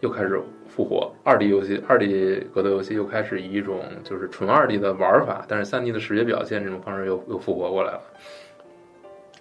[0.00, 0.38] 又开始
[0.68, 8.02] 复活，二 D 游戏、二 D 格斗游戏又开始以一种就是纯二 D 的玩法，但是三 D 的视觉表现这种方式又又复活过来了。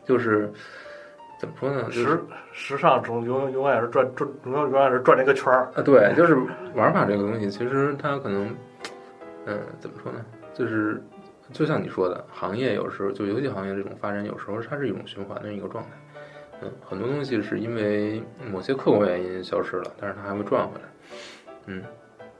[0.05, 0.49] 就是
[1.37, 1.83] 怎么说呢？
[1.83, 5.69] 就是时时尚总永永远是转转永远永远是转这个圈儿。
[5.75, 6.35] 啊，对，就是
[6.73, 8.55] 玩法这个东西，其实它可能，
[9.45, 10.25] 嗯，怎么说呢？
[10.53, 11.01] 就是
[11.51, 15.89] 就像你说的，行业有时候就游戏行业这种发展，有时候它是一种循环的一个状态。
[16.61, 20.81] 嗯，很多东西是因为某些客观原因消失了，但是它还会转回来。
[21.67, 21.83] 嗯，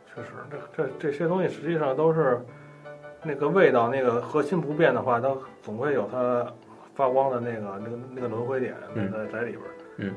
[0.07, 2.41] 确实，这这这些东西实际上都是
[3.21, 5.29] 那个味道，那个核心不变的话，它
[5.61, 6.51] 总会有它
[6.97, 9.71] 发光的那个那个那个轮回点嗯在在里边儿。
[9.97, 10.13] 嗯，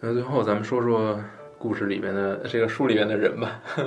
[0.00, 1.20] 那最后咱们说说
[1.58, 3.86] 故事里边的这个书里边的人吧， 嗯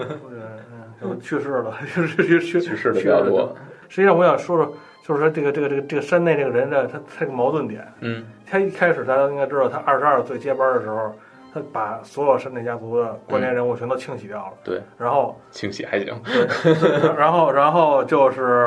[1.02, 3.56] 就，去世了， 去去去去世的比较多。
[3.88, 7.86] 实际上，我想说说，就是说这个这个这个这个山内这个人的他他这个矛盾点。
[8.02, 11.14] 嗯他一开始大家应该知道，他二十二岁接班的时候，
[11.54, 14.54] 他把所有山内家族的关键人物全都清洗掉了。
[14.64, 16.14] 对，然后清洗还行。
[16.24, 18.66] 对，然后然后就是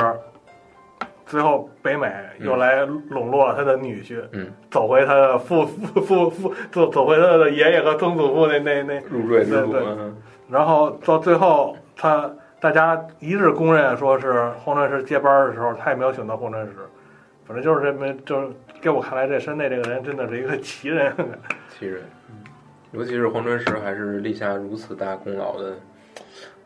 [1.33, 9.73] 最后北美又来笼络他的女婿，嗯，走回他的父父父父走走回他的爷爷和曾祖父那那那入赘之路。
[9.73, 10.15] 对对嗯
[10.51, 12.31] 然后到最后，他
[12.61, 16.73] 大家一致公认说是荒川石接班的时候，他也没有选择荒川石。
[17.47, 18.49] 反正就是这么，就是
[18.79, 21.11] 给我看来，这山内这个人真的是一个奇人。
[21.73, 22.45] 奇人，嗯，
[22.91, 25.75] 尤其是黄川石还是立下如此大功劳的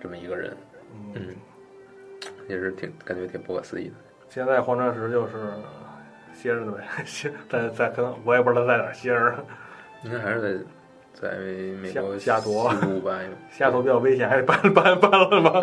[0.01, 0.57] 这么一个人，
[1.15, 1.23] 嗯，
[2.49, 3.95] 也是挺感觉挺不可思议的。
[4.37, 5.33] 现在黄川石就是
[6.35, 9.35] 歇着呢呗， 歇在在可能我也不知道在哪儿歇着，
[10.03, 12.63] 应该还是在在美国西部
[13.01, 13.19] 吧，
[13.51, 15.63] 西雅图比较危险， 还得搬搬搬了吧。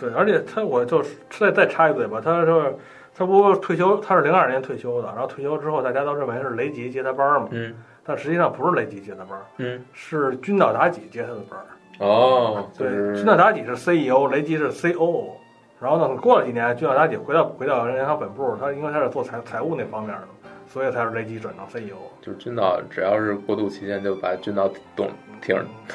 [0.00, 1.00] 对，而且他，我就
[1.30, 2.74] 再再插一嘴吧，他是
[3.14, 7.72] 他不退休，他是零二年退休的，然后退休之后，大家都认为是雷吉接他班儿嘛，嗯。
[8.02, 11.64] 但实际上不是雷吉接他班儿，嗯，是君岛妲己接他的班儿。
[11.98, 15.32] 哦，就对，是君岛达己是 CEO，雷吉是 COO。
[15.80, 20.28] 然后呢，过了几年，君岛达己回到回到人银行本部，他因为他是做财财务那方面的，
[20.66, 21.96] 所以才是雷吉转到 E CEO。
[22.20, 25.08] 就是军岛，只要是过渡期间就把军岛捅
[25.40, 25.54] 挺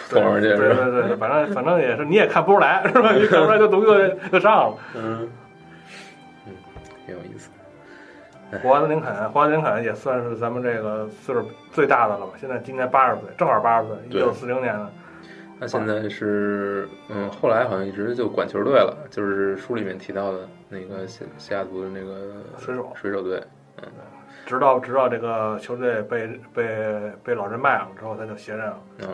[0.10, 0.58] 对捅上去对？
[0.58, 3.12] 对对，反正反正也是，你也看不出来是吧？
[3.12, 4.78] 你看不出来就读就就上了。
[4.96, 5.30] 嗯
[6.46, 6.54] 嗯，
[7.06, 7.50] 挺有意思。
[8.62, 12.34] 霍华德林肯，霍华德林肯也算是咱们这个岁数最大的了吧？
[12.40, 14.90] 现在今年八十岁，正好八十岁，一九四零年的。
[15.60, 23.42] 他现在是嗯，后来好像一直就管球队了，就是书里面提到的那个西西雅图的那个水手水手队。
[23.82, 23.90] 嗯
[24.46, 26.66] 直到直到这个球队被被
[27.24, 28.80] 被老人卖了之后，他就卸任了。
[29.04, 29.08] 嗯，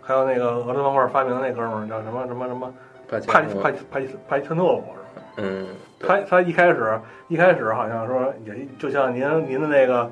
[0.00, 2.74] 还有那个俄罗斯方块发明的那哥们儿叫什么什么什么
[3.06, 5.26] 帕帕帕帕基帕基特诺夫是吧？
[5.36, 5.66] 嗯，
[6.00, 6.98] 他他一开始
[7.28, 10.10] 一开始好像说也就像您您的那个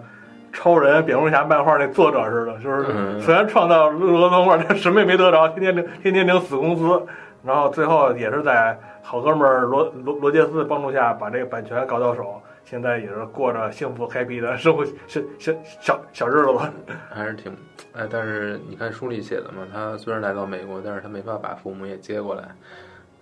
[0.55, 3.21] 超人蝙蝠侠漫画那作者似的，就是嗯。
[3.21, 7.03] 虽然创造了很多漫画，但什么也没得着，天天领天天领死工资，
[7.45, 16.73] 然后最后也是在好哥们儿罗罗罗杰斯的帮助下把这个版权搞到手，现在也是过着幸福 happy 的生活小小小小日子了。
[17.11, 17.55] 还是挺
[17.93, 22.43] 哎，但是你看书里写的嘛，他虽然来到美国，但是他没法把父母也接过来，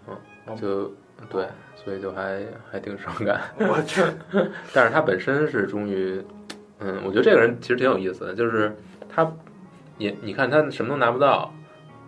[0.06, 0.92] 嗯，就
[1.28, 2.40] 对，所以就还
[2.70, 3.40] 还挺伤感。
[3.58, 4.02] 我去，
[4.72, 6.24] 但是他本身是终于，
[6.84, 8.76] 嗯，我觉得这个人其实挺有意思的，就是
[9.08, 9.30] 他
[9.98, 11.52] 也你看他什么都拿不到，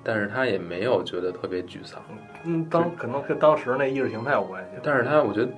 [0.03, 2.03] 但是他也没有觉得特别沮丧，
[2.45, 4.81] 嗯，当可能跟当时那意识形态有关系。
[4.83, 5.51] 但是他我觉得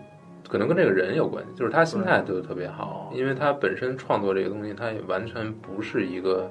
[0.49, 6.51] 可能跟这个人有关系，就是他心态就特别好，因为他本身创作这个东西，他也完全不是一个。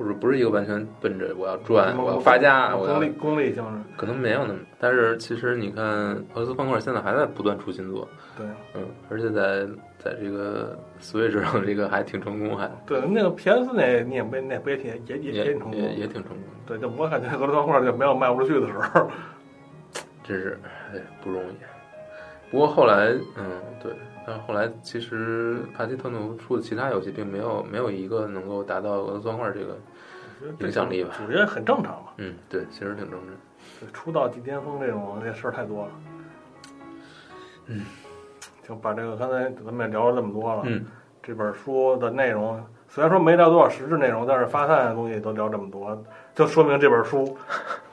[0.00, 3.96] 不是不是一个完全奔着我要赚、我要发家、我要功利功利性质。
[3.98, 9.66] 可能没有那么，但是其实你看，俄罗斯方块现在还在不断出新作，对，嗯，而且在
[9.98, 19.06] 在这个 Switch 上这个还挺成功，还对，那个 PS 那你也没那不也挺也也也挺成功也也挺成功，对，就我感觉俄罗斯方块就没有卖不出去的时候。
[20.24, 20.58] 真是
[20.94, 22.50] 哎不容易。
[22.50, 23.92] 不过后来，嗯，对，
[24.26, 29.76] 但是后来其实帕奇特诺夫出的其他游戏并没有没有一个能够达到俄罗斯方块这个
[30.60, 31.14] 影响力吧？
[31.26, 32.12] 我觉得很正常嘛。
[32.18, 33.28] 嗯，对，其实挺正常。
[33.78, 35.90] 对出道即巅峰这种这事儿太多了。
[37.66, 37.84] 嗯，
[38.66, 40.62] 就把这个刚才咱们也聊了这么多了。
[40.66, 40.84] 嗯，
[41.22, 46.02] 这本书的内容虽然说没聊多少实质内容，但是发散的东西都聊这么多，
[46.34, 47.36] 就说明这本书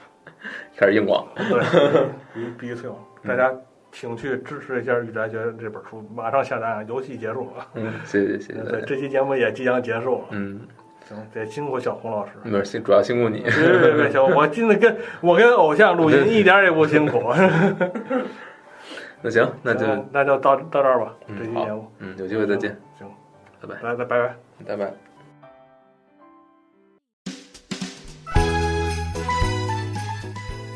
[0.75, 3.53] 开始硬广， 对比比最有大家。
[3.89, 7.67] 请去支持一下《御宅学》这本书，马上下单，游戏结束了。
[7.75, 10.25] 嗯，谢谢谢谢对，这期节目也即将结束了。
[10.31, 10.59] 嗯，
[11.07, 12.31] 行，得辛苦小红老师。
[12.43, 13.39] 不是辛，主要辛苦你。
[13.41, 17.33] 别别别，行，我今天跟我跟偶像录音 一点儿也不辛苦。
[19.21, 23.09] 那行，那就那就到到这儿吧，这期嗯节目好。，嗯，有机会再见，行，
[23.61, 24.35] 拜拜，来来拜拜。
[24.67, 24.93] 拜拜。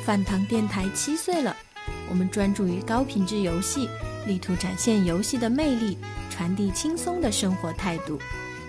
[0.03, 1.56] 饭堂电台七岁了，
[2.10, 3.88] 我们专注于高品质游戏，
[4.26, 5.98] 力图展现游戏的魅力，
[6.30, 8.18] 传递轻松的生活态度。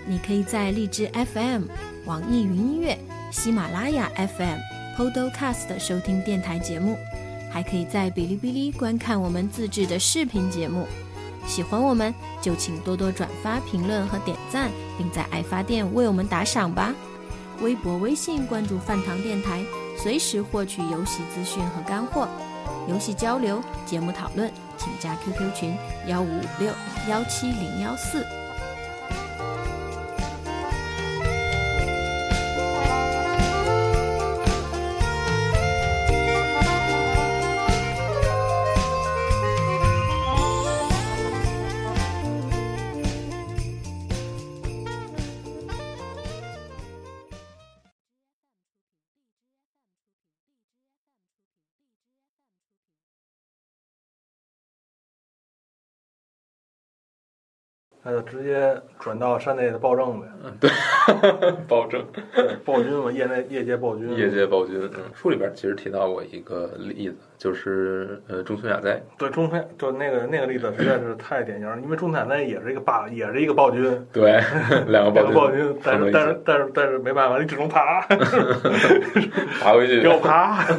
[0.05, 1.63] 你可以在荔枝 FM、
[2.05, 2.97] 网易云音乐、
[3.31, 4.59] 喜马拉雅 FM、
[4.97, 6.97] Podcast 收听电台节目，
[7.51, 10.85] 还可以在哔哩哔哩观看我们自制的视频节目。
[11.45, 16.93] 喜欢我们就请多多转发、评论和点赞，并在爱发电为我们打赏吧。
[17.61, 19.63] 微博、微信关注饭堂电台，
[19.97, 22.27] 随时获取游戏资讯和干货。
[22.87, 25.75] 游戏交流、节目讨论，请加 QQ 群
[26.07, 26.71] 幺五五六
[27.09, 28.25] 幺七零幺四。
[58.05, 60.27] 那就直接转到山内的暴政呗，
[60.59, 60.69] 对
[61.69, 62.05] 暴政，
[62.65, 64.77] 暴君嘛，业内业界暴君，业界暴君。
[64.93, 69.01] 嗯，书里边其实提到过一个例子，就是呃中村雅哉。
[69.17, 74.41] 对中村，就那个那个例子实在是太典型了，因为中村雅哉也是一个霸，也是一个暴君，对，
[74.87, 78.01] 两个暴两个暴君君，，但是但是但是但是没办法，你只能爬，
[79.61, 80.65] 爬回去给我爬。